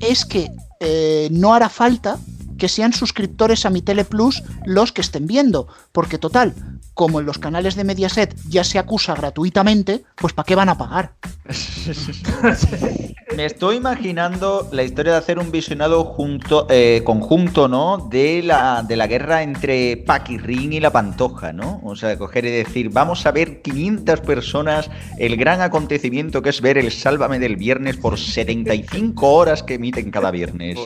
es 0.00 0.24
que 0.24 0.50
eh, 0.84 1.28
no 1.30 1.54
hará 1.54 1.68
falta 1.68 2.18
que 2.58 2.68
sean 2.68 2.92
suscriptores 2.92 3.64
a 3.64 3.70
mi 3.70 3.82
Tele 3.82 4.04
Plus 4.04 4.42
los 4.66 4.92
que 4.92 5.00
estén 5.00 5.26
viendo, 5.26 5.68
porque 5.92 6.18
total, 6.18 6.54
como 6.94 7.20
en 7.20 7.26
los 7.26 7.38
canales 7.38 7.74
de 7.74 7.84
Mediaset 7.84 8.34
ya 8.48 8.64
se 8.64 8.78
acusa 8.78 9.14
gratuitamente, 9.14 10.02
pues 10.16 10.32
¿para 10.32 10.46
qué 10.46 10.54
van 10.54 10.68
a 10.68 10.78
pagar? 10.78 11.12
Me 13.36 13.46
estoy 13.46 13.76
imaginando 13.76 14.68
la 14.72 14.82
historia 14.82 15.12
de 15.12 15.18
hacer 15.18 15.38
un 15.38 15.50
visionado 15.50 16.04
junto, 16.04 16.66
eh, 16.68 17.00
conjunto, 17.02 17.66
¿no? 17.66 17.96
De 18.10 18.42
la, 18.42 18.84
de 18.86 18.94
la 18.94 19.06
guerra 19.06 19.42
entre 19.42 19.96
Paquirrín 19.96 20.74
y 20.74 20.80
la 20.80 20.90
Pantoja, 20.90 21.50
¿no? 21.52 21.80
O 21.82 21.96
sea, 21.96 22.18
coger 22.18 22.44
y 22.44 22.50
decir, 22.50 22.90
vamos 22.90 23.24
a 23.24 23.32
ver 23.32 23.62
500 23.62 24.20
personas, 24.20 24.90
el 25.18 25.36
gran 25.36 25.62
acontecimiento 25.62 26.42
que 26.42 26.50
es 26.50 26.60
ver 26.60 26.76
el 26.76 26.92
Sálvame 26.92 27.38
del 27.38 27.56
viernes 27.56 27.96
por 27.96 28.18
75 28.18 29.32
horas 29.32 29.62
que 29.62 29.74
emiten 29.74 30.10
cada 30.10 30.30
viernes. 30.30 30.78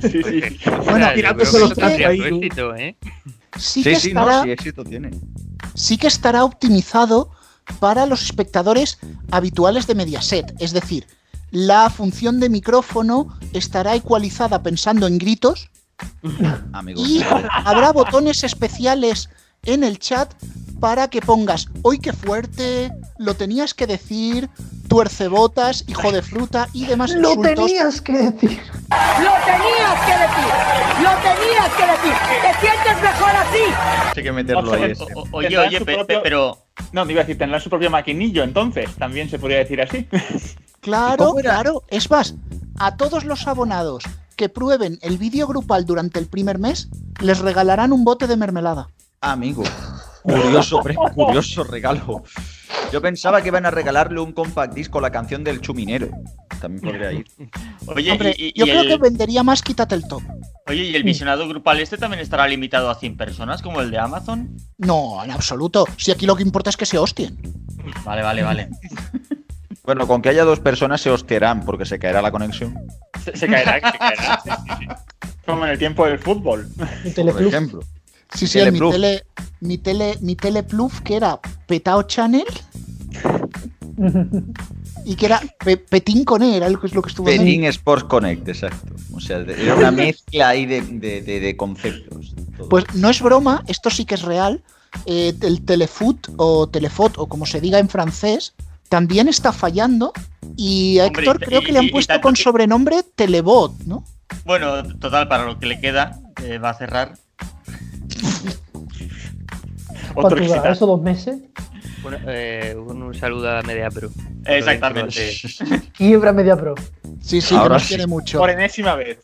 Sí, 0.00 0.22
sí. 0.22 0.42
Bueno, 0.84 1.08
los 1.14 1.78
ahí, 1.78 2.18
tú. 2.18 2.36
éxito, 2.36 2.76
¿eh? 2.76 2.96
Sí, 3.58 3.82
Sí, 3.82 3.90
que 3.90 3.96
sí, 4.00 4.08
estará, 4.08 4.38
no, 4.38 4.42
sí, 4.44 4.50
éxito 4.50 4.84
tiene. 4.84 5.10
sí 5.74 5.96
que 5.98 6.06
estará 6.06 6.44
optimizado 6.44 7.30
para 7.80 8.06
los 8.06 8.22
espectadores 8.22 8.98
habituales 9.30 9.86
de 9.86 9.94
Mediaset. 9.94 10.54
Es 10.58 10.72
decir, 10.72 11.06
la 11.50 11.88
función 11.90 12.40
de 12.40 12.48
micrófono 12.48 13.38
estará 13.52 13.94
ecualizada 13.94 14.62
pensando 14.62 15.06
en 15.06 15.18
gritos 15.18 15.70
Amigos. 16.72 17.08
y 17.08 17.22
habrá 17.22 17.92
botones 17.92 18.42
especiales 18.44 19.28
en 19.64 19.84
el 19.84 19.98
chat 19.98 20.32
para 20.80 21.08
que 21.08 21.20
pongas, 21.20 21.66
hoy 21.82 21.98
qué 21.98 22.12
fuerte, 22.12 22.90
lo 23.18 23.34
tenías 23.34 23.72
que 23.74 23.86
decir, 23.86 24.50
tuercebotas, 24.88 25.84
hijo 25.86 26.12
de 26.12 26.22
fruta 26.22 26.68
y 26.72 26.86
demás 26.86 27.10
Lo 27.12 27.30
insultos. 27.30 27.54
tenías 27.66 28.00
que 28.00 28.12
decir. 28.12 28.60
Lo 28.60 29.32
tenías 29.44 30.00
que 30.06 30.12
decir, 30.24 31.02
lo 31.02 31.10
tenías 31.22 31.70
que 31.76 31.86
decir, 31.86 32.14
te 32.42 32.60
sientes 32.66 33.02
mejor 33.02 33.30
así. 33.30 34.14
Hay 34.16 34.22
que 34.22 34.32
meterlo 34.32 34.70
O 34.72 34.76
sea, 34.76 34.84
ahí. 34.86 34.92
O- 35.14 35.26
oye, 35.32 35.58
oye, 35.58 35.80
pe- 35.80 35.94
propio- 35.96 36.20
pero 36.22 36.58
No, 36.92 37.04
te 37.06 37.12
iba 37.12 37.20
a 37.22 37.24
decir, 37.24 37.38
tendrán 37.38 37.60
su 37.60 37.70
propio 37.70 37.90
maquinillo, 37.90 38.42
entonces, 38.44 38.90
también 38.96 39.28
se 39.30 39.38
podría 39.38 39.58
decir 39.58 39.80
así. 39.80 40.06
Claro, 40.80 41.34
claro. 41.36 41.82
Es 41.88 42.10
más, 42.10 42.34
a 42.78 42.96
todos 42.98 43.24
los 43.24 43.46
abonados 43.46 44.04
que 44.36 44.50
prueben 44.50 44.98
el 45.00 45.16
vídeo 45.16 45.46
grupal 45.46 45.86
durante 45.86 46.18
el 46.18 46.26
primer 46.26 46.58
mes, 46.58 46.88
les 47.20 47.38
regalarán 47.38 47.90
un 47.94 48.04
bote 48.04 48.26
de 48.26 48.36
mermelada. 48.36 48.88
Amigo. 49.32 49.62
Curioso, 50.22 50.80
curioso 51.14 51.64
regalo. 51.64 52.22
Yo 52.92 53.02
pensaba 53.02 53.42
que 53.42 53.48
iban 53.48 53.66
a 53.66 53.70
regalarle 53.70 54.20
un 54.20 54.32
compact 54.32 54.74
disc 54.74 54.90
con 54.90 55.02
la 55.02 55.10
canción 55.10 55.44
del 55.44 55.60
chuminero. 55.60 56.08
También 56.60 56.82
podría 56.82 57.12
ir. 57.12 57.26
Oye, 57.86 58.12
Hombre, 58.12 58.34
y, 58.38 58.46
y- 58.48 58.52
yo 58.54 58.64
y 58.66 58.68
creo 58.70 58.82
el, 58.82 58.88
que 58.88 58.96
vendería 58.98 59.42
más 59.42 59.60
quítate 59.62 59.94
el 59.94 60.06
top. 60.06 60.22
oye, 60.66 60.84
¿y 60.84 60.94
el 60.96 61.02
visionado 61.02 61.46
grupal 61.48 61.80
este 61.80 61.98
también 61.98 62.20
estará 62.22 62.46
limitado 62.48 62.88
a 62.90 62.94
100 62.94 63.16
personas 63.16 63.60
como 63.62 63.80
el 63.80 63.90
de 63.90 63.98
Amazon? 63.98 64.56
No, 64.78 65.22
en 65.22 65.30
absoluto. 65.30 65.86
Si 65.96 66.10
aquí 66.10 66.24
lo 66.26 66.36
que 66.36 66.42
importa 66.42 66.70
es 66.70 66.76
que 66.76 66.86
se 66.86 66.96
hostien. 66.98 67.36
Vale, 68.04 68.22
vale, 68.22 68.42
vale. 68.42 68.68
Bueno, 69.84 70.06
con 70.06 70.22
que 70.22 70.30
haya 70.30 70.44
dos 70.44 70.60
personas 70.60 71.00
se 71.02 71.10
hostiarán 71.10 71.64
porque 71.66 71.84
se 71.84 71.98
caerá 71.98 72.22
la 72.22 72.30
conexión. 72.30 72.74
Se, 73.22 73.36
se 73.36 73.46
caerá, 73.46 73.74
se 73.92 73.98
caerá. 73.98 74.40
sí, 74.42 74.50
sí, 74.50 74.72
sí. 74.78 74.86
Como 75.44 75.64
en 75.66 75.72
el 75.72 75.78
tiempo 75.78 76.06
del 76.06 76.18
fútbol. 76.18 76.66
Por 77.14 77.42
ejemplo. 77.42 77.80
Sí, 78.34 78.46
sí, 78.46 78.58
mi 78.58 78.64
Telepluf. 78.64 78.92
tele, 78.92 79.22
mi 79.60 79.78
tele, 79.78 80.18
mi 80.20 80.34
telepluf, 80.36 81.00
que 81.02 81.16
era 81.16 81.40
Petao 81.66 82.02
Channel, 82.04 82.44
Y 85.04 85.16
que 85.16 85.26
era 85.26 85.40
Pe- 85.64 85.76
Petín 85.76 86.24
con 86.24 86.42
E, 86.42 86.56
era 86.56 86.68
lo 86.68 86.80
que 86.80 86.86
es 86.86 86.94
lo 86.94 87.02
que 87.02 87.10
estuvo 87.10 87.26
Benin 87.26 87.64
Sports 87.64 88.04
Connect, 88.04 88.48
exacto. 88.48 88.94
O 89.12 89.20
sea, 89.20 89.38
era 89.38 89.74
una 89.76 89.90
mezcla 89.90 90.48
ahí 90.48 90.66
de, 90.66 90.80
de- 90.80 91.20
de- 91.22 91.40
de 91.40 91.56
conceptos. 91.56 92.34
todo. 92.56 92.68
Pues 92.68 92.84
no 92.94 93.10
es 93.10 93.20
broma, 93.20 93.62
esto 93.66 93.90
sí 93.90 94.04
que 94.04 94.14
es 94.14 94.22
real. 94.22 94.62
eh, 95.06 95.34
el 95.42 95.64
Telefoot 95.64 96.28
o 96.36 96.68
Telefot 96.68 97.18
o 97.18 97.26
como 97.26 97.46
se 97.46 97.60
diga 97.60 97.78
en 97.80 97.88
francés 97.88 98.54
también 98.88 99.26
está 99.28 99.52
fallando 99.52 100.12
y 100.56 101.00
a 101.00 101.06
Hombre, 101.06 101.22
Héctor 101.24 101.38
y- 101.42 101.44
creo 101.46 101.62
que 101.62 101.72
le 101.72 101.78
han 101.80 101.88
puesto 101.90 102.12
tanto 102.12 102.22
con 102.22 102.36
sobrenombre 102.36 103.02
Telebot, 103.16 103.76
¿no? 103.86 104.04
Bueno, 104.44 104.82
total, 104.98 105.26
para 105.28 105.44
lo 105.46 105.58
que 105.58 105.66
le 105.66 105.80
queda, 105.80 106.18
eh, 106.44 106.58
va 106.58 106.70
a 106.70 106.74
cerrar. 106.78 107.14
¿Cuánto 110.14 110.36
dura 110.36 110.70
eso? 110.70 110.86
¿Dos 110.86 111.02
meses? 111.02 111.38
Un, 112.04 112.16
eh, 112.26 112.76
un, 112.76 113.14
saludo 113.14 113.50
a 113.50 113.62
Media 113.62 113.90
Pro. 113.90 114.10
Exactamente. 114.44 115.34
Quiebra 115.96 116.32
Media 116.32 116.56
Pro. 116.56 116.74
Sí, 117.20 117.40
sí, 117.40 117.54
Ahora 117.54 117.68
que 117.68 117.72
nos 117.74 117.82
sí. 117.82 117.88
quiere 117.88 118.06
mucho. 118.06 118.38
Por 118.38 118.50
enésima 118.50 118.94
vez. 118.94 119.18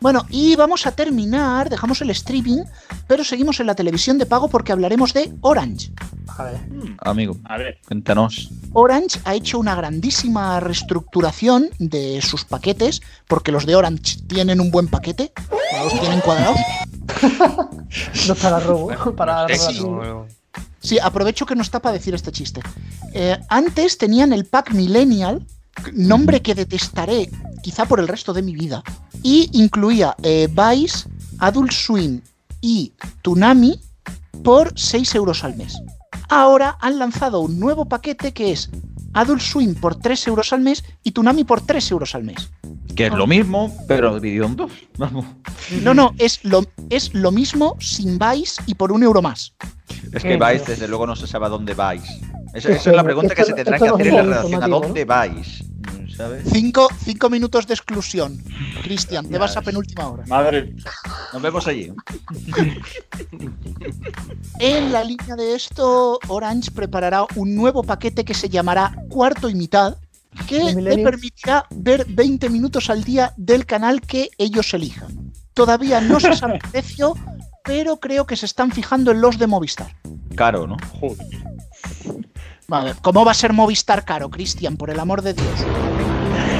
Bueno, 0.00 0.26
y 0.28 0.54
vamos 0.54 0.86
a 0.86 0.92
terminar, 0.92 1.70
dejamos 1.70 2.02
el 2.02 2.10
streaming, 2.10 2.62
pero 3.06 3.24
seguimos 3.24 3.58
en 3.60 3.66
la 3.66 3.74
televisión 3.74 4.18
de 4.18 4.26
pago 4.26 4.48
porque 4.48 4.70
hablaremos 4.70 5.14
de 5.14 5.32
Orange. 5.40 5.92
A 6.36 6.44
ver. 6.44 6.60
Amigo, 6.98 7.38
A 7.44 7.56
ver. 7.56 7.78
cuéntanos. 7.86 8.50
Orange 8.74 9.18
ha 9.24 9.34
hecho 9.34 9.58
una 9.58 9.74
grandísima 9.74 10.60
reestructuración 10.60 11.70
de 11.78 12.20
sus 12.20 12.44
paquetes, 12.44 13.00
porque 13.26 13.50
los 13.50 13.64
de 13.64 13.76
Orange 13.76 14.18
tienen 14.26 14.60
un 14.60 14.70
buen 14.70 14.88
paquete, 14.88 15.32
los 15.82 15.98
tienen 15.98 16.20
cuadrados. 16.20 16.58
No 18.28 18.34
para 18.34 18.60
robo. 18.60 19.14
para 19.14 19.46
sé, 19.48 19.80
robar. 19.80 20.26
sí. 20.80 20.98
aprovecho 20.98 21.46
que 21.46 21.54
no 21.54 21.62
está 21.62 21.80
para 21.80 21.92
decir 21.94 22.14
este 22.14 22.32
chiste. 22.32 22.60
Eh, 23.12 23.38
antes 23.48 23.98
tenían 23.98 24.32
el 24.32 24.44
pack 24.44 24.72
Millennial, 24.72 25.46
nombre 25.92 26.42
que 26.42 26.54
detestaré 26.54 27.30
quizá 27.62 27.86
por 27.86 28.00
el 28.00 28.08
resto 28.08 28.32
de 28.32 28.42
mi 28.42 28.54
vida, 28.54 28.82
y 29.22 29.48
incluía 29.52 30.16
eh, 30.22 30.48
Vice, 30.48 31.08
Adult 31.38 31.72
Swim 31.72 32.20
y 32.60 32.92
Toonami 33.22 33.80
por 34.42 34.78
6 34.78 35.14
euros 35.14 35.44
al 35.44 35.56
mes. 35.56 35.78
Ahora 36.28 36.76
han 36.80 36.98
lanzado 36.98 37.40
un 37.40 37.58
nuevo 37.58 37.86
paquete 37.86 38.32
que 38.32 38.52
es 38.52 38.70
Adult 39.14 39.40
Swim 39.40 39.74
por 39.74 39.96
3 39.96 40.26
euros 40.28 40.52
al 40.52 40.60
mes 40.60 40.84
y 41.02 41.12
Toonami 41.12 41.44
por 41.44 41.60
3 41.60 41.90
euros 41.92 42.14
al 42.14 42.24
mes. 42.24 42.50
Que 42.94 43.06
es 43.06 43.12
lo 43.12 43.26
mismo, 43.26 43.74
pero 43.88 44.20
dividido 44.20 44.46
en 44.46 44.56
dos. 44.56 44.72
Vamos. 44.98 45.24
No, 45.82 45.94
no, 45.94 46.14
es 46.18 46.44
lo, 46.44 46.64
es 46.90 47.14
lo 47.14 47.32
mismo 47.32 47.76
sin 47.80 48.18
Vice 48.18 48.62
y 48.66 48.74
por 48.74 48.92
un 48.92 49.02
euro 49.02 49.22
más. 49.22 49.54
Es 50.12 50.22
que 50.22 50.36
vais, 50.36 50.64
desde 50.64 50.86
luego 50.86 51.06
no 51.06 51.16
se 51.16 51.26
sabe 51.26 51.46
a 51.46 51.48
dónde 51.48 51.74
vais. 51.74 52.04
Esa, 52.52 52.70
Es 52.70 52.80
esa 52.80 52.90
es 52.90 52.96
la 52.96 53.02
pregunta 53.02 53.34
que 53.34 53.44
se 53.44 53.52
tendrá 53.52 53.78
que 53.78 53.88
hacer 53.88 54.06
en 54.06 54.16
la 54.16 54.22
muy 54.22 54.32
redacción. 54.32 54.62
¿A 54.62 54.68
dónde 54.68 55.04
vais? 55.04 55.64
¿Sabes? 56.16 56.44
Cinco, 56.52 56.88
cinco 56.98 57.28
minutos 57.28 57.66
de 57.66 57.74
exclusión. 57.74 58.42
Cristian, 58.82 59.28
te 59.28 59.38
vas 59.38 59.56
a 59.56 59.62
penúltima 59.62 60.08
hora. 60.08 60.24
Madre. 60.26 60.74
Nos 61.32 61.42
vemos 61.42 61.66
allí. 61.66 61.92
En 64.60 64.92
la 64.92 65.02
línea 65.02 65.34
de 65.34 65.54
esto, 65.54 66.18
Orange 66.28 66.70
preparará 66.70 67.26
un 67.34 67.54
nuevo 67.54 67.82
paquete 67.82 68.24
que 68.24 68.34
se 68.34 68.48
llamará 68.48 68.94
Cuarto 69.08 69.48
y 69.48 69.54
Mitad, 69.54 69.96
que 70.46 70.74
¿De 70.74 70.96
te 70.96 71.02
permitirá 71.02 71.66
ver 71.70 72.06
20 72.08 72.48
minutos 72.50 72.88
al 72.90 73.04
día 73.04 73.32
del 73.36 73.66
canal 73.66 74.00
que 74.00 74.30
ellos 74.38 74.72
elijan. 74.74 75.32
Todavía 75.54 76.00
no 76.00 76.20
se 76.20 76.34
sabe 76.34 76.54
el 76.54 76.60
precio, 76.72 77.14
pero 77.64 77.98
creo 77.98 78.26
que 78.26 78.36
se 78.36 78.46
están 78.46 78.70
fijando 78.70 79.10
en 79.10 79.20
los 79.20 79.38
de 79.38 79.46
Movistar. 79.46 79.94
Caro, 80.34 80.66
¿no? 80.66 80.76
Joder. 81.00 81.26
Vale, 82.66 82.94
¿cómo 83.02 83.24
va 83.24 83.32
a 83.32 83.34
ser 83.34 83.52
Movistar 83.52 84.04
caro, 84.04 84.30
Cristian? 84.30 84.76
Por 84.76 84.90
el 84.90 84.98
amor 84.98 85.22
de 85.22 85.34
Dios. 85.34 85.64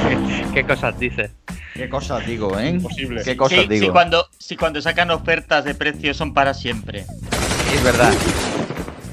¿Qué 0.53 0.63
cosas 0.65 0.99
dices? 0.99 1.31
¿Qué 1.73 1.89
cosas 1.89 2.25
digo, 2.25 2.57
eh? 2.57 2.69
Imposible. 2.69 3.21
¿Qué 3.23 3.35
cosas 3.35 3.59
Sí, 3.61 3.67
digo? 3.67 3.85
sí, 3.85 3.91
cuando, 3.91 4.27
sí, 4.37 4.55
cuando 4.55 4.81
sacan 4.81 5.11
ofertas 5.11 5.65
de 5.65 5.75
precios 5.75 6.15
son 6.17 6.33
para 6.33 6.53
siempre. 6.53 7.05
Es 7.73 7.83
verdad. 7.83 8.13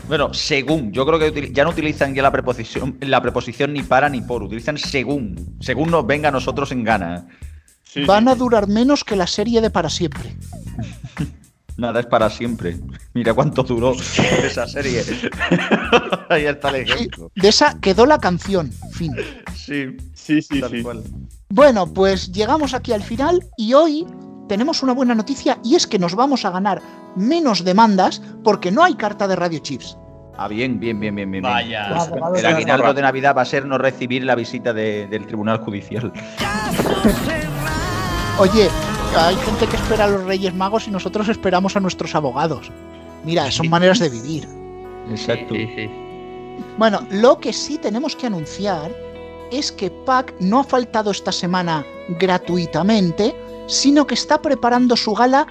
Bueno, 0.08 0.32
según. 0.34 0.92
Yo 0.92 1.04
creo 1.06 1.18
que 1.18 1.52
ya 1.52 1.64
no 1.64 1.70
utilizan 1.70 2.14
ya 2.14 2.22
la 2.22 2.30
preposición, 2.30 2.96
la 3.00 3.20
preposición 3.20 3.72
ni 3.72 3.82
para 3.82 4.08
ni 4.08 4.20
por. 4.20 4.42
Utilizan 4.42 4.78
según. 4.78 5.56
Según 5.60 5.90
nos 5.90 6.06
venga 6.06 6.28
a 6.28 6.32
nosotros 6.32 6.70
en 6.72 6.84
gana. 6.84 7.26
Sí, 7.82 8.04
Van 8.04 8.24
sí. 8.24 8.30
a 8.30 8.34
durar 8.34 8.68
menos 8.68 9.04
que 9.04 9.16
la 9.16 9.26
serie 9.26 9.60
de 9.60 9.70
Para 9.70 9.88
Siempre. 9.90 10.36
Nada 11.82 11.98
es 11.98 12.06
para 12.06 12.30
siempre. 12.30 12.76
Mira 13.12 13.34
cuánto 13.34 13.64
duró 13.64 13.92
esa 14.44 14.68
serie. 14.68 15.02
Ahí 16.28 16.44
está 16.46 16.68
el 16.68 16.76
ejemplo. 16.88 17.28
De 17.34 17.48
esa 17.48 17.76
quedó 17.80 18.06
la 18.06 18.18
canción. 18.20 18.70
Fin. 18.92 19.12
Sí, 19.52 19.96
Sí, 20.14 20.40
sí, 20.40 20.60
tal 20.60 20.70
sí. 20.70 20.82
cual. 20.82 21.02
Bueno, 21.48 21.92
pues 21.92 22.30
llegamos 22.30 22.72
aquí 22.72 22.92
al 22.92 23.02
final 23.02 23.44
y 23.56 23.74
hoy 23.74 24.06
tenemos 24.48 24.84
una 24.84 24.92
buena 24.92 25.16
noticia 25.16 25.58
y 25.64 25.74
es 25.74 25.88
que 25.88 25.98
nos 25.98 26.14
vamos 26.14 26.44
a 26.44 26.50
ganar 26.50 26.80
menos 27.16 27.64
demandas 27.64 28.22
porque 28.44 28.70
no 28.70 28.84
hay 28.84 28.94
carta 28.94 29.26
de 29.26 29.34
radio 29.34 29.58
chips. 29.58 29.98
Ah, 30.38 30.46
bien, 30.46 30.78
bien, 30.78 31.00
bien, 31.00 31.16
bien, 31.16 31.30
bien. 31.32 31.42
Vaya. 31.42 31.88
Abogados 31.88 32.38
El 32.38 32.46
aguinaldo 32.46 32.94
de 32.94 33.02
Navidad 33.02 33.34
va 33.36 33.42
a 33.42 33.44
ser 33.44 33.66
no 33.66 33.76
recibir 33.76 34.22
la 34.24 34.36
visita 34.36 34.72
de- 34.72 35.08
del 35.08 35.26
Tribunal 35.26 35.58
Judicial. 35.58 36.12
Oye, 38.38 38.68
hay 39.16 39.36
gente 39.36 39.66
que 39.66 39.76
espera 39.76 40.04
a 40.04 40.08
los 40.08 40.24
Reyes 40.24 40.54
Magos 40.54 40.88
y 40.88 40.90
nosotros 40.90 41.28
esperamos 41.28 41.76
a 41.76 41.80
nuestros 41.80 42.14
abogados. 42.14 42.70
Mira, 43.24 43.50
son 43.50 43.68
maneras 43.68 43.98
de 43.98 44.08
vivir. 44.08 44.48
Exacto. 45.10 45.54
Bueno, 46.78 47.06
lo 47.10 47.38
que 47.38 47.52
sí 47.52 47.78
tenemos 47.78 48.16
que 48.16 48.26
anunciar 48.26 48.90
es 49.50 49.70
que 49.70 49.90
PAC 49.90 50.34
no 50.40 50.60
ha 50.60 50.64
faltado 50.64 51.10
esta 51.10 51.30
semana 51.30 51.84
gratuitamente, 52.18 53.34
sino 53.66 54.06
que 54.06 54.14
está 54.14 54.40
preparando 54.40 54.96
su 54.96 55.12
gala 55.14 55.46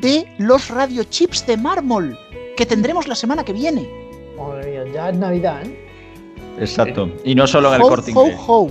de 0.00 0.26
los 0.38 0.68
radiochips 0.68 1.46
de 1.46 1.56
mármol, 1.56 2.18
que 2.56 2.66
tendremos 2.66 3.06
la 3.06 3.14
semana 3.14 3.44
que 3.44 3.52
viene. 3.52 3.88
Madre 4.36 4.70
mía, 4.82 4.92
ya 4.92 5.10
es 5.10 5.16
Navidad, 5.16 5.64
¿eh? 5.64 5.80
Exacto. 6.58 7.10
Y 7.24 7.34
no 7.34 7.46
solo 7.46 7.68
en 7.68 7.76
el 7.76 7.82
Ho, 7.82 7.88
corte 7.88 8.12
ho, 8.14 8.22
inglés. 8.24 8.40
ho. 8.46 8.70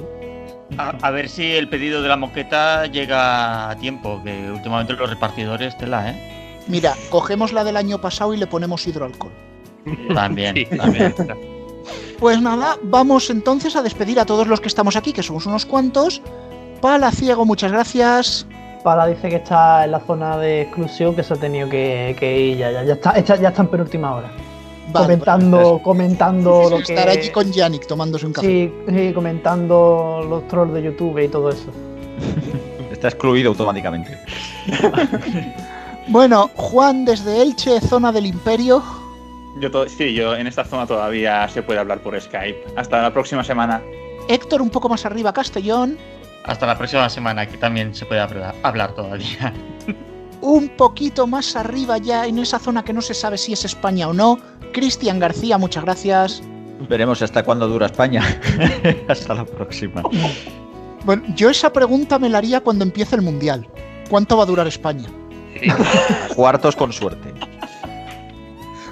A, 0.78 0.90
a 1.02 1.12
ver 1.12 1.30
si 1.30 1.52
el 1.54 1.68
pedido 1.70 2.02
de 2.02 2.10
la 2.10 2.18
moqueta 2.18 2.86
llega 2.88 3.70
a 3.70 3.76
tiempo, 3.76 4.22
que 4.24 4.50
últimamente 4.52 4.94
los 4.94 5.10
repartidores 5.10 5.78
tela, 5.78 6.10
¿eh? 6.10 6.64
Mira, 6.68 6.94
cogemos 7.10 7.52
la 7.54 7.64
del 7.64 7.76
año 7.78 8.00
pasado 8.00 8.34
y 8.34 8.38
le 8.38 8.48
ponemos 8.48 8.88
hidroalcohol. 8.88 9.32
También, 10.14 10.56
Sí, 10.56 10.66
también. 10.78 11.14
Pues 12.20 12.42
nada, 12.42 12.78
vamos 12.84 13.30
entonces 13.30 13.76
a 13.76 13.82
despedir 13.82 14.20
a 14.20 14.26
todos 14.26 14.48
los 14.48 14.62
que 14.62 14.70
estamos 14.70 14.96
aquí, 14.96 15.12
que 15.12 15.24
somos 15.24 15.46
unos 15.46 15.66
cuantos. 15.66 16.22
Palaciego, 16.82 17.46
muchas 17.46 17.72
gracias. 17.72 18.48
Para 18.84 19.06
dice 19.08 19.30
que 19.30 19.38
está 19.38 19.86
en 19.86 19.92
la 19.92 20.00
zona 20.00 20.38
de 20.38 20.62
exclusión, 20.64 21.16
que 21.16 21.24
se 21.24 21.34
ha 21.34 21.38
tenido 21.38 21.70
que, 21.70 22.16
que 22.20 22.40
ir 22.40 22.58
ya, 22.58 22.72
ya, 22.72 22.84
ya 22.84 22.94
está, 22.94 23.12
está- 23.12 23.36
ya 23.38 23.50
está 23.50 23.62
en 23.62 23.68
penúltima 23.70 24.16
hora. 24.16 24.32
Vale, 24.92 25.06
comentando, 25.06 25.80
comentando 25.84 26.70
lo 26.70 26.78
que. 26.78 26.94
Estar 26.94 27.10
allí 27.10 27.30
con 27.30 27.52
Yannick 27.52 27.88
tomándose 27.88 28.26
un 28.26 28.34
café. 28.34 28.48
Sí, 28.48 28.74
sí, 28.90 29.14
comentando 29.14 30.26
los 30.30 30.48
trolls 30.48 30.74
de 30.74 30.84
YouTube 30.84 31.18
y 31.24 31.28
todo 31.30 31.50
eso. 31.50 31.72
Está 32.92 33.08
excluido 33.10 33.50
automáticamente. 33.50 34.18
Bueno, 36.08 36.50
Juan 36.56 37.06
desde 37.06 37.42
Elche, 37.42 37.80
zona 37.80 38.12
del 38.12 38.26
Imperio. 38.26 38.84
Yo 39.62 39.72
to- 39.72 39.88
sí, 39.88 40.14
yo 40.14 40.36
en 40.36 40.48
esta 40.48 40.66
zona 40.66 40.86
todavía 40.86 41.48
se 41.48 41.64
puede 41.64 41.80
hablar 41.80 42.00
por 42.00 42.20
Skype. 42.20 42.66
Hasta 42.76 43.02
la 43.02 43.14
próxima 43.14 43.42
semana. 43.42 43.82
Héctor, 44.28 44.62
un 44.62 44.70
poco 44.70 44.90
más 44.90 45.06
arriba, 45.06 45.32
Castellón. 45.32 45.98
Hasta 46.44 46.66
la 46.66 46.78
próxima 46.78 47.10
semana, 47.10 47.46
que 47.48 47.58
también 47.58 47.96
se 47.96 48.06
puede 48.06 48.20
hablar, 48.20 48.54
hablar 48.64 48.94
todavía. 48.94 49.54
Un 50.44 50.68
poquito 50.68 51.26
más 51.26 51.56
arriba 51.56 51.98
ya, 52.00 52.28
en 52.28 52.38
esa 52.38 52.60
zona 52.60 52.84
que 52.84 52.92
no 52.92 53.02
se 53.02 53.14
sabe 53.14 53.38
si 53.38 53.54
es 53.54 53.64
España 53.64 54.10
o 54.10 54.14
no. 54.14 54.38
Cristian 54.74 55.18
García, 55.18 55.58
muchas 55.58 55.86
gracias. 55.86 56.44
Veremos 56.90 57.22
hasta 57.22 57.44
cuándo 57.44 57.66
dura 57.70 57.86
España. 57.86 58.22
hasta 59.08 59.36
la 59.36 59.46
próxima. 59.46 60.04
Bueno, 61.06 61.24
yo 61.34 61.50
esa 61.50 61.72
pregunta 61.72 62.20
me 62.20 62.28
la 62.28 62.40
haría 62.40 62.60
cuando 62.60 62.84
empiece 62.84 63.16
el 63.16 63.22
Mundial. 63.22 63.66
¿Cuánto 64.10 64.36
va 64.36 64.44
a 64.44 64.46
durar 64.46 64.68
España? 64.68 65.08
Sí. 65.58 65.70
Cuartos 66.36 66.76
con 66.76 66.92
suerte. 66.92 67.34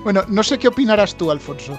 Bueno, 0.05 0.23
no 0.29 0.43
sé 0.43 0.57
qué 0.57 0.69
opinarás 0.69 1.15
tú, 1.15 1.31
Alfonso. 1.31 1.77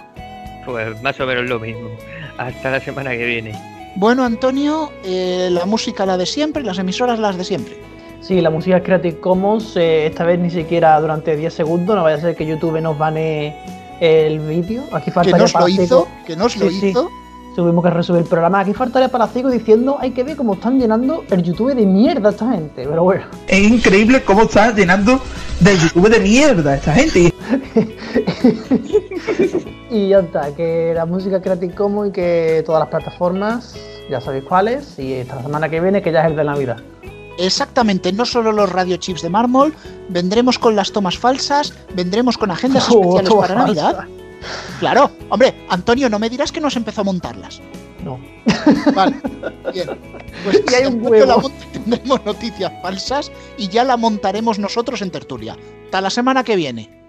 Pues 0.66 1.02
más 1.02 1.18
o 1.18 1.24
menos 1.24 1.48
lo 1.48 1.58
mismo. 1.58 1.88
Hasta 2.36 2.72
la 2.72 2.80
semana 2.80 3.12
que 3.12 3.24
viene. 3.24 3.58
Bueno, 3.96 4.22
Antonio, 4.22 4.92
eh, 5.02 5.48
la 5.50 5.64
música 5.64 6.04
la 6.04 6.18
de 6.18 6.26
siempre, 6.26 6.62
las 6.62 6.78
emisoras 6.78 7.18
las 7.18 7.38
de 7.38 7.44
siempre. 7.44 7.91
Sí, 8.22 8.40
la 8.40 8.50
música 8.50 8.76
es 8.76 8.82
Creative 8.84 9.18
Commons, 9.20 9.76
eh, 9.76 10.06
esta 10.06 10.24
vez 10.24 10.38
ni 10.38 10.50
siquiera 10.50 10.98
durante 11.00 11.36
10 11.36 11.52
segundos, 11.52 11.96
no 11.96 12.04
vaya 12.04 12.16
a 12.16 12.20
ser 12.20 12.36
que 12.36 12.46
YouTube 12.46 12.80
nos 12.80 12.96
bane 12.96 13.56
el 14.00 14.38
vídeo. 14.38 14.84
Aquí 14.92 15.10
falta 15.10 15.32
Que 15.32 15.38
nos 15.38 15.52
lo 15.54 15.68
hizo, 15.68 16.08
que 16.24 16.36
nos 16.36 16.56
lo 16.56 16.70
Sí, 16.70 16.80
sí. 16.80 16.88
hizo. 16.90 17.10
tuvimos 17.56 17.82
que 17.84 17.90
resubir 17.90 18.22
el 18.22 18.28
programa. 18.28 18.60
Aquí 18.60 18.72
faltaría 18.74 19.08
para 19.08 19.26
ciego 19.26 19.50
diciendo, 19.50 19.96
hay 20.00 20.12
que 20.12 20.22
ver 20.22 20.36
cómo 20.36 20.54
están 20.54 20.78
llenando 20.78 21.24
el 21.30 21.42
YouTube 21.42 21.74
de 21.74 21.84
mierda 21.84 22.30
esta 22.30 22.52
gente. 22.52 22.86
Pero 22.88 23.02
bueno. 23.02 23.24
Es 23.48 23.58
increíble 23.60 24.22
cómo 24.22 24.42
está 24.42 24.72
llenando 24.72 25.20
de 25.60 25.76
YouTube 25.76 26.08
de 26.08 26.20
mierda 26.20 26.76
esta 26.76 26.92
gente. 26.94 27.34
y 29.90 30.08
ya 30.08 30.20
está, 30.20 30.54
que 30.54 30.92
la 30.94 31.06
música 31.06 31.42
Creative 31.42 31.74
Commons 31.74 32.10
y 32.10 32.12
que 32.12 32.62
todas 32.64 32.78
las 32.80 32.88
plataformas, 32.88 33.74
ya 34.08 34.20
sabéis 34.20 34.44
cuáles, 34.44 34.96
y 34.98 35.14
esta 35.14 35.42
semana 35.42 35.68
que 35.68 35.80
viene, 35.80 36.00
que 36.02 36.12
ya 36.12 36.20
es 36.22 36.30
el 36.30 36.36
de 36.36 36.44
Navidad. 36.44 36.76
Exactamente, 37.46 38.12
no 38.12 38.24
solo 38.24 38.52
los 38.52 38.70
radio 38.70 38.96
chips 38.96 39.22
de 39.22 39.28
mármol, 39.28 39.74
vendremos 40.08 40.58
con 40.58 40.76
las 40.76 40.92
tomas 40.92 41.18
falsas, 41.18 41.74
vendremos 41.94 42.38
con 42.38 42.50
agendas 42.50 42.84
especiales 42.88 43.30
Oh, 43.30 43.40
para 43.40 43.54
falsa. 43.54 43.66
Navidad. 43.66 44.04
Claro, 44.80 45.10
hombre, 45.28 45.54
Antonio, 45.68 46.08
no 46.08 46.18
me 46.18 46.30
dirás 46.30 46.52
que 46.52 46.60
no 46.60 46.68
has 46.68 46.76
empezado 46.76 47.02
a 47.02 47.04
montarlas. 47.04 47.60
No. 48.04 48.18
Vale, 48.94 49.20
bien. 49.72 49.90
Pues 50.44 50.62
Y 50.70 50.74
hay 50.74 50.86
un 50.86 51.02
la 51.02 51.08
huevo. 51.10 51.40
monta, 51.42 51.66
tendremos 51.72 52.24
noticias 52.24 52.72
falsas 52.82 53.30
y 53.58 53.68
ya 53.68 53.84
la 53.84 53.96
montaremos 53.96 54.58
nosotros 54.58 55.02
en 55.02 55.10
tertulia. 55.10 55.56
Hasta 55.84 56.00
la 56.00 56.10
semana 56.10 56.42
que 56.44 56.56
viene. 56.56 57.01